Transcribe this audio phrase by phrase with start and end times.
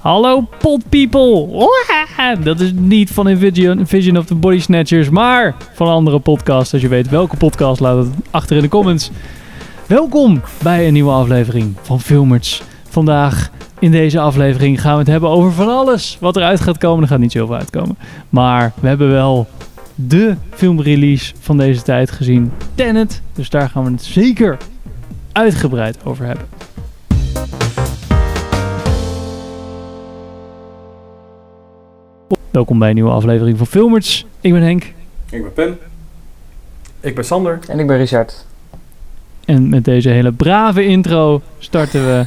[0.00, 1.48] Hallo pot people.
[2.42, 6.72] Dat is niet van Vision, Vision of the Body Snatchers, maar van andere podcast.
[6.72, 9.10] Als je weet welke podcast, laat het achter in de comments.
[9.86, 12.62] Welkom bij een nieuwe aflevering van Filmers.
[12.88, 17.02] Vandaag in deze aflevering gaan we het hebben over van alles wat eruit gaat komen.
[17.02, 17.98] Er gaat niet zoveel uitkomen.
[18.28, 19.48] Maar we hebben wel
[19.94, 22.52] de filmrelease van deze tijd gezien.
[22.74, 23.22] Tenet.
[23.34, 24.56] Dus daar gaan we het zeker
[25.32, 26.59] uitgebreid over hebben.
[32.50, 34.26] Welkom bij een nieuwe aflevering van Filmers.
[34.40, 34.82] Ik ben Henk.
[35.30, 35.78] Ik ben Pim.
[37.00, 37.58] Ik ben Sander.
[37.68, 38.46] En ik ben Richard.
[39.44, 42.26] En met deze hele brave intro starten we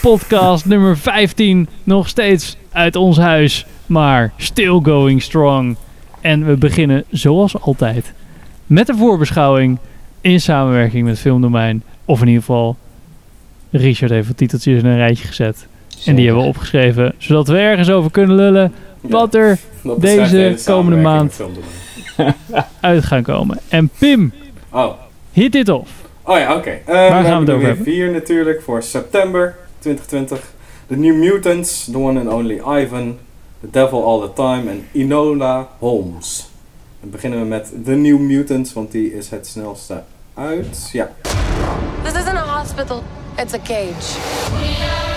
[0.00, 1.68] podcast nummer 15.
[1.84, 5.76] Nog steeds uit ons huis, maar still going strong.
[6.20, 8.12] En we beginnen zoals altijd
[8.66, 9.78] met een voorbeschouwing
[10.20, 11.82] in samenwerking met Filmdomein.
[12.04, 12.76] Of in ieder geval,
[13.70, 15.66] Richard heeft wat titeltjes in een rijtje gezet.
[16.04, 20.56] En die hebben we opgeschreven, zodat we ergens over kunnen lullen wat er Dat deze
[20.64, 21.40] komende maand-
[22.80, 23.58] uit gaan komen.
[23.68, 24.32] En Pim,
[24.70, 24.92] Oh,
[25.32, 25.90] hit dit off.
[26.22, 26.70] oh ja, oké.
[26.70, 27.84] Eh, gaan we het hebben over hebben?
[27.84, 30.54] vier natuurlijk voor september 2020.
[30.86, 33.18] The New Mutants, The One and Only Ivan,
[33.60, 36.48] The Devil All the Time en Enola Holmes.
[37.00, 40.02] Dan beginnen we met The New Mutants, want die is het snelste
[40.34, 40.88] uit.
[40.92, 41.10] Ja,
[42.02, 43.02] This isn't a hospital,
[43.42, 45.15] it's a cage.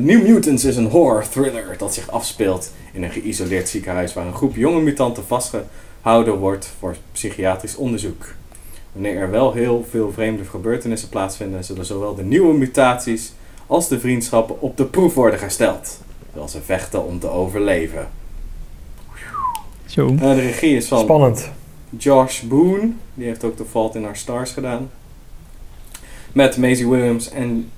[0.00, 4.34] New Mutants is een horror thriller dat zich afspeelt in een geïsoleerd ziekenhuis waar een
[4.34, 8.26] groep jonge mutanten vastgehouden wordt voor psychiatrisch onderzoek.
[8.92, 13.32] Wanneer er wel heel veel vreemde gebeurtenissen plaatsvinden, zullen zowel de nieuwe mutaties
[13.66, 16.00] als de vriendschappen op de proef worden gesteld.
[16.26, 18.08] Terwijl ze vechten om te overleven.
[19.86, 20.08] Zo.
[20.08, 21.50] Eh, de regie is van Spannend.
[21.96, 24.90] Josh Boone, die heeft ook The Fault in Our Stars gedaan.
[26.32, 27.70] Met Maisie Williams en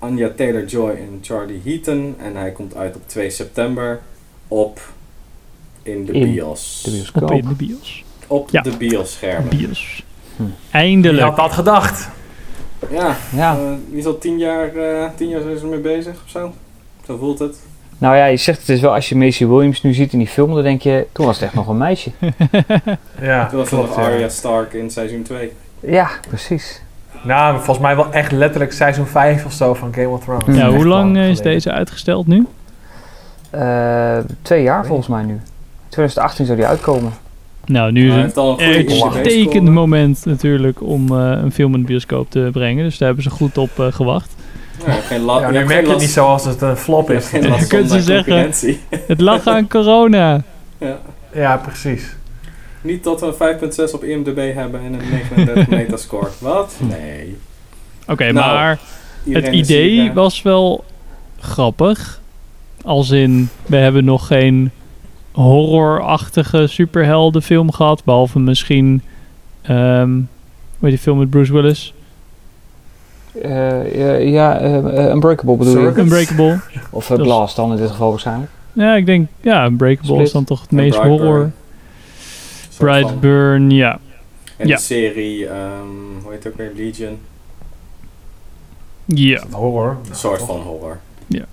[0.00, 2.14] Anya Taylor-Joy en Charlie Heaton.
[2.18, 4.00] En hij komt uit op 2 september
[4.48, 4.80] op
[5.82, 6.82] in de In bios.
[7.12, 8.04] De Op in de bios.
[8.26, 8.60] Op Ja.
[8.60, 9.48] de bios-schermen.
[9.56, 10.04] Bios.
[10.36, 10.42] Hm.
[10.42, 11.22] Wie Eindelijk.
[11.26, 12.08] had dat gedacht?
[12.90, 13.54] Ja, Ja.
[13.56, 16.52] eh, wie is al tien jaar, eh, tien jaar zijn ze ermee bezig of zo?
[17.06, 17.56] Zo voelt het.
[17.98, 20.28] Nou ja, je zegt het is wel, als je Macy Williams nu ziet in die
[20.28, 22.10] film, dan denk je, toen was het echt nog een meisje.
[23.20, 23.96] Ja, Toen was klopt, nog.
[23.98, 25.52] Arya Stark in seizoen 2.
[25.80, 26.82] Ja, precies.
[27.22, 30.56] Nou, volgens mij wel echt letterlijk seizoen 5 of zo van Game of Thrones.
[30.56, 31.52] Ja, hoe lang eh, is geleden.
[31.52, 32.46] deze uitgesteld nu?
[33.50, 35.40] Eh, twee jaar volgens mij nu.
[35.88, 37.12] 2018 zou die uitkomen.
[37.66, 42.30] Nou, nu is het een uitstekend moment natuurlijk om eh, een film in de bioscoop
[42.30, 42.84] te brengen.
[42.84, 44.34] Dus daar hebben ze goed op eh, gewacht.
[44.86, 47.30] Ja, geen la- Ja, nu merk je het niet zoals het een flop is.
[47.30, 48.50] Ja, last kunnen ze zeggen.
[49.06, 50.40] Het lag aan corona.
[50.78, 50.98] Ja.
[51.32, 52.16] Ja, precies.
[52.80, 56.28] Niet dat we een 5.6 op IMDb hebben en een 39 metascore.
[56.38, 56.76] Wat?
[56.80, 57.36] Nee.
[58.06, 58.78] Oké, Nou, maar
[59.30, 60.84] het hier, idee was wel
[61.38, 62.20] grappig.
[62.82, 64.70] Als in, we hebben nog geen
[65.32, 68.04] horrorachtige superheldenfilm gehad.
[68.04, 69.02] Behalve misschien,
[69.62, 70.20] ehm
[70.80, 71.94] hoe heet die film met Bruce Willis?
[73.42, 75.78] Eh, ja, ja eh, eh, Unbreakable bedoel je?
[75.78, 76.04] Circuit?
[76.04, 76.58] Unbreakable.
[76.90, 78.50] Of uh, Blast dan in dit geval waarschijnlijk.
[78.72, 81.50] Ja, ik denk, ja, Unbreakable is dan toch het meest horror.
[82.80, 83.98] Brightburn, ja.
[84.56, 84.76] En Ja.
[84.76, 86.72] de serie, ehm, hoe heet het ook weer?
[86.74, 87.18] Legion.
[89.04, 89.42] Ja.
[89.50, 89.96] Horror.
[90.08, 90.98] Een soort van horror.
[91.26, 91.44] Ja.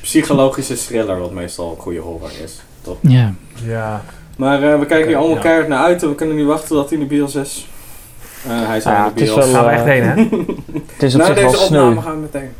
[0.00, 2.60] Psychologische thriller, wat meestal goede horror is.
[2.82, 2.96] Toch?
[3.00, 3.34] Ja.
[3.64, 4.02] Ja.
[4.36, 5.42] Maar eh, we kijken hier allemaal Ja.
[5.42, 7.66] keihard naar uit en we kunnen niet wachten tot hij in de bios is.
[8.46, 9.44] Eh, hij is al Ja, in het de is bios.
[9.44, 10.14] wel, Gaan we eh, echt heen, hè?
[10.92, 11.78] Het is op Na zich wel deze sneu.
[11.80, 12.50] opname gaan we meteen.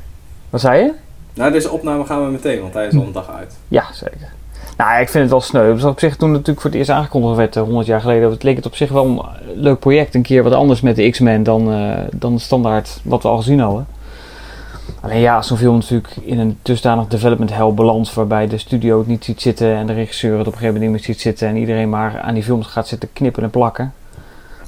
[0.51, 0.93] Wat zei je?
[1.35, 3.55] Na deze opname gaan we meteen, want hij is al een dag uit.
[3.69, 4.33] Ja, zeker.
[4.77, 5.71] Nou ja, ik vind het wel sneu.
[5.71, 8.01] Het was op zich toen het natuurlijk voor het eerst aangekondigd werd, eh, 100 jaar
[8.01, 9.21] geleden, het leek het op zich wel een
[9.63, 10.15] leuk project.
[10.15, 13.37] Een keer wat anders met de X-Men dan, eh, dan de standaard wat we al
[13.37, 13.87] gezien hadden.
[15.01, 19.07] Alleen ja, zo'n film natuurlijk in een dusdanig development hell belandt, waarbij de studio het
[19.07, 21.49] niet ziet zitten en de regisseur het op een gegeven moment niet meer ziet zitten
[21.49, 23.93] en iedereen maar aan die films gaat zitten knippen en plakken.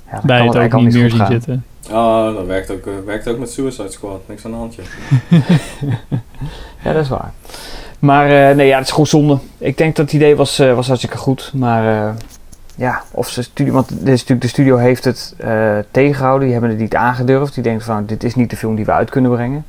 [0.07, 1.65] Ja, dan Bij kan het ook eigenlijk niet meer zien zitten.
[1.91, 4.21] Oh, dat werkt ook, eh, werkt ook met Suicide Squad.
[4.29, 4.83] Niks aan de handje.
[6.83, 7.33] Ja, dat is waar.
[7.99, 9.39] Maar eh, nee, ja, het is gewoon zonde.
[9.59, 11.51] Ik denk dat het idee was, eh, was hartstikke goed.
[11.55, 12.15] Maar eh,
[12.77, 16.43] ja, of ze studio, want dit is natuurlijk, de studio heeft het eh, tegengehouden.
[16.43, 17.55] Die hebben het niet aangedurfd.
[17.55, 19.65] Die denken van, dit is niet de film die we uit kunnen brengen.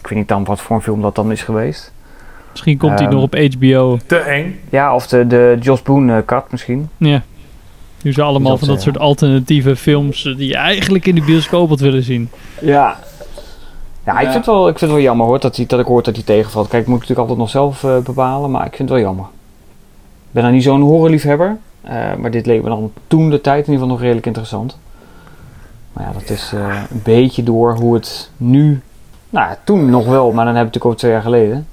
[0.00, 1.92] Ik weet niet dan wat voor een film dat dan is geweest.
[2.50, 3.14] Misschien komt hij Ehm.
[3.14, 3.98] nog op HBO.
[4.06, 4.60] Te eng.
[4.70, 6.88] Ja, of de, de Joss Boone cut misschien.
[6.96, 7.22] Ja.
[8.02, 11.68] Nu zijn allemaal dat, van dat soort alternatieve films die je eigenlijk in de bioscoop
[11.68, 12.30] had willen zien.
[12.60, 12.98] Ja.
[14.04, 15.86] Ja, ik vind het wel, ik vind het wel jammer hoor, dat, hij, dat ik
[15.86, 16.68] hoor dat hij tegenvalt.
[16.68, 19.24] Kijk, ik moet natuurlijk altijd nog zelf eh, bepalen, maar ik vind het wel jammer.
[19.24, 23.66] Ik ben dan niet zo'n horrorliefhebber, eh, maar dit leek me dan toen de tijd
[23.66, 24.78] in ieder geval nog redelijk interessant.
[25.92, 28.80] Maar ja, dat is eh, een beetje door hoe het nu...
[29.30, 31.66] Nou, ja, toen nog wel, maar dan heb ik het natuurlijk over twee jaar geleden.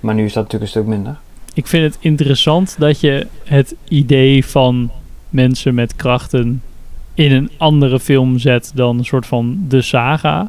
[0.00, 1.18] Maar nu is dat natuurlijk een stuk minder.
[1.54, 4.90] Ik vind het interessant dat je het idee van
[5.28, 6.62] mensen met krachten
[7.14, 10.48] in een andere film zet dan een soort van de saga.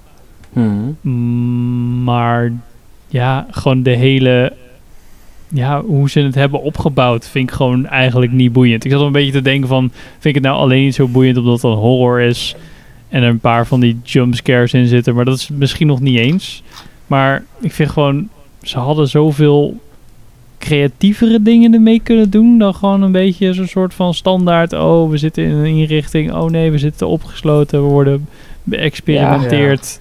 [0.54, 0.98] Hmm.
[1.02, 2.52] Mm, Maar
[3.08, 4.54] ja, gewoon de hele.
[5.48, 8.86] Ja, hoe ze het hebben opgebouwd vind ik gewoon eigenlijk niet boeiend.
[8.86, 11.38] Ik zat een beetje te denken van, vind ik het nou alleen niet zo boeiend
[11.38, 12.56] omdat het een horror is
[13.10, 16.18] en er een paar van die jumpscares in zitten, maar dat is misschien nog niet
[16.18, 16.64] eens.
[17.08, 18.30] Maar ik vind gewoon,
[18.62, 19.78] ze hadden zoveel
[20.58, 24.74] creatievere dingen ermee kunnen doen dan gewoon een beetje zo'n soort van standaard.
[24.74, 26.34] Oh, we zitten in een inrichting.
[26.34, 27.84] Oh nee, we zitten opgesloten.
[27.84, 28.28] We worden
[28.64, 30.00] beëxperimenteerd.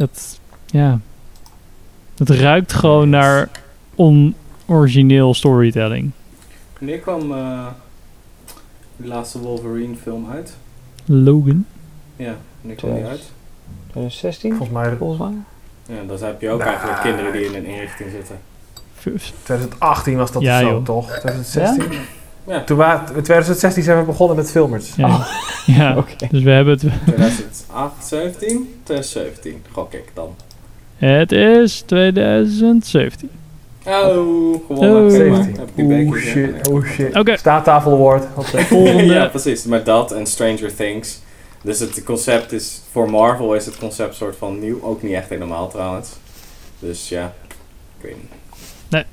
[0.00, 0.98] Dat, ja.
[2.16, 3.48] Het ruikt gewoon naar
[3.94, 6.10] onorigineel storytelling.
[6.78, 7.66] Wanneer kwam eh
[8.96, 10.56] de laatste Wolverine film uit?
[11.04, 11.66] Logan.
[12.16, 13.30] Ja, wanneer kwam die uit?
[13.82, 15.96] 2016, Volgens mij volgens mij.
[15.96, 18.38] Ja, dan heb je ook Nou, eigenlijk kinderen die in een inrichting zitten.
[18.98, 20.84] F- 2018 was dat Ja, zo, joh.
[20.84, 21.06] toch?
[21.18, 21.92] 2016?
[21.92, 21.98] Ja,
[22.58, 24.92] Toen wa- in 2016 zijn we begonnen met filmers.
[24.96, 25.26] Ja.
[25.66, 25.96] ja.
[25.96, 26.26] Oké.
[26.30, 26.80] Dus we hebben het.
[27.04, 28.74] 2008, 17?
[28.82, 30.34] 2017, gok ik dan.
[30.96, 33.30] Het is 2017.
[33.86, 35.04] Oh, gewonnen.
[35.04, 35.10] Oh.
[35.12, 35.56] Kijk maar, 17.
[35.60, 36.30] heb ik die Oeh beker hier.
[36.56, 37.16] shit, oeh shit.
[37.16, 37.36] Oké.
[37.36, 38.24] Staattafel award.
[39.04, 39.64] Ja, precies.
[39.64, 41.18] Maar dat en Stranger Things.
[41.62, 44.82] Dus het concept is, voor Marvel is het concept soort van nieuw.
[44.82, 46.08] Ook niet echt helemaal trouwens.
[46.78, 47.32] Dus ja,
[47.98, 48.30] ik weet niet.
[48.88, 49.04] Nee.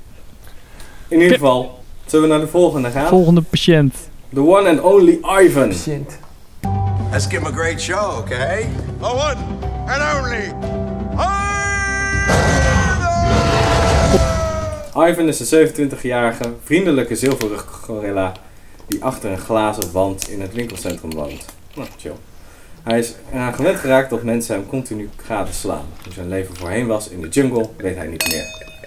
[1.08, 1.77] In ieder geval,
[2.10, 3.08] zullen we naar de volgende gaan?
[3.08, 3.94] Volgende patiënt.
[4.34, 5.72] The one and only Ivan.
[5.72, 6.18] Shit.
[7.10, 8.66] Let's give him a great show, okay?
[9.00, 9.36] The one
[9.86, 10.76] and only.
[15.08, 18.32] Ivan is een 27-jarige, vriendelijke zilverrug gorilla
[18.86, 21.44] die achter een glazen wand in het winkelcentrum woont.
[21.74, 22.12] Nou, chill.
[22.82, 25.84] Hij is eraan gewend geraakt dat mensen hem continu gadeslaan.
[26.04, 28.77] Hoe zijn leven voorheen was in de jungle, weet hij niet meer.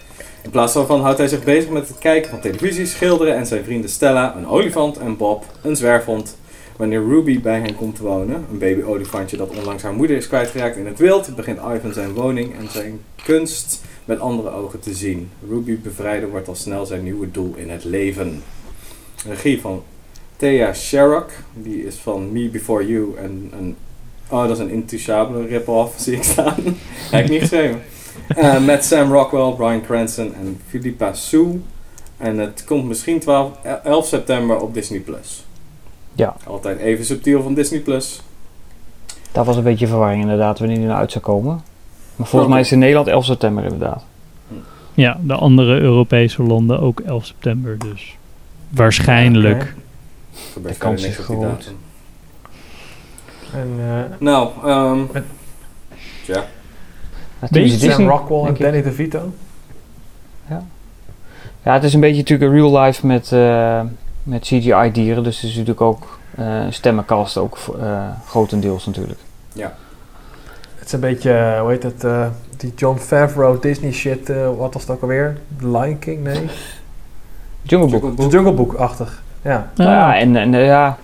[0.43, 3.63] In plaats daarvan houdt hij zich bezig met het kijken van televisie, schilderen en zijn
[3.63, 6.37] vrienden Stella, een olifant en Bob, een zwerfhond.
[6.77, 10.85] Wanneer Ruby bij hen komt wonen, een baby-olifantje dat onlangs haar moeder is kwijtgeraakt in
[10.85, 15.29] het wild, begint Ivan zijn woning en zijn kunst met andere ogen te zien.
[15.49, 18.43] Ruby bevrijden wordt al snel zijn nieuwe doel in het leven.
[19.27, 19.83] Regie van
[20.37, 23.75] Thea Sharrock, die is van Me Before You en een...
[24.29, 26.55] Oh, dat is een Intouchable rip-off, zie ik staan.
[27.11, 27.81] Heb niet geschreven.
[28.35, 31.61] Eh, met Sam Rockwell, Brian Cranston en Philippa Sue.
[32.17, 33.51] En het komt misschien 12,
[33.83, 34.99] 11 september op Disney+.
[34.99, 35.45] Plus.
[36.13, 36.35] Ja.
[36.47, 37.79] Altijd even subtiel van Disney+.
[37.79, 38.21] Plus.
[39.31, 41.61] Dat was een beetje verwarring inderdaad, wanneer die nou uit zou komen.
[42.15, 44.03] Maar volgens mij is het in Nederland 11 september inderdaad.
[44.93, 47.77] Ja, de andere Europese landen ook 11 september.
[47.79, 48.17] Dus
[48.69, 49.73] waarschijnlijk.
[50.53, 51.71] Gebeurt De kans is groot.
[53.53, 55.23] En eh, Nou, ehm Met-
[56.25, 56.45] ja.
[57.41, 58.55] Ja, Sam Disney, Rockwell en.
[58.59, 59.31] Danny DeVito.
[61.63, 63.81] Ja, het is een beetje natuurlijk een real life met, eh,
[64.23, 65.23] met CGI dieren.
[65.23, 69.19] Dus het is natuurlijk ook eh stemmencast ook eh, grotendeels natuurlijk.
[70.75, 72.27] Het is een beetje, hoe heet het, eh,
[72.57, 75.37] die John Favreau Disney shit, eh, wat was het ook alweer?
[75.59, 76.23] The Lion King?
[76.23, 76.49] Nee?
[77.61, 78.31] Jungle Book.
[78.31, 79.23] Jungle Book-achtig.
[79.41, 79.69] Ja.
[79.75, 80.97] Nou ja, Ah, en, en ja,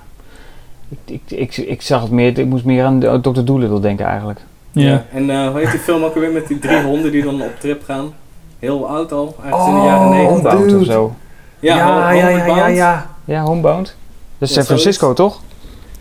[0.89, 3.43] ik, ik, ik, ik zag het meer, ik moest meer aan Dr.
[3.43, 4.39] Dolittle denken eigenlijk.
[4.79, 5.05] Ja.
[5.13, 7.59] En eh, hoe heet die film ook alweer met die drie honden die dan op
[7.59, 8.13] trip gaan?
[8.59, 10.51] Heel oud al, ergens in de Oh, jaren 90.
[10.51, 11.15] Homebound of zo.
[11.59, 12.75] Ja, ja, Home- ja, ja, Homeward ja, Bound.
[12.77, 13.05] ja.
[13.25, 13.95] Ja, Homebound.
[14.37, 15.41] Dat is Ja, San Francisco, toch?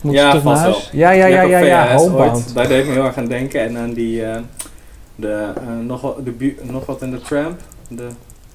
[0.01, 0.71] Moet Ja, naar vast wel.
[0.71, 0.89] huis?
[0.93, 1.95] Ja, ja, ja, ja, ja.
[1.95, 2.53] Homebound.
[2.55, 3.61] Daar deed ik me heel erg aan denken.
[3.61, 4.39] En aan die, eh,
[5.15, 7.59] de, eh, nog, wat, de bu- nog wat in de tramp.
[7.87, 8.07] De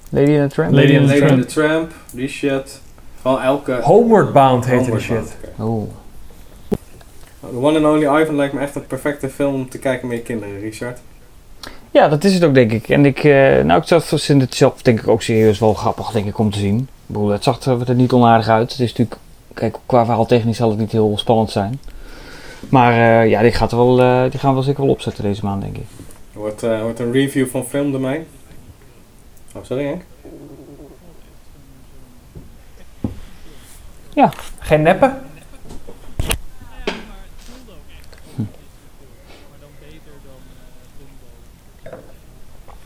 [0.09, 0.71] Lady in the Tramp?
[0.73, 1.31] Lady in the Lady Tramp.
[1.31, 2.81] in the Tramp, die shit.
[3.21, 3.79] Van elke...
[3.81, 5.35] Homeward Bound heette die shit.
[5.59, 5.89] Oh.
[7.49, 10.17] The One and Only Ivan lijkt me echt een perfecte film om te kijken met
[10.17, 10.99] je kinderen, Richard.
[11.91, 12.89] Ja, dat is het ook, denk ik.
[12.89, 16.11] En ik, eh, nou, ik zat vind het zelf, denk ik, ook serieus wel grappig,
[16.11, 16.77] denk ik, om te zien.
[16.77, 18.71] Ik bedoel, het zag er, er niet onaardig uit.
[18.71, 19.17] Het is natuurlijk,
[19.53, 21.79] kijk, qua verhaal technisch zal het niet heel spannend zijn.
[22.69, 25.23] Maar eh, ja, die, gaat er wel, eh, die gaan we wel zeker wel opzetten
[25.23, 25.85] deze maand, denk ik.
[26.33, 28.25] Er wordt, eh, wordt een review van Filmdomein.
[29.55, 30.01] Oh, sorry Henk?
[34.59, 35.21] Geen neppen?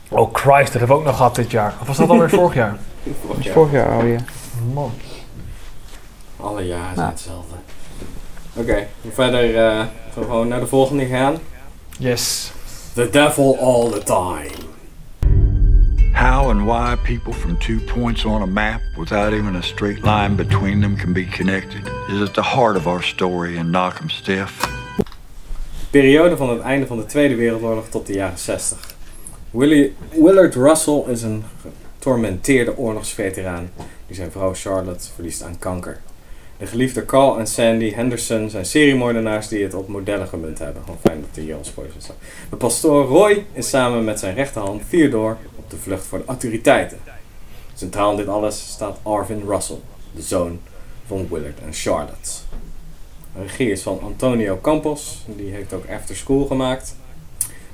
[0.08, 1.74] Oh Christ, dat hebben we ook nog gehad dit jaar.
[1.80, 2.76] Of was dat alweer vorig jaar?
[3.26, 3.52] Vorig jaar.
[3.54, 4.20] Vorig jaar alweer.
[4.72, 4.92] Man.
[6.36, 7.10] Alle jaren zijn Nou.
[7.10, 7.54] hetzelfde.
[8.54, 11.36] Oké, verder eh, gaan we gewoon naar de volgende gaan.
[11.98, 12.50] Yes.
[12.94, 14.50] The Devil All the Time.
[16.12, 20.34] How and why people from two points on a map without even a straight line
[20.34, 24.08] between them can be connected is at the heart of our story in Knock 'em
[24.10, 24.68] Stiff.
[25.90, 28.78] Periode van het einde van de Tweede Wereldoorlog tot de jaren 60.
[29.50, 33.70] Willard Russell is een getormenteerde oorlogsveteraan
[34.06, 36.00] die zijn vrouw Charlotte verliest aan kanker.
[36.58, 40.82] De geliefde Carl en Sandy Henderson zijn seriemoordenaars die het op modellen gemunt hebben.
[40.82, 42.16] Gewoon fijn dat er hier al spoilers zijn.
[42.50, 46.98] De pastoor Roy is samen met zijn rechterhand Theodore op de vlucht voor de autoriteiten.
[47.74, 49.78] Centraal in dit alles staat Arvin Russell,
[50.14, 50.60] de zoon
[51.06, 52.30] van Willard en Charlotte.
[53.34, 56.94] De regie is van Antonio Campos, die heeft ook After School gemaakt.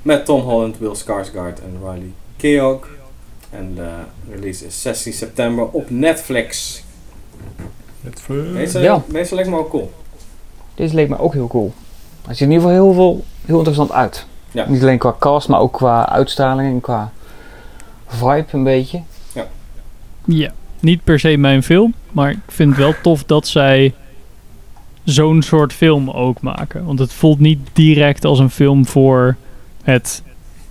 [0.05, 2.87] Met Tom Holland, Will Skarsgård en Riley Keough.
[3.49, 3.89] En de
[4.29, 6.83] release is 16 september op Netflix.
[8.53, 9.03] Deze, Ja.
[9.07, 9.91] deze lijkt me ook cool.
[10.75, 11.73] Deze leek me ook heel cool.
[12.25, 14.25] Hij ziet in ieder geval heel, veel, heel interessant uit.
[14.51, 14.65] Ja.
[14.69, 17.11] Niet alleen qua cast, maar ook qua uitstraling en qua
[18.07, 19.01] vibe een beetje.
[20.25, 23.93] Ja, niet per se mijn film, maar ik vind het wel tof dat zij
[25.03, 26.85] zo'n soort film ook maken.
[26.85, 29.35] Want het voelt niet direct als een film voor
[29.85, 30.23] het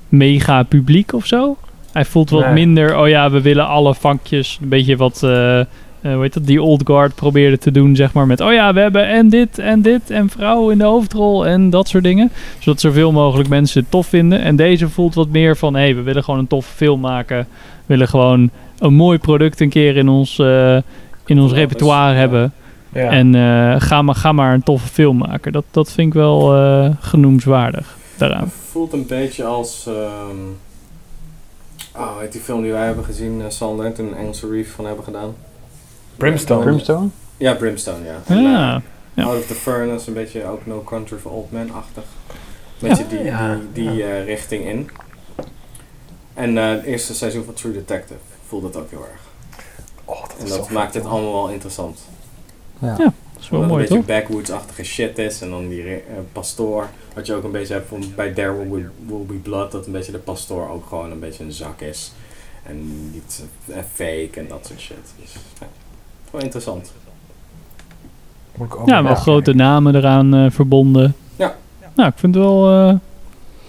[0.09, 1.57] mega publiek of zo.
[1.93, 2.53] Hij voelt wat Nee.
[2.53, 5.61] minder, oh ja, we willen alle vakjes, een beetje wat, eh,
[6.01, 8.81] hoe heet dat, die Old Guard probeerde te doen, zeg maar, met, oh ja, we
[8.81, 12.31] hebben en dit en dit en vrouw in de hoofdrol en dat soort dingen.
[12.59, 14.41] Zodat zoveel mogelijk mensen het tof vinden.
[14.41, 17.39] En deze voelt wat meer van, hé, hey, we willen gewoon een toffe film maken.
[17.39, 17.47] We
[17.87, 20.77] willen gewoon een mooi product een keer in ons, eh,
[21.27, 22.19] in ons repertoire ja.
[22.19, 22.53] hebben.
[22.93, 23.11] Ja.
[23.11, 23.35] En
[23.81, 25.53] ga, maar, ga maar een toffe film maken.
[25.53, 26.49] Dat, dat vind ik wel
[27.01, 28.45] genoemswaardig daaraan.
[28.45, 29.87] Het voelt een beetje als.
[29.87, 30.37] ehm
[31.97, 34.87] oh, heet die film die wij hebben gezien, uh, Sander, toen een Engelse Reef van
[34.87, 35.35] hebben gedaan?
[36.17, 36.65] Brimstone.
[36.65, 37.09] Brimstone?
[37.37, 38.21] Ja, Brimstone, ja.
[38.27, 38.83] En, Ja,
[39.15, 39.25] ja.
[39.25, 42.05] Out of the Furnace, een beetje ook No Country for Old Men-achtig.
[42.79, 44.91] Beetje die, Ja, die, die eh, richting in.
[46.35, 49.21] En eh, het eerste seizoen van True Detective voelde het ook heel erg.
[50.05, 51.99] Oh, dat En dat maakt het allemaal wel interessant.
[52.79, 52.89] Ja.
[52.89, 52.97] Ja.
[52.97, 55.41] dat is wel mooi, een beetje backwoods-achtige shit is.
[55.41, 56.03] En dan die
[56.33, 56.89] pastoor.
[57.15, 59.73] Wat je ook een beetje hebt van bij There Will Be, Will Be Blood.
[59.73, 62.13] Dat een beetje de pastoor ook gewoon een beetje een zak is.
[62.63, 63.45] En niet
[63.93, 64.97] fake en dat soort shit.
[65.21, 65.67] Dus ja,
[66.31, 66.93] wel interessant.
[68.87, 71.15] Ja, wel grote namen eraan eh, verbonden.
[71.37, 71.55] Ja.
[71.95, 72.73] Nou, ik vind het wel, eh,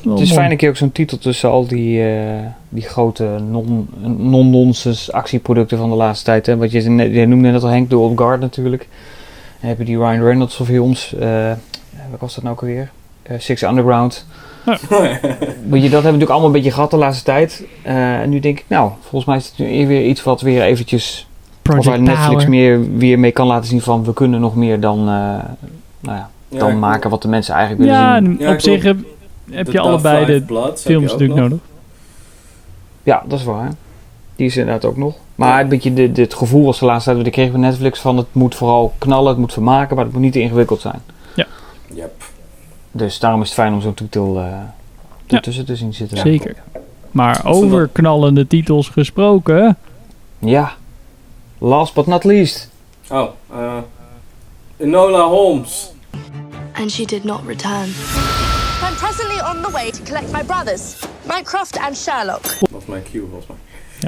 [0.04, 0.40] wel Het is mooi.
[0.40, 3.88] fijn een keer ook zo'n titel tussen al die, eh, die grote non-
[4.18, 6.46] non-nonsense actieproducten van de laatste tijd.
[6.46, 6.58] Hè.
[6.58, 8.88] Wat je, net, je noemde net al Henk, de Old Guard natuurlijk.
[9.60, 11.14] Dan heb je die Ryan Reynolds films.
[11.16, 11.52] eh
[12.12, 12.92] wat was dat nou ook alweer?
[13.26, 14.26] Eh, Six Underground.
[14.66, 17.66] Weet je, dat hebben we natuurlijk allemaal een beetje gehad de laatste tijd.
[17.82, 20.62] Eh, en nu denk ik, nou, volgens mij is het nu weer iets wat weer
[20.62, 21.28] eventjes...
[21.78, 22.50] Of waar Netflix Power.
[22.50, 24.04] meer, weer mee kan laten zien van...
[24.04, 27.84] we kunnen nog meer dan, eh, nou ja, Ja, dan maken wat de mensen eigenlijk
[27.86, 28.26] willen Ja, zien.
[28.40, 28.98] en Ja, op zich heb,
[29.72, 31.50] je allebei de Bloods films natuurlijk nog.
[31.50, 31.66] nodig.
[33.04, 33.72] Ja, dat is waar.
[34.36, 35.16] Die is inderdaad ook nog.
[35.36, 37.60] Maar een beetje de, de- het gevoel was de laatste tijd wat ik kreeg van
[37.60, 40.82] Netflix van het moet vooral knallen, het moet vermaken, maar het moet niet te ingewikkeld
[40.82, 41.02] zijn.
[41.94, 42.24] Yep.
[42.98, 44.44] Dus daarom is het fijn om zo'n titel eh
[45.28, 45.36] Ja.
[45.36, 46.18] ertussen te zien zitten.
[46.18, 46.56] Zeker.
[47.12, 49.78] Maar Is over knallende titels gesproken.
[50.40, 50.74] Ja.
[51.58, 52.70] Last but not least.
[53.10, 53.78] Oh, eh
[54.78, 55.92] Enola Holmes.
[56.74, 57.86] and she did not return.
[58.84, 60.96] I'm presently on the way to collect my brothers,
[61.28, 62.42] Mycroft and Sherlock.
[62.60, 63.58] Dat was mijn cue volgens mij.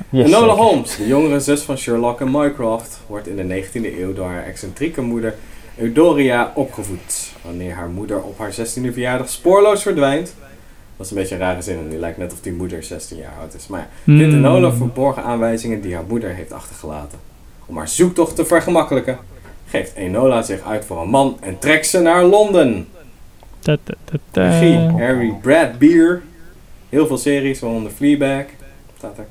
[0.10, 0.64] Yes, Enola zeker.
[0.64, 4.44] Holmes, de jongere zus van Sherlock en Mycroft, wordt in de 19e eeuw door haar
[4.44, 5.36] excentrieke moeder
[5.78, 7.32] Eudoria opgevoed.
[7.42, 10.36] Wanneer haar moeder op haar 16e verjaardag spoorloos verdwijnt.
[10.98, 13.18] Dat is een beetje een rare zin, en die lijkt net of die moeder 16
[13.18, 13.68] jaar oud is.
[13.68, 14.46] Maar ja, vindt Hmm.
[14.46, 17.20] Enola verborgen aanwijzingen die haar moeder heeft achtergelaten.
[17.66, 19.18] Om haar zoektocht te vergemakkelijken,
[19.68, 22.88] geeft Enola zich uit voor een man en trekt ze naar Londen.
[23.60, 23.94] Ta, ta,
[24.32, 24.50] ta.
[24.50, 26.22] Regie, Harry Brad Beer.
[26.90, 28.46] Heel veel series, waaronder Fleabag.
[28.98, 29.26] Staat er.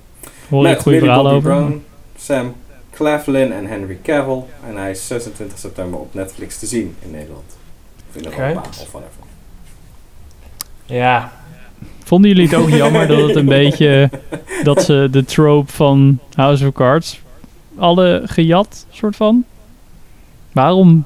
[0.48, 1.60] Hoor Met goede Millie verhalen Bobby over.
[1.60, 1.84] Brown,
[2.16, 2.54] Sam
[2.96, 4.42] Claflin en Henry Cavill.
[4.68, 7.56] En hij is 26 september op Netflix te zien in Nederland.
[8.10, 8.40] Of in Oké.
[8.40, 9.24] Europa, of whatever.
[10.84, 11.32] Ja,
[12.04, 14.10] Vonden jullie het ook jammer dat het een beetje...
[14.62, 17.20] dat ze de trope van House of Cards
[17.78, 19.44] alle gejat, soort van?
[20.52, 21.04] Waarom?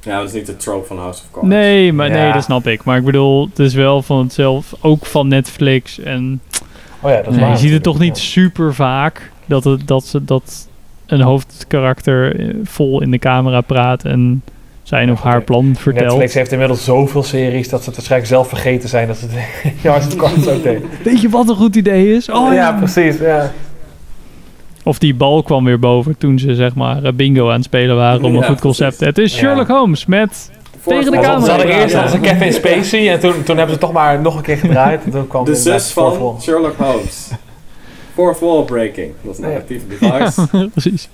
[0.00, 1.48] Ja, dat is niet de trope van House of Cards.
[1.48, 2.84] Nee, maar nee, dat snap ik.
[2.84, 5.98] Maar ik bedoel, het is wel van hetzelfde, ook van Netflix.
[5.98, 6.40] En
[7.00, 10.24] oh ja, dat nee, je ziet het toch niet super vaak dat, het, dat, ze,
[10.24, 10.68] dat
[11.06, 14.42] een hoofdkarakter eh, vol in de camera praat en
[14.82, 15.40] zijn of haar hè.
[15.40, 16.06] plan vertelt.
[16.08, 19.72] Netflix heeft inmiddels zoveel series dat ze het waarschijnlijk zelf vergeten zijn dat ze het
[19.82, 20.82] ja, als het kan ook deed.
[21.04, 22.30] Weet je wat een goed idee is?
[22.30, 22.72] Oh, ja, ja.
[22.72, 23.18] precies.
[23.18, 23.52] Ja.
[24.84, 27.96] Of die bal kwam weer boven toen ze zeg maar eh, bingo aan het spelen
[27.96, 28.96] waren om Ja, een goed concept.
[28.96, 29.06] precies.
[29.16, 29.38] Het is Ja.
[29.38, 30.50] Sherlock Holmes met
[30.86, 31.40] Tegen de camera.
[31.44, 34.36] Ze hadden eerst hadden ze Kevin Spacey en toen, toen hebben ze toch maar nog
[34.36, 35.04] een keer gedraaid.
[35.04, 37.28] En toen kwam De zus van Sherlock Holmes.
[38.18, 39.12] Fourth wall breaking.
[39.22, 39.50] Dat is een Ja.
[39.50, 40.48] narratieve device.
[40.74, 41.08] precies.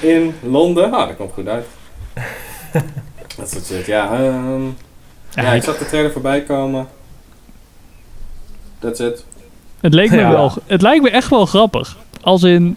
[0.00, 0.92] In Londen.
[0.92, 1.66] Ah, dat komt goed uit.
[3.36, 3.86] dat soort shit.
[3.86, 4.64] Ja, ehm,
[5.34, 6.86] Ja, ja, ik zag de trailer voorbij komen.
[8.78, 9.24] That's it.
[9.80, 10.30] Het, leek me Ja.
[10.30, 11.96] wel, het lijkt me echt wel grappig.
[12.20, 12.76] Als in...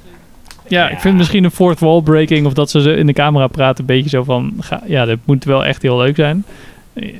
[0.68, 2.46] Ja, ik vind misschien een fourth wall breaking...
[2.46, 3.80] of dat ze in de camera praten...
[3.80, 4.54] een beetje zo van...
[4.60, 6.46] Ga, ja, dat moet wel echt heel leuk zijn.
[6.94, 7.14] Eh,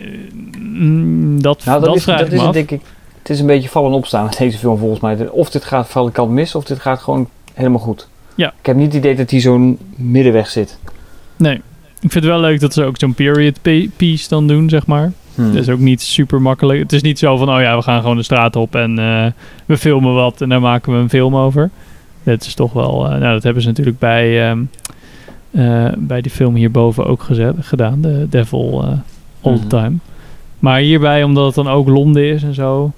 [0.58, 2.82] mm, dat, Nou, dat, dat, is, vraag dat ik is het denk ik.
[3.30, 5.28] Het is een beetje vallen en opstaan met deze film volgens mij.
[5.30, 8.08] Of dit gaat vallen kant mis, of dit gaat gewoon helemaal goed.
[8.36, 8.54] Ja.
[8.60, 10.80] Ik heb niet het idee dat hij zo'n middenweg zit.
[11.36, 11.56] Nee.
[12.02, 14.86] Ik vind het wel leuk dat ze ook zo'n period pi- piece dan doen, zeg
[14.88, 15.12] maar.
[15.36, 15.54] Hmm.
[15.54, 16.80] Dat is ook niet super makkelijk.
[16.80, 19.26] Het is niet zo van, oh ja, we gaan gewoon de straat op en eh,
[19.66, 21.70] we filmen wat en daar maken we een film over.
[22.24, 24.52] Dat is toch wel, eh, nou dat hebben ze natuurlijk bij,
[25.52, 28.84] eh, bij die film hierboven ook gezet, gedaan, de Devil
[29.42, 29.68] All the Mhm.
[29.68, 29.96] Time.
[30.60, 32.92] Maar hierbij, omdat het dan ook Londen is en zo,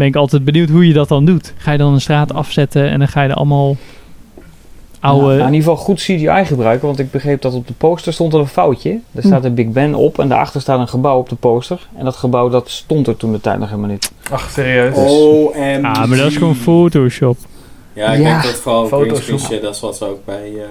[0.00, 1.52] ben ik altijd benieuwd hoe je dat dan doet.
[1.56, 3.76] Ga je dan een straat afzetten en dan ga je er allemaal
[5.00, 5.26] oude...
[5.26, 8.32] Nou, in ieder geval goed CGI gebruiken, want ik begreep dat op de poster stond
[8.32, 9.00] er een foutje.
[9.14, 11.88] Er staat een Big Ben op en daarachter staat een gebouw op de poster.
[11.96, 14.12] En dat gebouw dat stond er toen de tijd nog helemaal niet.
[14.30, 14.94] Ach, serieus?
[14.96, 17.38] Oh, en ah, maar dat is gewoon Photoshop.
[17.92, 19.60] Ja, ik Ja, denk dat het vooral Photoshop.
[19.62, 20.62] dat is wat ze ook bij eh,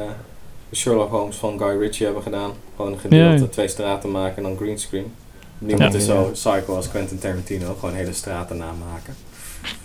[0.74, 2.52] Sherlock Holmes van Guy Ritchie hebben gedaan.
[2.76, 3.48] Gewoon een gedeelte, ja.
[3.50, 5.12] twee straten maken en dan greenscreen.
[5.60, 6.00] Niemand Ja.
[6.00, 9.16] is zo psycho als Quentin Tarantino, gewoon hele straten namaken.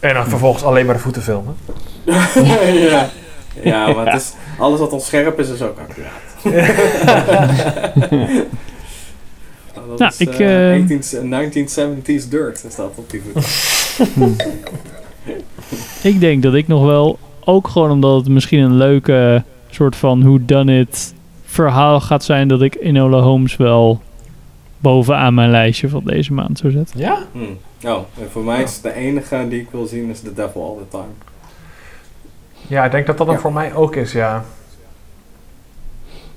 [0.01, 1.57] En dan vervolgens alleen maar de voeten filmen.
[2.91, 3.09] ja.
[3.63, 6.13] ja, maar het is, alles wat onscherp is, is ook accuraat.
[9.75, 14.37] Nou, dat Nou, is, ik, eh, eh, 18 1970s dirt is dat op die voeten.
[16.03, 20.23] Ik denk dat ik nog wel, ook gewoon omdat het misschien een leuke soort van
[20.23, 21.15] who done it
[21.45, 24.01] verhaal gaat zijn, dat ik Enola Holmes wel
[24.85, 27.01] bovenaan mijn lijstje van deze maand zou zetten.
[27.01, 27.19] Ja?
[27.85, 30.77] Oh, en voor mij is de enige die ik wil zien is The Devil All
[30.77, 31.13] the Time.
[32.67, 33.43] Ja, ik denk dat dat dan Ja.
[33.43, 34.45] voor mij ook is, ja.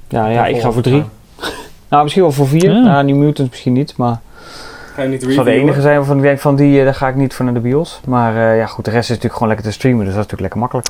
[0.07, 1.03] Ja, ja ik ga voor drie.
[1.89, 2.71] Nou, misschien wel voor vier.
[2.71, 2.79] Ja.
[2.79, 4.19] Nou, New Mutants misschien niet, maar
[4.93, 6.93] Ga je niet het zou de enige zijn waarvan ik denk van die, eh, daar
[6.95, 7.99] ga ik niet voor naar de bios.
[8.05, 10.31] Maar eh, ja goed, de rest is natuurlijk gewoon lekker te streamen, dus dat is
[10.31, 10.87] natuurlijk lekker makkelijk.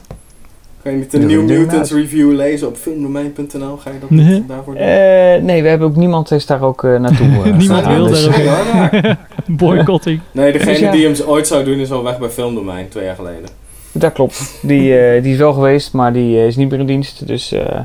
[0.88, 3.78] Ga je niet de New Mutants review lezen op filmdomein.nl?
[3.78, 4.46] Ga je dat Nee.
[4.48, 4.84] daarvoor doen?
[4.84, 7.28] Eh, nee, we hebben ook niemand is daar ook eh, naartoe.
[7.58, 9.16] Niemand wil dus, daar ook.
[9.58, 10.20] Boycotting.
[10.32, 10.92] Nee, degene Dus ja.
[10.92, 13.50] die hem ooit zou doen is al weg bij Filmdomein, twee jaar geleden.
[13.92, 14.60] Dat klopt.
[14.62, 17.28] Die, eh, die is wel geweest, maar die eh, is niet meer in dienst.
[17.28, 17.80] Dus eh,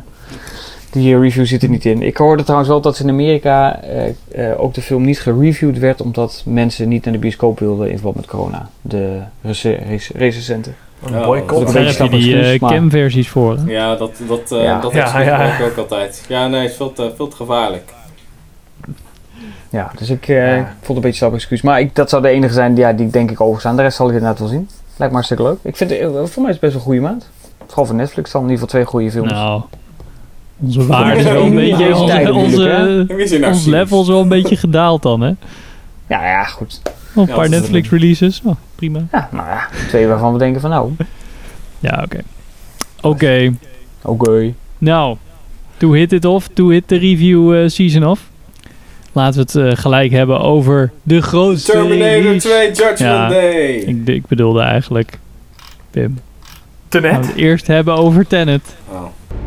[0.90, 2.02] die review zit er niet in.
[2.02, 4.08] Ik hoorde trouwens wel dat in Amerika eh,
[4.50, 6.00] eh, ook de film niet gereviewd werd.
[6.00, 8.68] Omdat mensen niet naar de bioscoop wilden in verband met corona.
[8.82, 10.74] De rece- rece- recensenten.
[11.06, 11.64] Een Ja, boycott.
[11.64, 13.56] dat Daar is heb je die excuus, eh, maar- cam-versies voor.
[13.56, 13.72] hè?
[13.72, 14.80] Ja, dat, dat, eh Ja.
[14.80, 15.56] dat Ja, ja.
[15.58, 16.24] ik ook altijd.
[16.28, 17.92] Ja, nee, het is veel te, veel te gevaarlijk.
[19.70, 20.54] Ja, dus ik eh, Ja.
[20.56, 21.62] ik vond het een beetje zelf excuus.
[21.62, 23.76] Maar ik, dat zou de enige zijn die, ja, die ik denk ik overstaan.
[23.76, 24.68] De rest zal ik inderdaad wel zien.
[24.86, 25.58] Lijkt me hartstikke leuk.
[25.62, 27.30] Ik vind het, eh, voor mij is het best wel een goede maand.
[27.66, 29.30] Vooral voor Netflix dan in ieder geval twee goede films.
[29.30, 29.62] Nou,
[30.62, 35.02] onze waarde is wel een beetje, onze, onze, ons level is wel een beetje gedaald
[35.02, 35.32] dan, hè?
[36.06, 36.80] Ja, ja, goed.
[37.14, 38.42] Nog een paar dat is Netflix releases.
[38.44, 38.54] Oh,
[38.88, 39.06] prima.
[39.12, 40.92] Ja, nou ja, twee waarvan we denken van nou,
[41.88, 42.20] Ja, oké.
[43.00, 43.52] Oké.
[44.02, 44.52] oké.
[44.78, 45.16] Nou,
[45.76, 48.30] to hit it off, to hit de review eh, season off.
[49.12, 52.48] Laten we het eh, gelijk hebben over de grootste Terminator release.
[52.48, 53.28] 2 Judgment Ja.
[53.28, 53.74] Day.
[53.74, 55.18] Ik, ik bedoelde eigenlijk,
[55.90, 56.18] Pim.
[56.88, 57.26] Te Gaan we net.
[57.26, 58.76] het eerst hebben over Tenet.
[58.88, 59.04] Oh.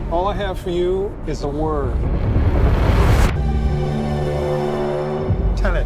[0.09, 1.85] All I have for you is a word.
[5.61, 5.85] Tenet.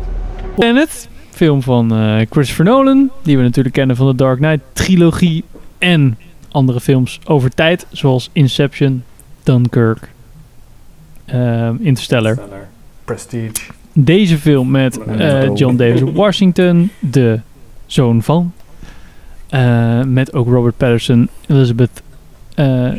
[0.58, 1.08] Tenet,
[1.40, 5.44] film van eh, Christopher Nolan, die we natuurlijk kennen van de Dark Knight trilogie
[5.78, 6.18] en
[6.52, 9.04] andere films over tijd, zoals Inception,
[9.44, 10.10] Dunkirk,
[11.26, 12.34] ehm, Interstellar.
[12.34, 12.68] Stellar.
[13.06, 13.52] Prestige.
[13.94, 17.40] Deze film met eh, John Davis Washington, de
[17.86, 18.54] zoon van.
[19.50, 22.02] Eh, met ook Robert Patterson, Elizabeth
[22.56, 22.92] uh,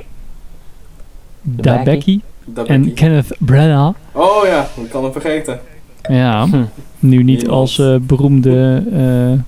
[1.42, 2.94] Debicki Dat en.
[2.94, 3.98] Kenneth Branagh.
[4.12, 5.60] Oh ja, ik kan hem vergeten.
[6.02, 6.64] Ja, Hm.
[7.00, 9.42] nu niet als eh, beroemde, eh,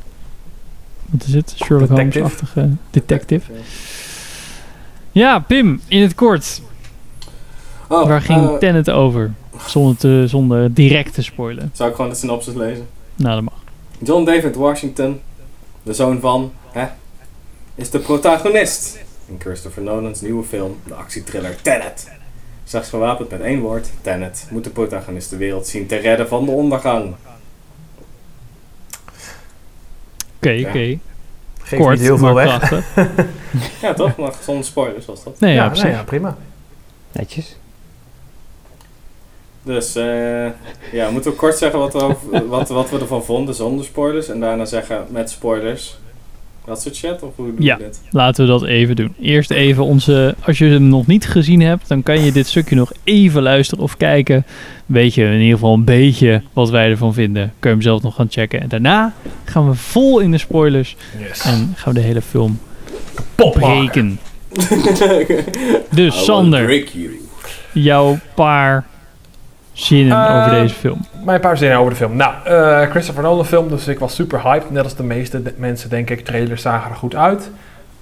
[1.10, 2.18] wat is het, Sherlock Detective.
[2.18, 3.52] Holmes-achtige detective.
[5.12, 6.62] Ja, Pim, in het kort.
[7.88, 9.32] Oh, Waar ging eh, Tenet over?
[9.66, 11.70] Zonder, te, zonder direct te spoilen.
[11.74, 12.86] Zou ik gewoon de synopsis lezen?
[13.16, 13.62] Nou, dat mag.
[13.98, 15.20] John David Washington,
[15.82, 16.86] de zoon van, hè,
[17.74, 22.10] is de protagonist in Christopher Nolan's nieuwe film, de actietriller Tenet.
[22.64, 26.44] Slechts gewapend met één woord, Tenet, moet de protagonist de wereld zien te redden van
[26.44, 27.14] de ondergang.
[30.42, 30.68] Oké, Ja.
[30.68, 30.98] oké.
[31.62, 32.72] Geeft Kort, niet heel veel weg.
[33.82, 34.16] Ja toch?
[34.16, 35.40] Maar zonder spoilers was dat.
[35.40, 36.36] Nee, ja, ja, nee, ja, prima.
[37.12, 37.56] Netjes.
[39.62, 40.46] Dus eh,
[40.92, 44.40] ja, moeten we kort zeggen wat we, wat, wat we ervan vonden zonder spoilers en
[44.40, 45.98] daarna zeggen met spoilers.
[46.66, 47.22] Dat soort chat?
[47.22, 47.76] Of hoe doe Ja.
[47.76, 48.00] dit?
[48.10, 49.14] Laten we dat even doen.
[49.20, 50.34] Eerst even onze...
[50.46, 53.84] Als je hem nog niet gezien hebt, dan kan je dit stukje nog even luisteren
[53.84, 54.46] of kijken.
[54.86, 57.52] Weet je in ieder geval een beetje wat wij ervan vinden.
[57.58, 58.60] Kun je hem zelf nog gaan checken.
[58.60, 60.96] En daarna gaan we vol in de spoilers.
[61.18, 61.44] Yes.
[61.44, 62.58] En gaan we de hele film
[63.34, 64.18] breken.
[65.90, 66.84] Dus Sander,
[67.72, 68.86] jouw paar
[69.72, 71.00] zinnen Eh, over deze film.
[71.24, 72.16] Mijn paar zinnen over de film.
[72.16, 74.70] Nou, eh, Christopher Nolan film, dus ik was super hyped.
[74.70, 76.24] Net als de meeste de- mensen, denk ik.
[76.24, 77.50] Trailers zagen er goed uit.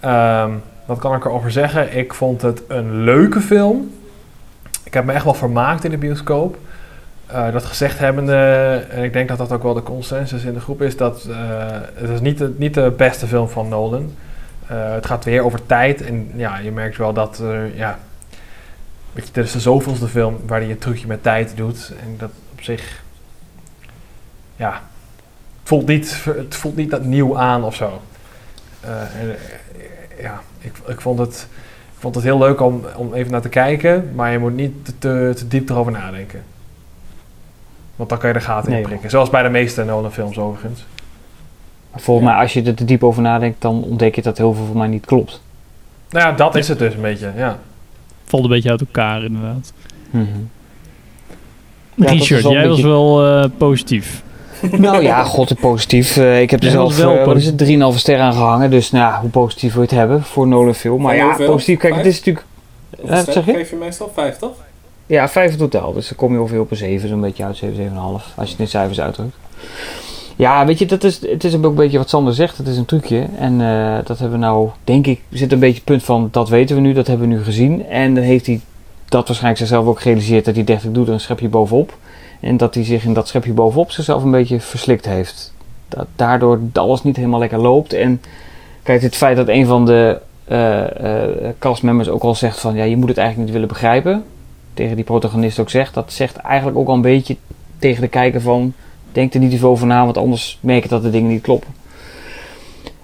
[0.00, 0.50] Ehm,
[0.85, 1.96] wat kan ik erover zeggen?
[1.96, 3.90] Ik vond het een leuke film.
[4.85, 6.56] Ik heb me echt wel vermaakt in de bioscoop.
[7.26, 8.35] Eh, dat gezegd hebbende,
[8.90, 11.37] en ik denk dat dat ook wel de consensus in de groep is, dat eh,
[11.94, 14.14] het is niet de, niet de beste film van Nolan.
[14.66, 17.98] Eh, het gaat weer over tijd en ja, je merkt wel dat, eh, ja,
[19.12, 21.92] weet je, dit is de zoveelste film waar hij een trucje met tijd doet.
[22.01, 23.03] En dat op zich,
[24.57, 28.01] ja, het voelt niet, het voelt niet dat nieuw aan of zo.
[28.81, 31.46] Eh, en, eh, ja, ik, ik, vond het,
[31.94, 34.85] ik vond het heel leuk om, om even naar te kijken, maar je moet niet
[34.85, 36.42] te, te, te diep erover nadenken.
[37.96, 39.11] Want dan kan je de gaten Nee, in prikken.
[39.11, 40.87] Zoals bij de meeste Nolan films overigens.
[41.94, 44.64] Volgens mij, als je er te diep over nadenkt, dan ontdek je dat heel veel
[44.64, 45.42] voor mij niet klopt.
[46.11, 47.59] Nou ja, dat is het dus een beetje, ja.
[48.30, 49.72] Valt een beetje uit elkaar inderdaad.
[51.94, 54.22] Ja, Richard, wel een jij was wel eh, positief.
[54.70, 56.16] Nou ja, god, positief.
[56.16, 57.78] Eh, ik heb er zelf wel eh, wat is positief.
[57.78, 58.70] het, 3,5 ster aan gehangen.
[58.70, 61.02] Dus nou, ja, hoe positief wil je het hebben voor Nolan film.
[61.02, 61.50] Maar ja, hoeveel?
[61.50, 61.78] positief.
[61.78, 62.46] Kijk, het is natuurlijk...
[63.00, 63.52] Wat zeg je?
[63.52, 64.10] geef je meestal?
[64.14, 64.54] Vijf, toch?
[65.06, 65.92] Ja, 5 in totaal.
[65.92, 67.94] Dus dan kom je ongeveer op een 7, zo'n beetje uit 7, 7,5.
[67.94, 69.36] Als je het in cijfers uitdrukt.
[70.40, 72.59] Ja, weet je, dat is, het is ook een beetje wat Sander zegt.
[72.59, 73.26] Het is een trucje.
[73.38, 76.48] En eh, dat hebben we nou, denk ik, zit een beetje het punt van, dat
[76.48, 77.87] weten we nu, dat hebben we nu gezien.
[77.87, 78.61] En dan heeft hij
[79.09, 81.96] dat waarschijnlijk zichzelf ook gerealiseerd dat hij dacht, ik doe er een schepje bovenop.
[82.40, 85.55] En dat hij zich in dat schepje bovenop zichzelf een beetje verslikt heeft.
[85.88, 87.92] Dat daardoor alles niet helemaal lekker loopt.
[87.92, 88.20] En
[88.83, 92.85] kijk, het feit dat een van de eh eh, castmembers ook al zegt van, ja,
[92.85, 94.24] je moet het eigenlijk niet willen begrijpen.
[94.74, 97.37] Tegen die protagonist ook zegt, dat zegt eigenlijk ook al een beetje
[97.79, 98.74] tegen de kijker van,
[99.12, 101.42] denk er niet te veel over na, want anders merk je dat de dingen niet
[101.42, 101.75] kloppen.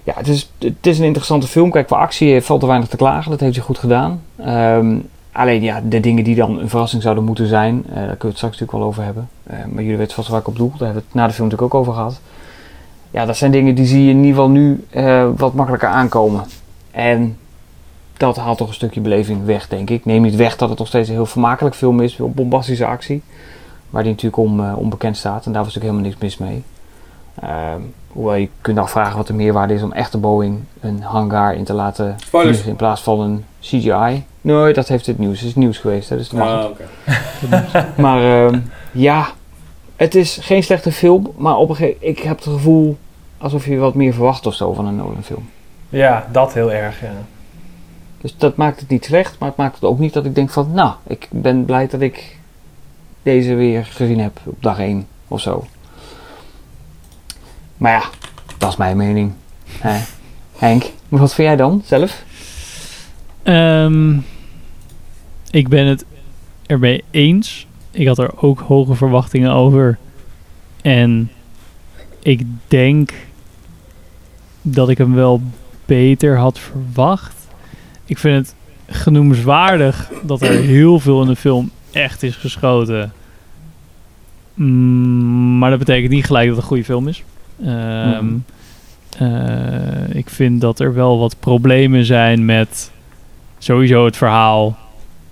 [0.03, 1.71] Ja, het is, het is een interessante film.
[1.71, 3.31] Kijk, voor actie valt er weinig te klagen.
[3.31, 4.21] Dat heeft hij goed gedaan.
[4.35, 4.97] Ehm,
[5.31, 8.27] alleen ja, de dingen die dan een verrassing zouden moeten zijn, eh, daar kunnen we
[8.27, 9.29] het straks natuurlijk wel over hebben.
[9.43, 10.69] Eh, maar jullie weten vast waar ik op doel.
[10.69, 12.19] Daar hebben we het na de film natuurlijk ook over gehad.
[13.11, 16.43] Ja, dat zijn dingen die zie je in ieder geval nu eh, wat makkelijker aankomen.
[16.91, 17.37] En
[18.17, 20.05] dat haalt toch een stukje beleving weg, denk ik.
[20.05, 22.17] Neem niet weg dat het nog steeds een heel vermakelijk film is.
[22.19, 23.21] Een bombastische actie.
[23.89, 25.45] Waar die natuurlijk om, eh, onbekend staat.
[25.45, 26.63] En daar was natuurlijk helemaal niks mis mee.
[27.41, 31.53] Ehm, hoewel je kunt afvragen wat de meerwaarde is om echt de Boeing een hangar
[31.55, 32.51] in te laten Spoilers.
[32.51, 34.23] vliegen in plaats van een CGI.
[34.41, 35.39] Nee, dat heeft het nieuws.
[35.39, 36.83] Het is nieuws geweest, hè, dus dat mag Ah, oké.
[38.01, 38.59] Maar ehm,
[38.91, 39.27] ja,
[39.95, 41.33] het is geen slechte film.
[41.37, 42.97] Maar op een gegeven ik heb het gevoel
[43.37, 45.49] alsof je wat meer verwacht of zo van een Nolan film.
[45.89, 47.11] Ja, dat heel erg, ja.
[48.21, 50.49] Dus dat maakt het niet slecht, maar het maakt het ook niet dat ik denk
[50.49, 52.36] van, nou, ik ben blij dat ik
[53.27, 55.67] deze weer gezien heb op dag 1 of zo.
[57.77, 58.03] Maar ja,
[58.57, 59.33] dat is mijn mening.
[59.79, 59.99] Hè.
[60.57, 62.23] Henk, wat vind jij dan zelf?
[63.43, 64.17] Ehm,
[65.51, 66.05] ik ben het
[66.65, 67.67] ermee eens.
[67.91, 69.97] Ik had er ook hoge verwachtingen over.
[70.81, 71.31] En
[72.21, 73.13] ik denk
[74.61, 75.41] dat ik hem wel
[75.85, 77.47] beter had verwacht.
[78.05, 78.55] Ik vind het
[78.97, 83.13] genoemenswaardig dat er heel veel in de film echt is geschoten.
[84.57, 87.23] Mm, maar dat betekent niet gelijk dat het een goede film is.
[87.65, 88.35] Ehm, Mhm.
[89.17, 92.91] eh, ik vind dat er wel wat problemen zijn met
[93.57, 94.77] sowieso het verhaal,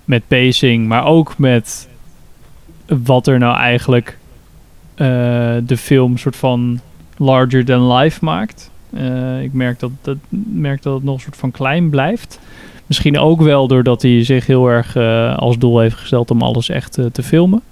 [0.04, 1.88] met pacing, maar ook met
[2.86, 4.18] wat er nou eigenlijk
[4.94, 5.06] eh,
[5.66, 6.80] de film soort van
[7.16, 8.70] larger than life maakt.
[8.94, 10.16] Eh, ik merk dat, dat,
[10.52, 12.40] merk dat het nog een soort van klein blijft.
[12.86, 14.96] Misschien ook wel doordat hij zich heel erg
[15.36, 17.62] als doel heeft gesteld om alles echt te filmen.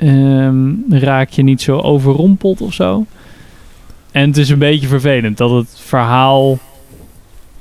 [0.00, 3.06] Ehm, raak je niet zo overrompeld of zo.
[4.10, 6.58] En het is een beetje vervelend dat het verhaal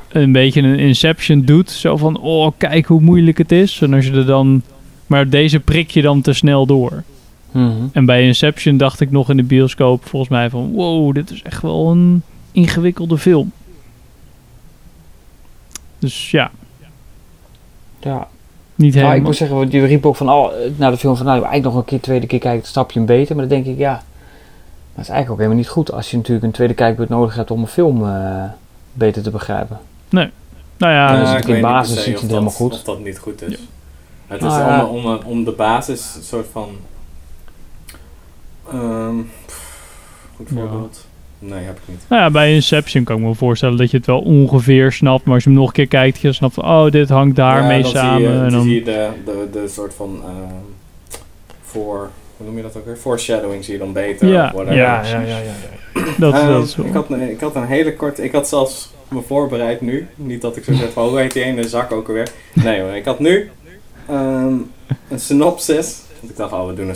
[0.08, 1.72] een beetje een Inception doet.
[1.72, 3.82] Zo van, oh, kijk hoe moeilijk het is.
[3.82, 4.62] En als je er dan...
[5.08, 7.04] Maar deze prik je dan te snel door.
[7.52, 7.88] Mhm.
[7.92, 10.72] En bij Inception dacht ik nog in de bioscoop volgens mij van...
[10.72, 13.52] Wow, dit is echt wel een ingewikkelde film.
[16.00, 16.52] Dus ja,
[18.00, 18.28] Ja,
[18.80, 19.16] niet Nou, helemaal...
[19.16, 21.66] ik moet zeggen, want je riep ook van, oh, na de film van, nou, eigenlijk
[21.66, 23.36] nog een keer, tweede keer kijken, je hem beter.
[23.36, 23.92] Maar dan denk ik, ja,
[24.96, 27.52] dat is eigenlijk ook helemaal niet goed als je natuurlijk een tweede kijkbeurt nodig hebt
[27.52, 28.44] om een film eh,
[28.94, 29.80] beter te begrijpen.
[30.10, 32.74] nou ja, dus ik in basis ziet of het helemaal dat- goed.
[32.74, 33.52] Of dat niet goed is.
[33.52, 33.58] Ja.
[34.28, 34.86] Het is Nou ja.
[34.86, 36.70] om, om, om de basis een soort van...
[38.72, 39.16] ehm,
[39.46, 39.88] pff,
[40.36, 40.56] goed Ja.
[40.56, 41.06] voorbeeld.
[41.40, 42.00] Nee, heb ik niet.
[42.10, 45.24] Nou ja, bij Inception kan ik me voorstellen dat je het wel ongeveer snapt.
[45.26, 47.78] Maar als je hem nog een keer kijkt, je snapt van, oh, dit hangt daarmee
[47.84, 48.22] Ja, samen.
[48.22, 50.32] Zie je, en dan zie je de, de, de soort van eh,
[51.62, 52.96] voor, hoe noem je dat ook weer?
[52.96, 54.28] Foreshadowing zie je dan beter.
[54.28, 54.54] Ja.
[54.56, 56.02] Ja, ja, ja, ja.
[56.18, 56.86] dat, Ehm, dat is wel.
[56.86, 60.08] ik, had, een- ik had een hele korte, ik had zelfs me voorbereid nu.
[60.16, 62.28] Niet dat ik zo zeg van, hoe heet die ene zak ook alweer?
[62.54, 63.50] Nee hoor, ik had nu
[64.08, 64.54] ehm,
[65.08, 65.98] een synopsis.
[66.20, 66.96] Want ik dacht, oh we doen een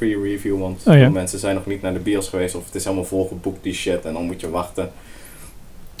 [0.00, 1.08] spoiler-free review, want Oh, ja.
[1.10, 2.54] mensen zijn nog niet naar de bios geweest.
[2.54, 4.90] Of het is helemaal volgeboekt die shit en dan moet je wachten.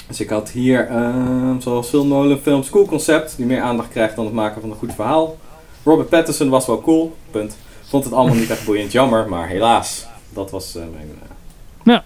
[0.06, 3.34] Dus ik had hier, ehm, zoals veel Nolan films, cool concept.
[3.36, 5.36] Die meer aandacht krijgt dan het maken van een goed verhaal.
[5.84, 7.56] Robert Pattinson was wel cool, punt.
[7.88, 10.06] Vond het allemaal niet echt boeiend jammer, maar helaas.
[10.28, 11.10] Dat was eh, mijn...
[11.22, 12.04] eh, Ja.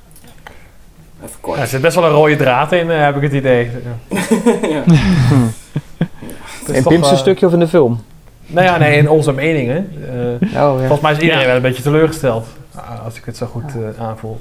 [1.25, 1.57] Even kort.
[1.57, 3.71] Ja, er zit best wel een rode draad in, eh, heb ik het idee.
[4.63, 4.69] Ja.
[4.69, 4.83] ja.
[6.59, 8.01] Het is In Pim's eh, stuk of in de film?
[8.47, 9.93] Nou ja, nee, in onze meningen.
[10.41, 10.79] Eh, Oh, ja.
[10.79, 11.47] Volgens mij is iedereen Ja.
[11.47, 12.47] wel een beetje teleurgesteld.
[12.75, 13.65] ah, Als ik het zo goed
[13.97, 14.41] eh, aanvoel.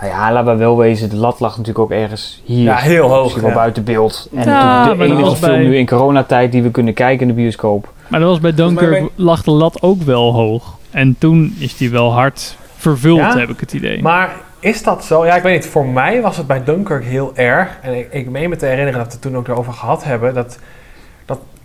[0.00, 2.62] Nou ja, laten we wel wezen, de lat lag natuurlijk ook ergens hier.
[2.64, 3.56] Ja, heel hoog, Misschien wel ja.
[3.56, 4.28] buiten beeld.
[4.34, 7.40] En Ja, de enige film bij- nu in coronatijd die we kunnen kijken in de
[7.42, 7.92] bioscoop.
[8.08, 10.74] Maar dat was bij Dunkirk, lag de lat ook wel hoog.
[10.90, 13.38] En toen is die wel hard vervuld, Ja?
[13.38, 14.02] heb ik het idee.
[14.02, 15.26] Maar is dat zo?
[15.26, 15.66] Ja, ik weet niet.
[15.70, 17.68] Voor mij was het bij Dunkirk heel erg.
[17.82, 20.34] En ik, ik meen me te herinneren dat we het toen ook erover gehad hebben.
[20.34, 20.58] Dat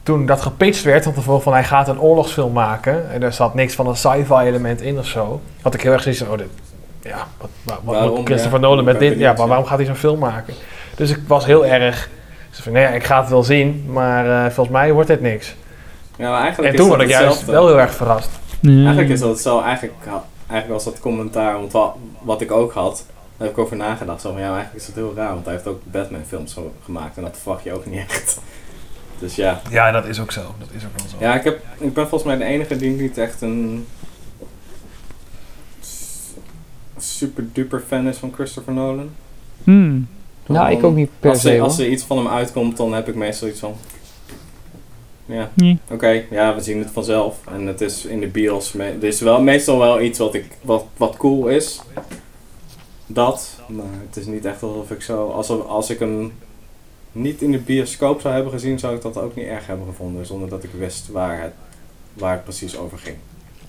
[0.06, 3.12] toen dat gepitcht werd van tevoren van hij gaat een oorlogsfilm maken.
[3.12, 5.42] En er zat niks van een sci-fi element in of zo.
[5.62, 6.48] Had ik heel erg zoiets van, oh dit,
[7.02, 8.16] ja, wat, wat, Waarom?
[8.16, 9.18] moet Christopher Ja, Nolan met dit?
[9.18, 10.54] Ja, maar waarom gaat hij zo'n film maken?
[10.96, 12.10] Dus ik was heel erg,
[12.50, 13.86] zo van, nee, ik ga het wel zien.
[13.88, 15.56] Maar eh, volgens mij wordt dit niks.
[16.18, 18.30] Ja, maar eigenlijk En toen word ik juist wel heel erg verrast.
[18.60, 18.72] Ja.
[18.72, 19.94] Eigenlijk is dat zo, eigenlijk,
[20.48, 23.06] eigenlijk was dat commentaar, want wat, wat ik ook had,
[23.38, 24.22] daar heb ik over nagedacht.
[24.22, 27.18] Zo van, ja, eigenlijk is dat heel raar, want hij heeft ook Batman films gemaakt
[27.18, 28.40] en dat verwacht je ook niet echt.
[29.20, 29.62] Dus ja.
[29.70, 30.56] Ja, dat is ook zo.
[30.60, 31.16] Dat is ook wel zo.
[31.20, 33.86] Ja, ik, heb, ik ben volgens mij de enige die niet echt een
[36.98, 39.10] super duper fan is van Christopher Nolan.
[39.64, 40.08] Hmm.
[40.46, 41.52] Nou, ik ook niet per als se.
[41.52, 43.76] er, als er iets van hem uitkomt, dan heb ik meestal iets van...
[45.26, 45.80] Ja, Nee.
[45.90, 47.40] oké, ja, we zien het vanzelf.
[47.48, 50.86] En het is in de bios, er is wel, meestal wel iets wat, ik, wat,
[50.98, 51.82] wat cool is.
[53.08, 55.30] Dat, maar het is niet echt alsof ik zo...
[55.30, 56.34] Alsof, als ik hem
[57.16, 60.26] niet in de bioscoop zou hebben gezien, zou ik dat ook niet erg hebben gevonden.
[60.26, 61.54] Zonder dat ik wist waar het,
[62.14, 63.16] waar het precies over ging.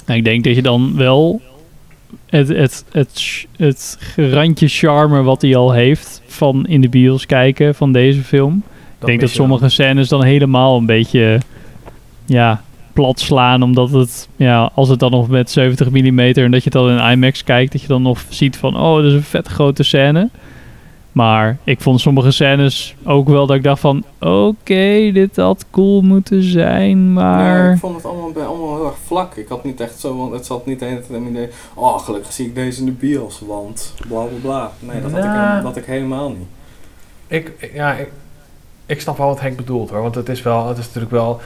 [0.07, 1.41] Nou, ik denk dat je dan wel
[2.27, 7.75] het, het, het, het randje charme wat hij al heeft van in de bios kijken
[7.75, 8.63] van deze film.
[9.01, 9.39] ik denk dat dan.
[9.39, 11.41] sommige scènes dan helemaal een beetje
[12.25, 13.63] ja, plat slaan.
[13.63, 16.91] Omdat het, ja, als het dan nog met 70 mm en dat je het dan
[16.91, 19.83] in IMAX kijkt, dat je dan nog ziet van, oh, dat is een vet grote
[19.83, 20.29] scène.
[21.17, 26.03] Maar ik vond sommige scènes ook wel dat ik dacht van, oké, dit had cool
[26.03, 27.67] moeten zijn, maar...
[27.67, 29.35] Ja, ik vond het allemaal, bij, allemaal heel erg vlak.
[29.35, 31.49] Ik had niet echt zo, want het zat niet de hele tijd in mijn idee.
[31.75, 34.71] Oh, gelukkig zie ik deze in de bios, want bla bla bla.
[34.79, 36.47] Nee, dat had, ik, helemaal- dat had ik helemaal niet.
[37.27, 38.09] Ik, ja, ik,
[38.87, 40.03] ik snap wel wat Henk bedoelt hoor.
[40.03, 41.41] Want het is wel, het is natuurlijk wel.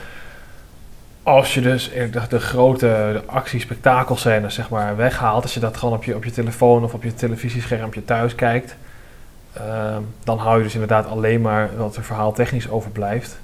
[1.22, 5.42] Als je dus eh, de, de grote de actie-spektakelscènes zeg maar weghaalt.
[5.42, 8.76] Als je dat gewoon op je, op je telefoon of op je televisieschermpje thuis kijkt.
[9.52, 13.38] Ehm, dan hou je dus inderdaad alleen maar wat er verhaal technisch overblijft.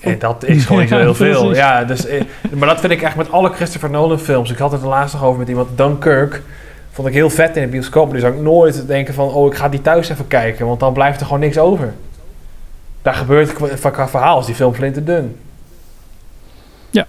[0.00, 1.40] En dat is gewoon niet zo Ja, heel veel.
[1.40, 1.56] precies.
[1.56, 2.22] Ja, dus, eh,
[2.54, 4.50] maar dat vind ik echt met alle Christopher Nolan films.
[4.50, 5.68] Ik had het er laatst nog over met iemand.
[5.76, 6.42] Dunkirk
[6.90, 8.04] vond ik heel vet in de bioscoop.
[8.04, 9.28] Maar die zou ik nooit denken van...
[9.28, 10.66] Oh, ik ga die thuis even kijken.
[10.66, 11.94] Want dan blijft er gewoon niks over.
[13.02, 13.52] Daar gebeurt
[13.90, 15.36] qua, verhaal is die film flinterdun.
[16.90, 17.06] Ja.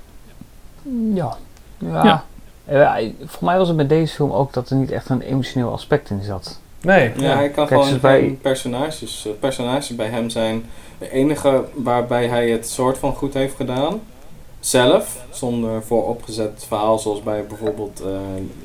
[1.13, 1.35] Ja.
[1.77, 2.23] Ja.
[2.65, 5.71] Eh, voor mij was het met deze film ook dat er niet echt een emotioneel
[5.71, 6.59] aspect in zat.
[6.81, 7.11] Nee.
[7.17, 10.65] Ja, hij kan Kijk, gewoon bij- geen personages, eh, personages bij hem zijn.
[10.99, 14.01] De enige waarbij hij het soort van goed heeft gedaan,
[14.59, 18.19] zelf, zonder vooropgezet verhaal zoals bij bijvoorbeeld eh,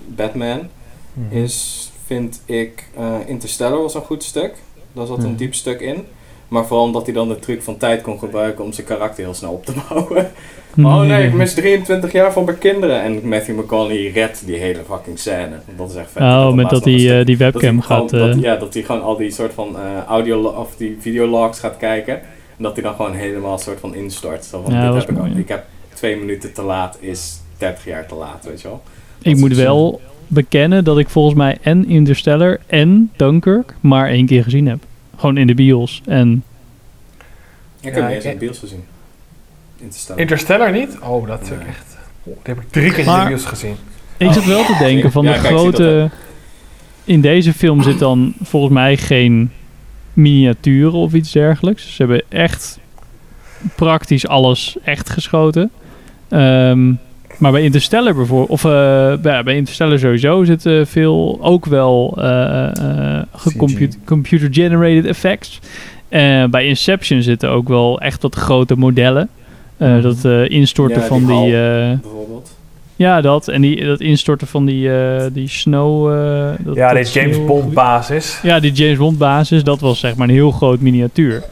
[0.06, 0.68] Batman,
[1.12, 1.36] Mhm.
[1.36, 4.54] is, vind ik, eh, Interstellar was een goed stuk.
[4.92, 5.36] Daar zat een Mhm.
[5.36, 6.06] diep stuk in.
[6.48, 9.34] Maar vooral omdat hij dan de truc van tijd kon gebruiken om zijn karakter heel
[9.34, 10.30] snel op te bouwen.
[10.78, 13.02] Oh nee, ik mis 23 jaar van mijn kinderen.
[13.02, 15.50] En Matthew McConaughey redt die hele fucking scène.
[15.76, 16.22] Dat is echt vet.
[16.22, 18.18] Ik Oh, met laatst dat hij eh, die dat webcam gewoon- gaat...
[18.18, 21.58] dat- eh, ja, dat hij gewoon al die soort van eh, audio of die videologs
[21.60, 22.14] gaat kijken.
[22.56, 24.44] En dat hij dan gewoon helemaal een soort van instort.
[24.44, 25.38] Zo van, Ja, dit dat heb ik, mooi, ja.
[25.38, 28.82] ik heb twee minuten te laat is 30 jaar te laat, weet je wel.
[29.22, 34.42] Ik moet wel bekennen dat ik volgens mij en Interstellar en Dunkirk maar één keer
[34.42, 34.78] gezien heb.
[35.16, 36.02] Gewoon in de bios.
[36.06, 36.42] En
[37.80, 38.84] Ik heb Ja, eens ik- in de bios gezien.
[39.80, 40.20] Interstellar.
[40.20, 40.98] Interstellar niet?
[41.02, 41.58] Oh, dat is Nee.
[41.58, 41.96] echt...
[42.22, 43.74] Oh, die heb ik drie keer in de bios gezien.
[44.16, 46.10] ik zit wel te denken van Ja, de kijk, grote...
[47.04, 49.50] In deze film zit dan volgens mij geen
[50.12, 51.94] miniaturen of iets dergelijks.
[51.94, 52.78] Ze hebben echt
[53.74, 55.70] praktisch alles echt geschoten.
[56.28, 56.92] Ehm,
[57.38, 58.70] Maar bij Interstellar bijvoorbeeld, of eh,
[59.22, 63.22] bij, bij Interstellar sowieso zit eh, veel ook wel eh, eh,
[64.04, 65.60] computer-generated effects.
[66.08, 69.28] Eh, bij Inception zitten ook wel echt wat grote modellen.
[69.76, 71.34] Eh, Dat eh, instorten Ja, van die die...
[71.56, 72.56] hal, eh, bijvoorbeeld.
[72.96, 73.48] ja, dat.
[73.48, 76.12] En die, dat instorten van die, eh, die snow...
[76.12, 78.38] eh, dat, Ja, dat dit James Bond basis.
[78.42, 81.42] Ja, die James Bond basis, dat was zeg maar een heel groot miniatuur.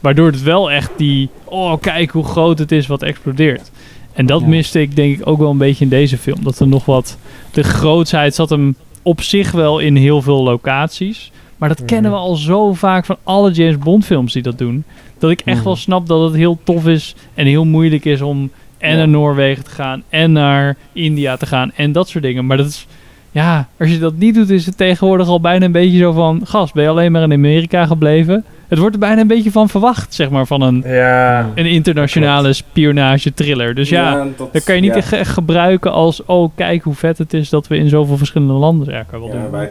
[0.00, 1.28] Waardoor het wel echt die...
[1.44, 3.70] Oh, kijk hoe groot het is wat explodeert.
[4.12, 4.46] En dat Ja.
[4.46, 6.44] miste ik denk ik ook wel een beetje in deze film.
[6.44, 7.16] Dat er nog wat...
[7.52, 11.30] De grootsheid zat hem op zich wel in heel veel locaties.
[11.60, 14.84] Maar dat kennen we al zo vaak van alle James Bond films die dat doen.
[15.18, 15.64] Dat ik echt Mhm.
[15.64, 18.96] wel snap dat het heel tof is en heel moeilijk is om en Ja.
[18.96, 22.46] naar Noorwegen te gaan en naar India te gaan en dat soort dingen.
[22.46, 22.86] Maar dat is,
[23.30, 26.40] ja, als je dat niet doet, is het tegenwoordig al bijna een beetje zo van,
[26.44, 28.44] gast, ben je alleen maar in Amerika gebleven?
[28.68, 31.48] Het wordt er bijna een beetje van verwacht, zeg maar, van een, Ja.
[31.54, 33.74] een internationale spionage thriller.
[33.74, 37.32] Dus ja, dat, dat kan je niet echt, gebruiken als, oh, kijk hoe vet het
[37.34, 39.04] is dat we in zoveel verschillende landen zijn.
[39.10, 39.68] Ja, wel doen.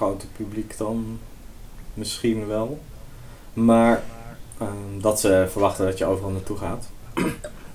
[0.00, 1.18] Grote publiek dan
[1.94, 2.80] misschien wel.
[3.52, 4.02] Maar
[4.58, 6.88] ehm, dat ze verwachten dat je overal naartoe gaat.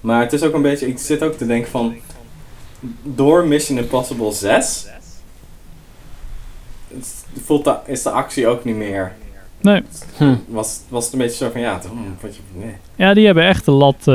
[0.01, 1.95] maar het is ook een beetje, ik zit ook te denken van,
[3.03, 4.87] door Mission Impossible 6
[6.87, 9.13] het voelt de, is de actie ook niet meer.
[9.61, 9.83] Nee.
[10.17, 10.35] Hm.
[10.47, 11.81] Was, was het een beetje zo van, ja,
[12.21, 12.75] wat je, nee.
[12.95, 13.95] Ja, die hebben echt de lat.
[13.97, 14.05] eh,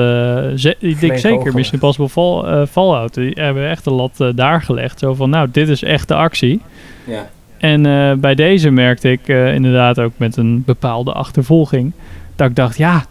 [0.56, 1.54] ze- ik denk zeker.
[1.54, 3.14] Mission Impossible Fall, eh, Fallout.
[3.14, 4.98] Die hebben echt de lat eh, daar gelegd.
[4.98, 6.60] Zo van, nou, dit is echt de actie.
[7.06, 11.92] Ja, En eh, bij deze merkte ik eh, inderdaad ook met een bepaalde achtervolging.
[12.36, 13.04] Dat ik dacht, ja,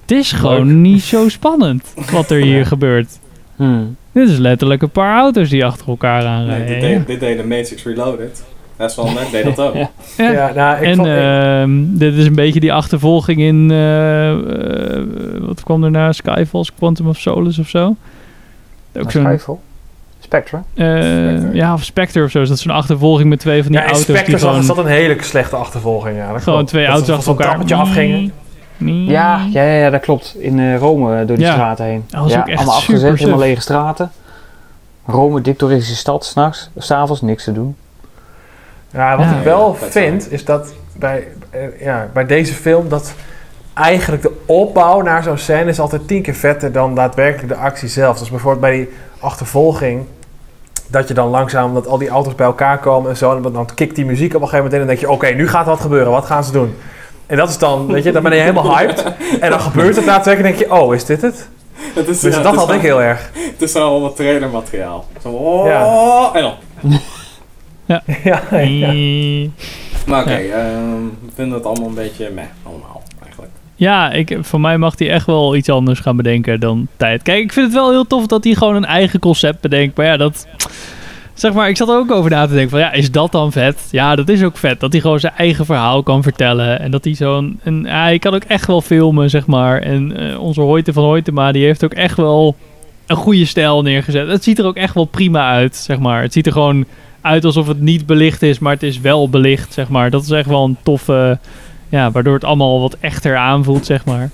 [0.00, 3.18] het is gewoon niet zo spannend wat er hier gebeurt.
[3.56, 3.96] Hmm.
[4.12, 6.66] Dit is letterlijk een paar auto's die achter elkaar nee, aanrijden.
[6.66, 8.44] dit, deed, dit deed de Matrix Reloaded.
[8.76, 9.74] Dat is wel net, deed dat ook.
[9.76, 9.90] Ja.
[10.16, 10.32] Ja.
[10.32, 14.30] Ja, nou, ik en vond, ik- ehm, dit is een beetje die achtervolging in, eh,
[14.30, 15.02] eh,
[15.40, 16.12] wat kwam daarna?
[16.12, 17.96] Skyfalls, Quantum of Solace of zo?
[18.96, 19.56] Ook zo'n, Skyfall?
[20.34, 20.56] Spectre?
[20.74, 21.54] eh, Spectre.
[21.54, 22.40] ja, of Spectre of zo.
[22.40, 24.78] Is dat zo'n achtervolging met twee van die ja, auto's die Spectre zat, gewoon, zat
[24.78, 26.16] een hele slechte achtervolging.
[26.16, 26.68] Ja, dat gewoon klopt.
[26.70, 28.32] twee Dat auto's achter van een elkaar afgingen.
[28.76, 29.04] Nee.
[29.04, 30.34] Ja, ja, ja, ja, dat klopt.
[30.38, 31.52] In eh, Rome eh, door die Ja.
[31.52, 32.04] straten heen.
[32.08, 34.10] Dat was ja, ook echt allemaal super afgezet, helemaal lege straten.
[35.06, 37.76] Rome, dik toeristische stad, s'nachts, s'avonds niks te doen.
[38.92, 39.36] Ja, wat Ja.
[39.36, 41.26] ik wel vind, is dat bij,
[41.80, 43.14] ja, bij deze film dat
[43.74, 47.88] eigenlijk de opbouw naar zo'n scène is altijd tien keer vetter dan daadwerkelijk de actie
[47.88, 48.18] zelf.
[48.18, 48.88] Dus bijvoorbeeld bij die
[49.20, 50.02] achtervolging,
[50.94, 53.52] dat je dan langzaam, dat al die auto's bij elkaar komen en zo, en dan,
[53.52, 55.48] dan kikt die muziek op een gegeven moment in en dan denk je, oké, nu
[55.48, 56.74] gaat wat gebeuren, wat gaan ze doen?
[57.26, 59.04] En dat is dan, weet je, dan ben je helemaal hyped.
[59.40, 61.48] En dan gebeurt het daadwerkelijk en denk je, oh, is dit het?
[61.94, 63.30] Het is, Dus ja, dat het had ik heel erg.
[63.34, 65.04] Het is wel allemaal trailermateriaal.
[65.22, 66.30] Zo, oh, Ja.
[66.32, 67.00] en dan.
[67.86, 68.42] ja, ja.
[68.50, 69.52] Nee.
[70.06, 73.02] Maar oké, ehm, we vinden het allemaal een beetje meh, allemaal.
[73.76, 77.22] Ja, ik, voor mij mag hij echt wel iets anders gaan bedenken dan tijd.
[77.22, 79.96] Kijk, ik vind het wel heel tof dat hij gewoon een eigen concept bedenkt.
[79.96, 80.46] Maar ja, dat...
[81.34, 82.78] Zeg maar, ik zat er ook over na te denken van...
[82.78, 83.88] Ja, is dat dan vet?
[83.90, 84.80] Ja, dat is ook vet.
[84.80, 86.80] Dat hij gewoon zijn eigen verhaal kan vertellen.
[86.80, 87.60] En dat hij zo'n...
[87.62, 89.80] een- Ja, hij kan ook echt wel filmen, zeg maar.
[89.82, 92.56] En eh, onze Hoyte van Hoytema, die heeft ook echt wel...
[93.06, 94.28] Een goede stijl neergezet.
[94.28, 96.22] Het ziet er ook echt wel prima uit, zeg maar.
[96.22, 96.84] Het ziet er gewoon
[97.20, 100.10] uit alsof het niet belicht is, maar het is wel belicht, zeg maar.
[100.10, 101.38] Dat is echt wel een toffe...
[101.94, 104.30] Ja, waardoor het allemaal wat echter aanvoelt, zeg maar.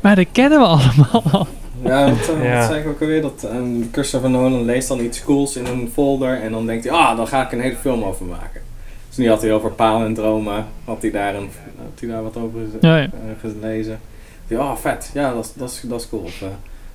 [0.00, 1.46] Maar dat kennen we allemaal.
[1.84, 2.66] Ja, wat, eh, Ja.
[2.66, 3.22] zei ik ook alweer?
[3.22, 3.56] Dat eh,
[3.92, 7.26] Christopher Nolan leest dan iets cools in een folder en dan denkt hij, ah, dan
[7.28, 8.60] ga ik een hele film over maken.
[9.08, 12.60] Dus nu had hij over palindromen, had hij daar, een, had hij daar wat over
[12.64, 13.04] geze- Ja, ja.
[13.04, 14.00] eh, gelezen.
[14.46, 16.22] Ja, oh, vet, ja, dat is, dat is, dat is cool.
[16.22, 16.38] Of,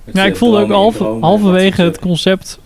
[0.04, 2.58] dat Ja, ik voelde ook dromen halve- dromen halverwege dat het concept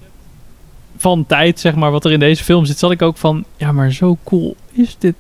[0.97, 3.73] van tijd, zeg maar, wat er in deze film zit, zat ik ook van, ja,
[3.73, 5.15] maar zo cool is dit.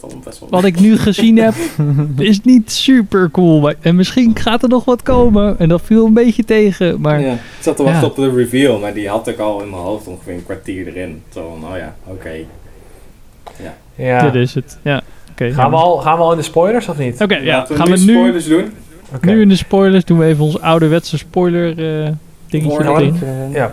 [0.00, 1.54] Allemaal best wel Wat ik nu gezien heb,
[2.18, 3.60] is niet super cool.
[3.60, 5.58] Maar, en misschien gaat er nog wat komen.
[5.58, 7.00] En dat viel een beetje tegen.
[7.00, 8.06] Maar Ja, ik zat te wachten Ja.
[8.08, 11.22] op de reveal, maar die had ik al in mijn hoofd ongeveer een kwartier erin.
[11.34, 12.30] Zo van, oh ja, oké.
[13.96, 14.30] Ja.
[14.30, 14.78] dit is het.
[14.82, 15.52] Ja, oké.
[15.52, 17.20] Gaan, we al, gaan we al in de spoilers of niet?
[17.20, 17.56] Oké, ja.
[17.56, 18.72] Laten Gaan we nu nu, spoilers doen?
[19.14, 19.26] Oké.
[19.26, 22.10] nu in de spoilers doen we even ons ouderwetse spoiler eh
[22.48, 23.12] dingetje
[23.52, 23.72] Ja,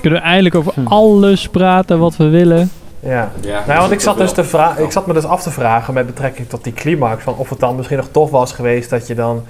[0.00, 0.86] Kunnen we eindelijk over Hm.
[0.86, 2.70] alles praten wat we willen.
[3.02, 3.32] Ja.
[3.40, 5.94] Ja, Nou, want ik zat, dus te vra- ik zat me dus af te vragen
[5.94, 7.22] met betrekking tot die climax.
[7.22, 9.44] Van of het dan misschien nog tof was geweest dat je dan.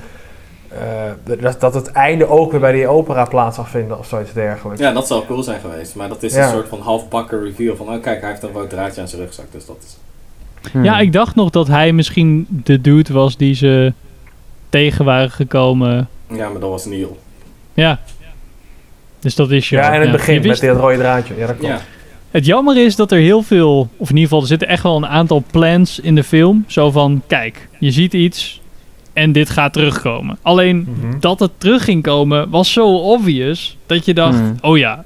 [0.69, 4.33] eh, dat, dat het einde ook weer bij die opera plaats zou vinden of zoiets
[4.33, 4.81] dergelijks.
[4.81, 5.94] Ja, dat zou cool zijn geweest.
[5.94, 6.44] Maar dat is Ja.
[6.44, 9.21] een soort van halfbakken reveal van, oh kijk, hij heeft een rood draadje aan zijn
[9.23, 9.44] rugzak.
[9.50, 9.96] Dus dat is...
[10.73, 10.85] hmm.
[10.85, 13.92] Ja, ik dacht nog dat hij misschien de dude was die ze
[14.69, 16.09] tegen waren gekomen.
[16.29, 17.19] Ja, maar dat was Neil.
[17.75, 18.00] Ja.
[19.21, 19.77] Dus dat is je.
[19.77, 21.35] Ja, in het begin met wist- dit rode draadje.
[21.37, 21.73] Ja, dat klopt.
[21.75, 21.81] Ja,
[22.33, 24.97] Het jammer is dat er heel veel, of in ieder geval er zitten echt wel
[24.97, 26.65] een aantal plans in de film.
[26.67, 28.61] Zo van, kijk, je ziet iets,
[29.13, 30.39] en dit gaat terugkomen.
[30.43, 31.21] Alleen Mhm.
[31.21, 34.57] dat het terug ging komen was zo obvious dat je dacht, Hmm.
[34.61, 35.05] oh ja,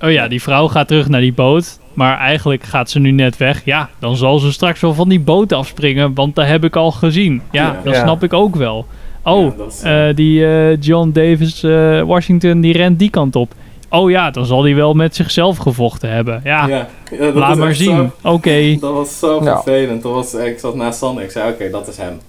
[0.00, 3.36] oh ja, die vrouw gaat terug naar die boot, maar eigenlijk gaat ze nu net
[3.36, 3.64] weg.
[3.64, 6.90] Ja, dan zal ze straks wel van die boot afspringen, want dat heb ik al
[6.90, 7.42] gezien.
[7.50, 7.80] Ja, Ja.
[7.84, 8.00] dat Ja.
[8.02, 8.86] snap ik ook wel.
[9.22, 13.10] Oh, Ja, dat is, eh, eh, die eh, John Davis eh, Washington, die rent die
[13.10, 13.54] kant op.
[13.90, 16.40] Oh ja, dan zal hij wel met zichzelf gevochten hebben.
[16.44, 18.10] Ja, ja, ja, dat laat maar zien.
[18.22, 18.76] Oké.
[18.80, 19.62] dat was zo Ja.
[19.62, 20.02] vervelend.
[20.02, 21.24] Dat was, ik zat naast Sander.
[21.24, 22.20] Ik zei, oké, dat is hem.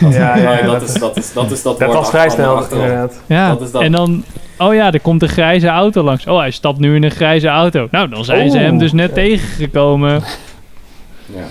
[0.00, 2.28] Ja, ja, Oh, ja, dat, dat, is, dat is dat is dat dat was vrij
[2.30, 3.20] snel inderdaad.
[3.26, 3.82] Ja, Dat is dat.
[3.82, 4.24] en dan...
[4.58, 6.26] Oh ja, er komt een grijze auto langs.
[6.26, 7.88] Oh, hij stapt nu in een grijze auto.
[7.90, 10.22] Nou, dan zijn ze hem dus net tegengekomen.
[11.34, 11.42] Ja.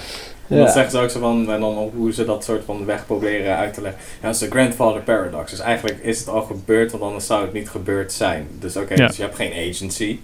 [0.50, 0.58] Ja.
[0.58, 3.06] Dat zeggen ze ook zo van, en dan ook hoe ze dat soort van weg
[3.06, 4.02] proberen uit te leggen.
[4.22, 5.52] Ja, dat is de grandfather paradox.
[5.52, 8.47] Dus eigenlijk is het al gebeurd, want anders zou het niet gebeurd zijn.
[8.60, 9.08] Dus oké, Ja.
[9.08, 10.20] dus je hebt geen agency.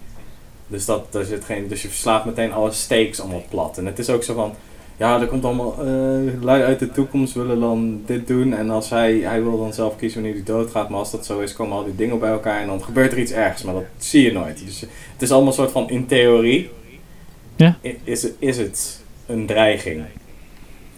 [0.66, 3.78] Dus, dat, daar zit geen, dus je verslaat meteen alle stakes allemaal plat.
[3.78, 4.54] En het is ook zo van,
[4.96, 8.54] ja, er komt allemaal eh lui uit de toekomst willen dan dit doen.
[8.54, 10.88] En als hij, hij wil dan zelf kiezen wanneer hij doodgaat.
[10.88, 13.18] Maar als dat zo is, komen al die dingen bij elkaar en dan gebeurt er
[13.18, 13.62] iets ergs.
[13.62, 14.62] Maar dat zie je nooit.
[14.64, 16.70] Dus het is allemaal een soort van, in theorie,
[17.56, 17.76] Ja.
[18.38, 20.04] is het een dreiging.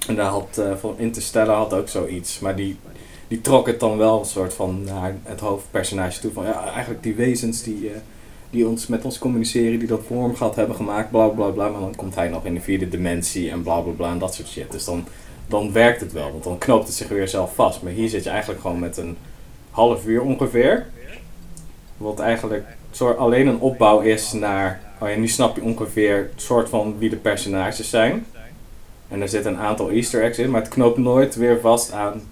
[0.07, 2.39] En daar had eh, van Interstellar had ook zoiets.
[2.39, 2.77] Maar die,
[3.29, 6.33] die trok het dan wel een soort van naar het hoofdpersonage toe.
[6.33, 7.97] Van ja, eigenlijk die wezens die, eh,
[8.51, 11.69] die ons met ons communiceren, die dat vormgat hebben gemaakt, bla bla bla.
[11.69, 14.35] Maar dan komt hij nog in de vierde dimensie en bla bla bla en dat
[14.35, 14.73] soort shit.
[14.73, 15.05] Dus dan,
[15.47, 17.83] dan werkt het wel, want dan knoopt het zich weer zelf vast.
[17.83, 19.17] Maar hier zit je eigenlijk gewoon met een
[19.71, 20.87] half uur ongeveer.
[21.97, 22.65] Wat eigenlijk
[23.19, 24.88] alleen een opbouw is naar.
[25.01, 28.27] Oh ja, nu snap je ongeveer soort van wie de personages zijn.
[29.09, 32.23] En er zitten een aantal Easter eggs in, maar het knoopt nooit weer vast aan